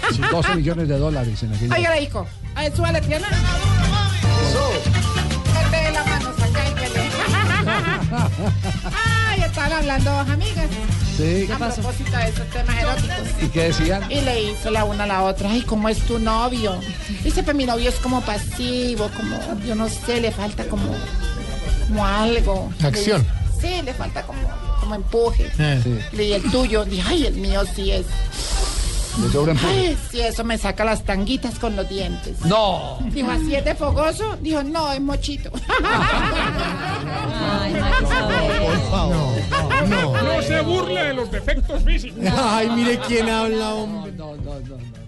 12 0.31 0.55
millones 0.55 0.87
de 0.87 0.97
dólares 0.97 1.41
en 1.43 1.53
aquella. 1.53 1.75
Oiga, 1.75 1.99
hijo, 1.99 2.25
a 2.55 2.61
ver, 2.61 2.75
súbale, 2.75 3.01
Triana. 3.01 3.27
Mete 5.71 5.91
la 5.91 6.03
mano, 6.03 6.31
saca 6.37 6.67
y. 6.67 6.69
Ay, 9.29 9.41
estaban 9.41 9.73
hablando 9.73 10.11
dos 10.11 10.29
amigas. 10.29 10.67
Sí. 11.19 11.49
A 11.51 11.57
propósito 11.57 12.17
de 12.17 12.27
esos 12.29 12.47
temas 12.47 12.77
eróticos. 12.81 13.17
¿Y 13.43 13.47
qué 13.49 13.63
decían? 13.63 14.09
Y 14.09 14.21
le 14.21 14.41
hizo 14.43 14.71
la 14.71 14.85
una 14.85 15.03
a 15.03 15.07
la 15.07 15.23
otra, 15.23 15.51
ay, 15.51 15.61
¿cómo 15.63 15.89
es 15.89 15.99
tu 15.99 16.17
novio? 16.17 16.79
Dice, 17.23 17.43
pues 17.43 17.55
mi 17.55 17.65
novio 17.65 17.89
es 17.89 17.95
como 17.95 18.21
pasivo, 18.21 19.09
como, 19.17 19.37
yo 19.65 19.75
no 19.75 19.89
sé, 19.89 20.21
le 20.21 20.31
falta 20.31 20.63
como, 20.65 20.95
como 21.87 22.05
algo. 22.05 22.71
Acción. 22.81 23.25
Le- 23.61 23.61
sí, 23.61 23.81
le 23.83 23.93
falta 23.93 24.23
como, 24.23 24.39
como 24.79 24.95
empuje. 24.95 25.51
Sí. 25.83 25.99
Y 26.21 26.31
el 26.31 26.43
tuyo, 26.51 26.85
dije, 26.85 27.03
ay, 27.05 27.25
el 27.27 27.35
mío 27.35 27.63
sí 27.75 27.91
es. 27.91 28.05
Le. 29.19 29.59
Ay, 29.67 29.97
sí, 30.09 30.21
eso 30.21 30.43
me 30.43 30.57
saca 30.57 30.83
las 30.85 31.03
tanguitas 31.03 31.59
con 31.59 31.75
los 31.75 31.87
dientes. 31.89 32.39
No. 32.45 32.99
Dijo, 33.11 33.29
¿así 33.31 33.53
es 33.55 33.65
de 33.65 33.75
fogoso? 33.75 34.37
Dijo, 34.41 34.63
no, 34.63 34.91
es 34.93 35.01
mochito. 35.01 35.51
Ay. 37.01 37.73
Por 37.73 38.89
favor. 38.89 39.89
No. 39.89 40.23
No 40.23 40.41
se 40.41 40.61
burle 40.61 41.03
de 41.03 41.13
los 41.13 41.31
defectos 41.31 41.83
físicos. 41.83 42.23
Ay, 42.37 42.69
mire 42.69 42.99
quién 43.07 43.29
habla, 43.29 43.73
hombre. 43.75 44.11
No, 44.13 44.35
no, 44.35 44.43
no, 44.43 44.59
no. 44.61 44.77
no. 44.77 44.99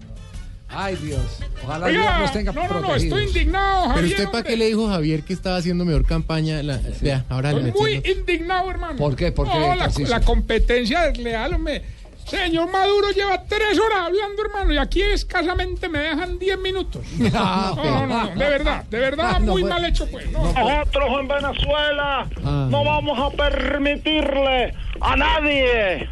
Ay, 0.73 0.95
Dios. 1.03 1.19
Ojalá 1.65 1.87
Dios 1.87 2.01
Oiga, 2.01 2.19
nos 2.19 2.31
tenga 2.31 2.51
no, 2.53 2.61
no, 2.63 2.67
no, 2.75 2.79
protegidos. 2.87 3.19
estoy 3.19 3.23
indignado, 3.41 3.87
Javier. 3.89 3.95
Pero 3.95 4.07
usted 4.07 4.31
para 4.31 4.43
qué 4.45 4.55
le 4.55 4.65
dijo 4.67 4.87
a 4.87 4.93
Javier 4.93 5.23
que 5.23 5.33
estaba 5.33 5.57
haciendo 5.57 5.83
mejor 5.83 6.05
campaña. 6.05 6.63
La, 6.63 6.79
Vea, 7.01 7.25
ahora 7.27 7.51
le 7.51 7.67
Estoy 7.69 7.81
muy 7.81 7.93
entiendo. 7.95 8.19
indignado, 8.21 8.71
hermano. 8.71 8.95
¿Por 8.97 9.15
qué? 9.17 9.33
¿Por 9.33 9.51
qué, 9.51 9.59
No, 9.59 9.75
la, 9.75 9.91
la 10.07 10.21
competencia 10.21 11.01
desleal, 11.01 11.55
hombre. 11.55 11.83
Señor 12.25 12.71
Maduro 12.71 13.09
lleva 13.11 13.43
tres 13.43 13.77
horas 13.79 13.99
hablando, 14.05 14.41
hermano, 14.45 14.73
y 14.73 14.77
aquí 14.77 15.01
escasamente 15.01 15.89
me 15.89 15.99
dejan 15.99 16.39
diez 16.39 16.57
minutos. 16.57 17.05
Ah, 17.33 17.73
No, 17.75 17.83
no, 17.83 18.07
no, 18.07 18.23
no, 18.23 18.29
de 18.39 18.49
verdad, 18.49 18.85
de 18.85 18.99
verdad, 18.99 19.31
Ah, 19.35 19.39
no, 19.39 19.51
muy 19.53 19.61
pues- 19.63 19.73
mal 19.73 19.85
hecho, 19.85 20.07
pues. 20.09 20.31
No, 20.31 20.43
Nosotros 20.43 21.19
en 21.19 21.27
Venezuela 21.27 22.27
Ah. 22.45 22.67
no 22.69 22.83
vamos 22.83 23.19
a 23.19 23.29
permitirle 23.35 24.73
a 25.01 25.15
nadie. 25.15 26.09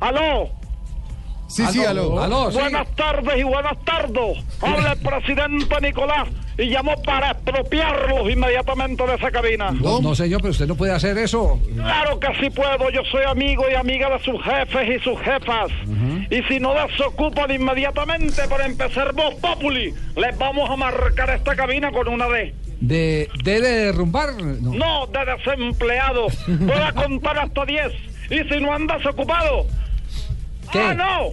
¿Aló? 0.00 0.50
Sí, 1.48 1.64
sí, 1.66 1.84
aló. 1.84 2.20
Aló, 2.20 2.50
sí. 2.50 2.58
Buenas 2.58 2.88
tardes 2.96 3.36
y 3.38 3.42
buenas 3.42 3.76
tardes. 3.84 4.38
Habla 4.60 4.92
el 4.92 4.98
presidente 5.00 5.80
Nicolás 5.80 6.28
y 6.56 6.68
llamó 6.68 6.94
para 7.02 7.32
expropiarlos 7.32 8.30
inmediatamente 8.30 9.04
de 9.06 9.14
esa 9.14 9.30
cabina. 9.30 9.70
No, 9.72 10.00
no, 10.00 10.14
señor, 10.14 10.40
pero 10.40 10.52
usted 10.52 10.66
no 10.66 10.74
puede 10.76 10.92
hacer 10.92 11.18
eso. 11.18 11.60
Claro 11.74 12.18
que 12.20 12.28
sí 12.40 12.50
puedo, 12.50 12.90
yo 12.90 13.02
soy 13.10 13.24
amigo 13.24 13.64
y 13.70 13.74
amiga 13.74 14.08
de 14.10 14.18
sus 14.24 14.42
jefes 14.42 14.88
y 14.96 15.02
sus 15.02 15.18
jefas. 15.20 15.70
Y 16.30 16.42
si 16.44 16.60
no 16.60 16.74
desocupan 16.74 17.50
inmediatamente 17.52 18.48
para 18.48 18.66
empezar 18.66 19.12
Voz 19.14 19.34
Populi, 19.36 19.92
les 20.16 20.38
vamos 20.38 20.68
a 20.70 20.76
marcar 20.76 21.30
esta 21.30 21.54
cabina 21.54 21.90
con 21.92 22.08
una 22.08 22.28
D. 22.28 22.54
De, 22.80 23.28
de, 23.44 23.60
de 23.60 23.70
derrumbar. 23.86 24.34
No. 24.42 24.72
No, 24.74 25.06
de 25.06 25.24
desempleado. 25.32 26.26
Puedo 26.46 26.94
contar 26.94 27.38
hasta 27.38 27.64
10. 27.64 27.92
Y 28.30 28.48
si 28.48 28.60
no 28.60 28.72
andas 28.72 29.04
ocupado. 29.06 29.66
¿Qué? 30.74 30.80
Ah, 30.80 30.94
no. 30.94 31.30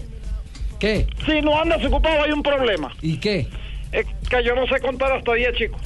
¿Qué? 0.79 1.07
Si 1.25 1.41
no 1.41 1.59
andas 1.59 1.83
ocupado 1.83 2.23
hay 2.23 2.31
un 2.31 2.43
problema. 2.43 2.93
¿Y 3.01 3.17
qué? 3.19 3.47
Es 3.91 4.05
que 4.29 4.43
yo 4.43 4.53
no 4.55 4.67
sé 4.67 4.79
contar 4.79 5.11
hasta 5.11 5.33
10, 5.33 5.53
chicos. 5.55 5.81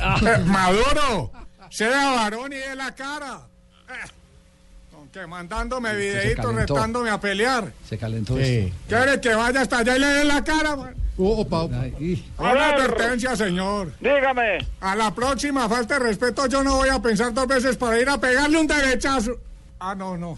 Maduro, 0.45 1.31
sea 1.69 2.11
varón 2.15 2.51
y 2.51 2.57
de 2.57 2.75
la 2.75 2.93
cara. 2.93 3.39
Eh, 3.89 4.09
con 4.91 5.07
que 5.09 5.25
mandándome 5.25 5.95
videitos 5.95 6.53
retándome 6.53 7.09
a 7.09 7.19
pelear. 7.19 7.71
Se 7.87 7.97
calentó 7.97 8.35
Sí. 8.37 8.41
esto. 8.43 8.75
¿Quiere 8.89 9.21
que 9.21 9.33
vaya 9.33 9.61
hasta 9.61 9.77
allá 9.79 9.95
y 9.95 9.99
le 9.99 10.07
dé 10.07 10.23
la 10.25 10.43
cara? 10.43 10.75
man? 10.75 10.95
Oh, 11.17 11.41
opa, 11.41 11.61
opa. 11.61 11.75
Una 12.37 12.53
ver. 12.53 12.61
advertencia, 12.61 13.37
señor. 13.37 13.93
Dígame. 14.01 14.57
A 14.81 14.95
la 14.97 15.15
próxima 15.15 15.69
falta 15.69 15.93
de 15.97 16.01
respeto 16.07 16.45
yo 16.47 16.61
no 16.61 16.75
voy 16.75 16.89
a 16.89 17.01
pensar 17.01 17.33
dos 17.33 17.47
veces 17.47 17.77
para 17.77 17.97
ir 18.01 18.09
a 18.09 18.17
pegarle 18.19 18.59
un 18.59 18.67
derechazo. 18.67 19.31
Ah, 19.79 19.95
no, 19.95 20.17
no. 20.17 20.37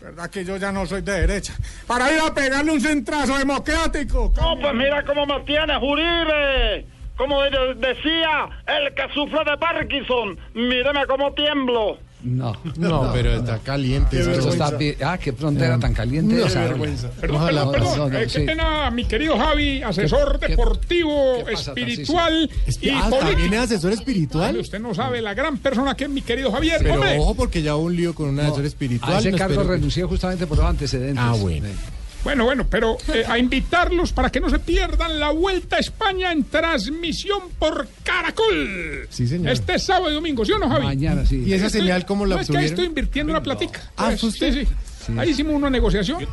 Verdad 0.00 0.30
que 0.30 0.44
yo 0.44 0.56
ya 0.56 0.70
no 0.72 0.86
soy 0.86 1.00
de 1.02 1.20
derecha. 1.26 1.54
Para 1.86 2.12
ir 2.12 2.20
a 2.20 2.32
pegarle 2.34 2.70
un 2.72 2.80
centrazo 2.80 3.36
democrático. 3.38 4.32
No, 4.36 4.58
pues 4.60 4.74
mira 4.74 5.02
cómo 5.04 5.26
me 5.26 5.40
tienes, 5.40 5.76
Uribe. 5.80 6.86
Como 7.16 7.42
de- 7.42 7.74
decía 7.76 8.46
el 8.66 8.94
que 8.94 9.08
sufre 9.14 9.40
de 9.50 9.56
Parkinson. 9.56 10.38
Míreme 10.54 11.06
cómo 11.06 11.32
tiemblo. 11.32 11.98
No. 12.26 12.56
No, 12.76 13.10
pero 13.12 13.34
está 13.36 13.58
caliente. 13.58 14.20
Eso 14.20 14.30
eso. 14.32 14.48
está. 14.50 14.72
Ah, 15.04 15.16
qué 15.18 15.32
frontera 15.32 15.78
tan 15.78 15.94
caliente 15.94 16.34
No, 16.34 16.46
esa. 16.46 16.62
qué 16.62 16.68
vergüenza. 16.68 17.10
Perdón, 17.20 17.36
Ojalá, 17.36 17.70
perdón, 17.70 17.72
perdón. 17.72 17.98
no, 17.98 18.08
no, 18.10 18.18
Eh, 18.18 18.26
qué 18.32 18.40
pena, 18.40 18.90
mi 18.90 19.04
querido 19.04 19.38
Javi, 19.38 19.82
asesor 19.82 20.38
¿Qué- 20.40 20.48
deportivo, 20.48 21.44
qué 21.46 21.52
pasa, 21.52 21.70
espiritual 21.70 22.50
y 22.80 22.88
Ah, 22.90 23.08
¿también 23.10 23.20
político. 23.34 23.54
es 23.54 23.60
asesor 23.60 23.92
espiritual? 23.92 24.56
Usted 24.58 24.80
no 24.80 24.94
sabe 24.94 25.22
la 25.22 25.34
gran 25.34 25.58
persona 25.58 25.94
que 25.96 26.04
es 26.04 26.10
mi 26.10 26.22
querido 26.22 26.50
Javier. 26.50 26.78
Pero 26.82 26.94
hombre. 26.94 27.18
ojo, 27.18 27.34
porque 27.34 27.62
ya 27.62 27.76
hubo 27.76 27.84
un 27.86 27.96
lío 27.96 28.14
con 28.14 28.28
un 28.30 28.40
asesor 28.40 28.64
espiritual. 28.66 29.12
A 29.14 29.18
ese 29.20 29.30
no 29.30 29.38
cargo 29.38 29.62
renuncié 29.62 30.04
justamente 30.04 30.46
por 30.46 30.58
los 30.58 30.66
antecedentes. 30.66 31.22
Ah, 31.24 31.34
bueno. 31.40 31.68
Bueno, 32.26 32.44
bueno, 32.44 32.66
pero 32.68 32.98
eh, 33.14 33.24
a 33.28 33.38
invitarlos 33.38 34.12
para 34.12 34.30
que 34.30 34.40
no 34.40 34.50
se 34.50 34.58
pierdan 34.58 35.20
la 35.20 35.30
Vuelta 35.30 35.76
a 35.76 35.78
España 35.78 36.32
en 36.32 36.42
transmisión 36.42 37.38
por 37.56 37.86
Caracol. 38.02 39.06
Sí, 39.10 39.28
señor. 39.28 39.52
Este 39.52 39.78
sábado 39.78 40.10
y 40.10 40.14
domingo, 40.14 40.44
¿sí 40.44 40.50
o 40.50 40.58
no, 40.58 40.68
Javi? 40.68 40.86
Mañana 40.86 41.24
sí. 41.24 41.44
¿Y 41.46 41.52
esa 41.52 41.70
señal 41.70 42.04
cómo 42.04 42.26
la 42.26 42.34
no, 42.34 42.40
es 42.40 42.48
que 42.48 42.56
ahí 42.56 42.64
obtuvieron? 42.64 42.72
estoy 42.72 42.86
invirtiendo 42.86 43.32
una 43.32 43.44
platica. 43.44 43.80
Ah, 43.96 44.06
Pues, 44.06 44.20
¿fue 44.22 44.28
usted? 44.30 44.52
Sí, 44.52 44.66
sí. 45.06 45.12
Ahí 45.16 45.30
hicimos 45.30 45.54
una 45.54 45.70
negociación. 45.70 46.26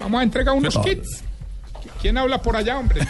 Vamos 0.00 0.18
a 0.18 0.24
entregar 0.24 0.56
unos 0.56 0.76
kits 0.76 1.22
¿Quién 2.02 2.18
habla 2.18 2.42
por 2.42 2.56
allá, 2.56 2.76
hombre? 2.76 3.00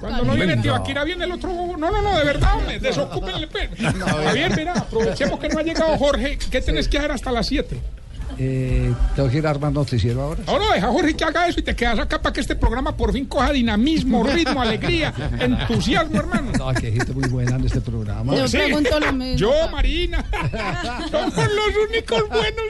Cuando 0.00 0.24
no 0.24 0.34
viene 0.34 0.56
Tibaquira, 0.58 1.04
viene 1.04 1.24
el 1.24 1.32
otro. 1.32 1.50
No, 1.52 1.90
no, 1.90 2.02
no, 2.02 2.18
de 2.18 2.24
verdad, 2.24 2.56
hombre. 2.56 2.78
Desocúpenle. 2.80 3.46
pe- 3.46 3.70
Javier, 3.76 4.56
mira, 4.56 4.72
aprovechemos 4.72 5.38
que 5.38 5.48
no 5.48 5.58
ha 5.58 5.62
llegado 5.62 5.96
Jorge. 5.98 6.38
¿Qué 6.50 6.60
tenés 6.60 6.88
que 6.88 6.98
hacer 6.98 7.12
hasta 7.12 7.30
las 7.32 7.46
7? 7.46 7.78
Eh, 8.38 8.92
tengo 9.14 9.28
que 9.28 9.38
ir 9.38 9.46
a 9.46 9.50
armar 9.50 9.72
noticiero 9.72 10.22
ahora. 10.22 10.42
Ahora 10.46 10.72
deja 10.74 10.88
Jorge 10.88 11.14
que 11.14 11.24
haga 11.24 11.48
eso 11.48 11.60
y 11.60 11.62
te 11.62 11.76
quedas 11.76 11.98
acá 11.98 12.20
para 12.20 12.32
que 12.32 12.40
este 12.40 12.56
programa 12.56 12.96
por 12.96 13.12
fin 13.12 13.26
coja 13.26 13.52
dinamismo, 13.52 14.24
ritmo, 14.24 14.60
alegría, 14.62 15.12
entusiasmo, 15.40 16.18
hermano. 16.18 16.52
No, 16.58 16.72
que 16.74 16.92
gente 16.92 17.12
muy 17.12 17.28
buena 17.28 17.56
en 17.56 17.64
este 17.64 17.80
programa. 17.80 18.34
Yo 18.34 18.46
pregunto 18.50 19.00
lo 19.00 19.12
mismo. 19.12 19.36
Yo, 19.36 19.52
Marina. 19.70 20.24
Somos 21.10 21.36
los 21.36 21.88
únicos 21.88 22.28
buenos. 22.28 22.64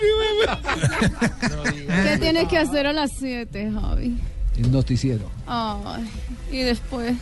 y 1.74 1.86
¿Qué 1.86 2.18
tienes 2.18 2.48
que 2.48 2.58
hacer 2.58 2.86
a 2.86 2.92
las 2.92 3.10
7, 3.18 3.70
Javi? 3.72 4.18
El 4.56 4.70
noticiero. 4.70 5.30
Ay, 5.46 6.08
y 6.50 6.58
después. 6.62 7.14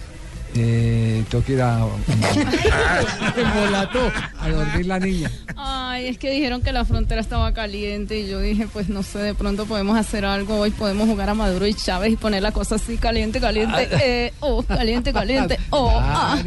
Eh, 0.56 1.24
tengo 1.30 1.44
que 1.44 1.52
ir 1.52 1.62
a. 1.62 1.84
A 4.38 4.48
dormir 4.48 4.86
la 4.86 4.98
niña. 4.98 5.30
Ay, 5.56 6.08
es 6.08 6.18
que 6.18 6.30
dijeron 6.30 6.62
que 6.62 6.72
la 6.72 6.84
frontera 6.84 7.20
estaba 7.20 7.52
caliente 7.52 8.18
y 8.18 8.28
yo 8.28 8.40
dije, 8.40 8.66
pues 8.72 8.88
no 8.88 9.02
sé, 9.02 9.18
de 9.18 9.34
pronto 9.34 9.66
podemos 9.66 9.96
hacer 9.96 10.24
algo 10.24 10.58
hoy, 10.58 10.70
podemos 10.70 11.08
jugar 11.08 11.28
a 11.30 11.34
Maduro 11.34 11.66
y 11.66 11.74
Chávez 11.74 12.12
y 12.12 12.16
poner 12.16 12.42
la 12.42 12.52
cosa 12.52 12.76
así, 12.76 12.96
caliente, 12.96 13.40
caliente, 13.40 13.88
eh, 14.02 14.32
oh, 14.40 14.62
caliente, 14.62 15.12
caliente, 15.12 15.58
oh, 15.70 15.90
ah. 16.00 16.38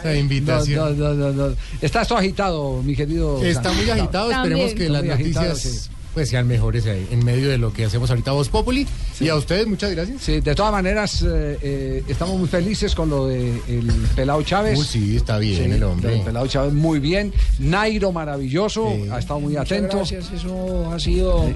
Esa 0.00 0.14
invitación. 0.16 0.98
No, 0.98 1.14
no, 1.14 1.32
no, 1.32 1.48
no. 1.48 1.56
Está 1.80 2.02
esto 2.02 2.16
agitado, 2.16 2.82
mi 2.82 2.96
querido. 2.96 3.42
Está 3.44 3.72
muy 3.72 3.88
agitado, 3.88 4.30
esperemos 4.30 4.74
que 4.74 4.86
Está 4.86 5.02
las 5.02 5.10
agitado, 5.10 5.46
noticias 5.48 5.84
sí. 5.84 5.90
Pues 6.14 6.28
sean 6.30 6.46
mejores 6.46 6.86
ahí, 6.86 7.06
en 7.10 7.24
medio 7.24 7.48
de 7.50 7.58
lo 7.58 7.72
que 7.72 7.84
hacemos 7.84 8.08
ahorita 8.08 8.30
Voz 8.32 8.48
Populi. 8.48 8.86
Y 9.20 9.28
a 9.28 9.34
ustedes 9.34 9.66
muchas 9.66 9.90
gracias. 9.90 10.22
Sí, 10.22 10.40
de 10.40 10.54
todas 10.54 10.70
maneras, 10.72 11.22
eh, 11.22 11.58
eh, 11.60 12.04
estamos 12.08 12.38
muy 12.38 12.48
felices 12.48 12.94
con 12.94 13.10
lo 13.10 13.26
de 13.26 13.50
el 13.68 13.86
Pelao 14.14 14.42
Chávez. 14.42 14.78
Uy, 14.78 14.84
sí, 14.86 15.16
está 15.16 15.38
bien 15.38 15.64
Sí, 15.64 15.70
el 15.72 15.82
hombre. 15.82 16.10
del 16.10 16.20
Pelao 16.22 16.46
Chávez 16.46 16.72
muy 16.72 17.00
bien. 17.00 17.32
Nairo 17.58 18.12
maravilloso, 18.12 18.88
ha 19.10 19.18
estado 19.18 19.40
muy 19.40 19.54
Muchas 19.54 19.72
atento. 19.72 19.96
gracias, 19.98 20.30
eso 20.32 20.90
ha 20.92 20.98
sido 21.00 21.52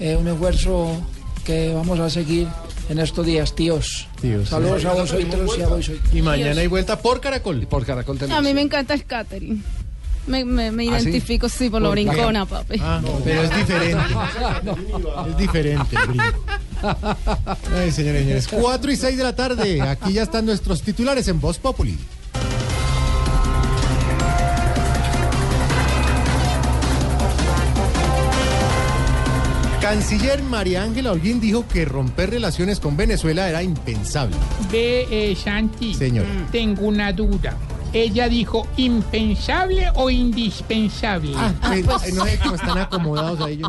eh, 0.00 0.16
un 0.16 0.26
esfuerzo 0.28 1.00
que 1.44 1.72
vamos 1.72 1.98
a 2.00 2.10
seguir 2.10 2.48
en 2.88 2.98
estos 2.98 3.24
días, 3.24 3.54
tíos. 3.54 4.08
Tíos, 4.20 4.48
Saludos 4.48 4.82
sí. 4.82 4.86
a 4.88 4.92
vos 4.92 5.12
otros 5.12 5.58
y 5.58 5.62
a 5.62 5.66
vos 5.68 5.90
Y 6.12 6.22
mañana 6.22 6.60
hay 6.60 6.66
vuelta 6.66 7.00
por 7.00 7.20
Caracol. 7.20 7.66
por 7.68 7.86
Caracol 7.86 8.18
A 8.30 8.42
mí 8.42 8.52
me 8.52 8.62
encanta 8.62 8.94
el 8.94 9.04
catering. 9.04 9.62
Me, 10.26 10.44
me, 10.44 10.70
me 10.70 10.88
¿Ah, 10.88 11.00
sí? 11.00 11.08
identifico, 11.08 11.48
sí, 11.48 11.68
por 11.68 11.82
lo 11.82 11.90
brincona, 11.90 12.46
papi. 12.46 12.78
Ah, 12.80 13.00
no, 13.02 13.18
pero 13.24 13.42
es 13.42 13.56
diferente. 13.56 14.04
Es 15.28 15.36
diferente 15.36 15.96
el 15.96 16.06
brinco. 16.08 16.44
Ay, 17.76 17.90
señores, 17.92 18.22
señores. 18.22 18.48
4 18.48 18.92
y 18.92 18.96
6 18.96 19.16
de 19.16 19.24
la 19.24 19.34
tarde. 19.34 19.80
Aquí 19.82 20.12
ya 20.12 20.22
están 20.22 20.46
nuestros 20.46 20.82
titulares 20.82 21.26
en 21.28 21.40
Voz 21.40 21.58
Populi. 21.58 21.98
Canciller 29.80 30.42
María 30.44 30.84
Ángela 30.84 31.10
Holguín 31.10 31.40
dijo 31.40 31.66
que 31.66 31.84
romper 31.84 32.30
relaciones 32.30 32.78
con 32.78 32.96
Venezuela 32.96 33.48
era 33.48 33.62
impensable. 33.62 34.36
Ve, 34.70 35.06
eh, 35.10 35.34
Santi. 35.36 35.92
Señor. 35.94 36.24
Tengo 36.52 36.86
una 36.86 37.12
duda. 37.12 37.56
Ella 37.92 38.28
dijo 38.28 38.66
impensable 38.76 39.90
o 39.94 40.08
indispensable. 40.08 41.34
Ah, 41.36 41.52
pues, 41.60 42.14
no 42.14 42.24
sé 42.24 42.38
cómo 42.38 42.54
están 42.54 42.78
acomodados 42.78 43.40
ahí. 43.42 43.58
yo 43.58 43.68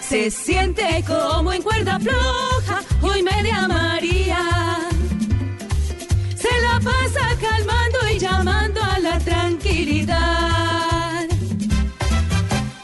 Se 0.00 0.30
siente 0.30 1.04
como 1.06 1.52
en 1.52 1.62
cuerda 1.62 2.00
floja, 2.00 2.82
hoy 3.02 3.22
media 3.22 3.68
María. 3.68 4.38
Se 6.36 6.48
la 6.62 6.80
pasa 6.80 7.36
calmando 7.38 7.98
y 8.14 8.18
llamando 8.18 8.82
a 8.82 8.98
la 8.98 9.18
tranquilidad. 9.18 11.26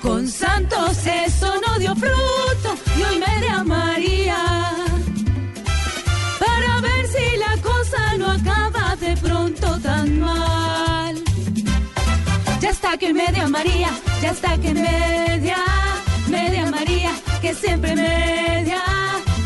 Con 0.02 0.28
santos 0.28 1.06
eso 1.06 1.54
no 1.66 1.78
dio 1.78 1.94
fruto 1.94 2.76
y 2.98 3.02
hoy 3.02 3.18
media 3.18 3.64
María. 3.64 3.81
Que 12.98 13.12
media 13.14 13.48
María, 13.48 13.88
ya 14.20 14.30
está 14.30 14.58
que 14.58 14.74
media, 14.74 15.56
media 16.28 16.66
María, 16.66 17.10
que 17.40 17.54
siempre 17.54 17.94
media, 17.94 18.82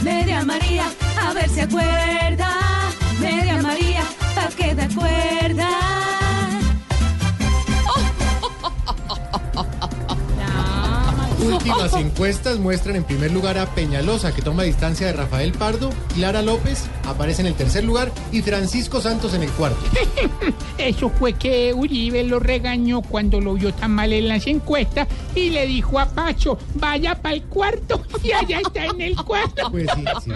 media 0.02 0.44
María, 0.44 0.84
a 1.24 1.32
ver 1.32 1.48
si 1.48 1.60
acuerda, 1.60 2.50
media 3.20 3.56
María, 3.62 4.02
pa' 4.34 4.48
que 4.48 4.74
de 4.74 4.82
acuerda. 4.82 5.45
Últimas 11.68 11.94
encuestas 11.94 12.58
muestran 12.60 12.94
en 12.94 13.02
primer 13.02 13.32
lugar 13.32 13.58
a 13.58 13.66
Peñalosa, 13.66 14.32
que 14.32 14.40
toma 14.40 14.62
distancia 14.62 15.08
de 15.08 15.12
Rafael 15.12 15.50
Pardo, 15.50 15.90
Clara 16.14 16.40
López 16.40 16.84
aparece 17.04 17.40
en 17.40 17.48
el 17.48 17.54
tercer 17.54 17.82
lugar 17.82 18.12
y 18.30 18.40
Francisco 18.42 19.00
Santos 19.00 19.34
en 19.34 19.42
el 19.42 19.50
cuarto. 19.50 19.78
Eso 20.78 21.10
fue 21.10 21.32
que 21.32 21.74
Uribe 21.74 22.22
lo 22.22 22.38
regañó 22.38 23.02
cuando 23.02 23.40
lo 23.40 23.54
vio 23.54 23.74
tan 23.74 23.90
mal 23.90 24.12
en 24.12 24.28
las 24.28 24.46
encuestas 24.46 25.08
y 25.34 25.50
le 25.50 25.66
dijo 25.66 25.98
a 25.98 26.06
Pacho, 26.06 26.56
vaya 26.74 27.20
para 27.20 27.34
el 27.34 27.42
cuarto 27.42 28.00
y 28.22 28.30
allá 28.30 28.60
está 28.60 28.84
en 28.84 29.00
el 29.00 29.16
cuarto. 29.16 29.68
Pues 29.72 29.88
sí, 29.92 30.04
sí. 30.24 30.30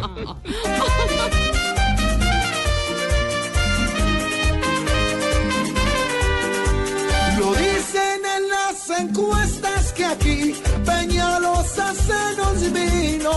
Lo 7.38 7.54
dicen 7.54 8.20
en 8.36 8.48
las 8.48 9.00
encuestas 9.00 9.79
que 10.00 10.06
aquí 10.06 10.54
Peñalosa 10.86 11.94
se 12.06 12.22
nos 12.38 12.58
vino. 12.72 13.34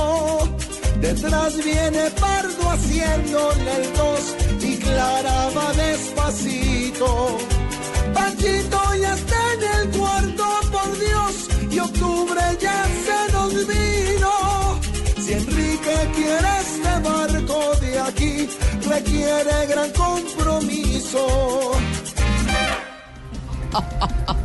Detrás 1.01 1.51
viene 1.64 2.03
Pardo 2.22 2.64
haciéndole 2.74 3.72
el 3.80 3.93
dos 3.99 4.24
y 4.70 4.78
Clara 4.78 5.39
va 5.57 5.68
despacito. 5.74 7.38
Panchito 8.14 8.80
ya 9.01 9.14
está 9.14 9.41
en 9.55 9.61
el 9.78 9.86
cuarto, 9.97 10.45
por 10.74 10.89
Dios, 11.05 11.34
y 11.76 11.80
octubre 11.80 12.43
ya 12.66 12.80
se 13.05 13.20
nos 13.34 13.53
vino. 13.74 14.34
Si 15.24 15.34
Enrique 15.34 15.95
quiere 16.16 16.51
este 16.66 16.93
barco 17.09 17.59
de 17.82 17.91
aquí, 18.07 18.34
requiere 18.93 19.55
gran 19.68 19.89
compromiso. 19.91 21.24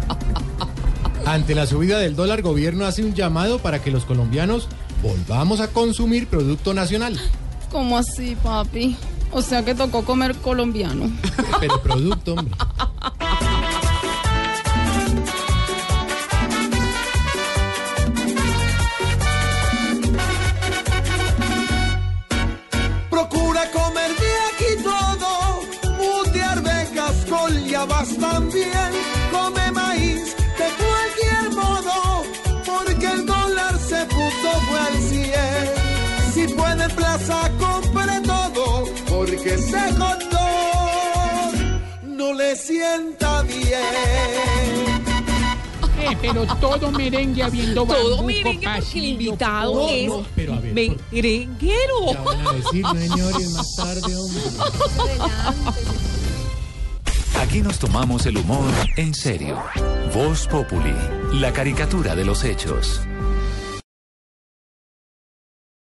Ante 1.29 1.55
la 1.55 1.67
subida 1.67 1.99
del 1.99 2.17
dólar, 2.17 2.41
gobierno 2.41 2.87
hace 2.87 3.05
un 3.05 3.13
llamado 3.13 3.59
para 3.59 3.83
que 3.83 3.91
los 3.91 4.07
colombianos 4.07 4.67
volvamos 5.03 5.61
a 5.61 5.69
consumir 5.69 6.27
producto 6.27 6.73
nacional. 6.73 7.21
¿Cómo 7.71 7.99
así, 7.99 8.35
papi? 8.43 8.97
O 9.31 9.43
sea 9.43 9.63
que 9.63 9.75
tocó 9.75 10.07
comer 10.07 10.35
colombiano. 10.37 11.11
Pero 11.61 11.83
producto, 11.83 12.33
hombre. 12.33 12.55
sienta 42.69 43.43
bien. 43.43 43.65
Eh, 46.01 46.17
pero 46.21 46.47
todo 46.61 46.93
merengue 46.93 47.43
habiendo 47.43 47.85
Todo 47.85 48.17
bambuco, 48.17 48.23
merengue 48.25 48.69
porque 48.77 48.99
el 48.99 49.05
invitado 49.05 49.73
todo. 49.73 49.89
es 49.89 50.09
No, 50.09 50.27
pero 50.37 50.55
a 50.55 50.61
ver, 50.61 50.75
merenguero. 51.11 52.13
Ya 52.13 52.21
van 52.21 52.47
a 52.47 52.53
decir, 52.53 52.87
señores, 52.87 53.51
más 53.53 53.75
tarde, 53.75 54.17
hombre. 54.17 54.43
Aquí 57.41 57.63
nos 57.63 57.79
tomamos 57.79 58.27
el 58.27 58.37
humor 58.37 58.71
en 58.97 59.15
serio. 59.15 59.59
Voz 60.15 60.47
Populi, 60.47 60.95
la 61.33 61.53
caricatura 61.53 62.15
de 62.15 62.25
los 62.25 62.45
hechos. 62.45 63.01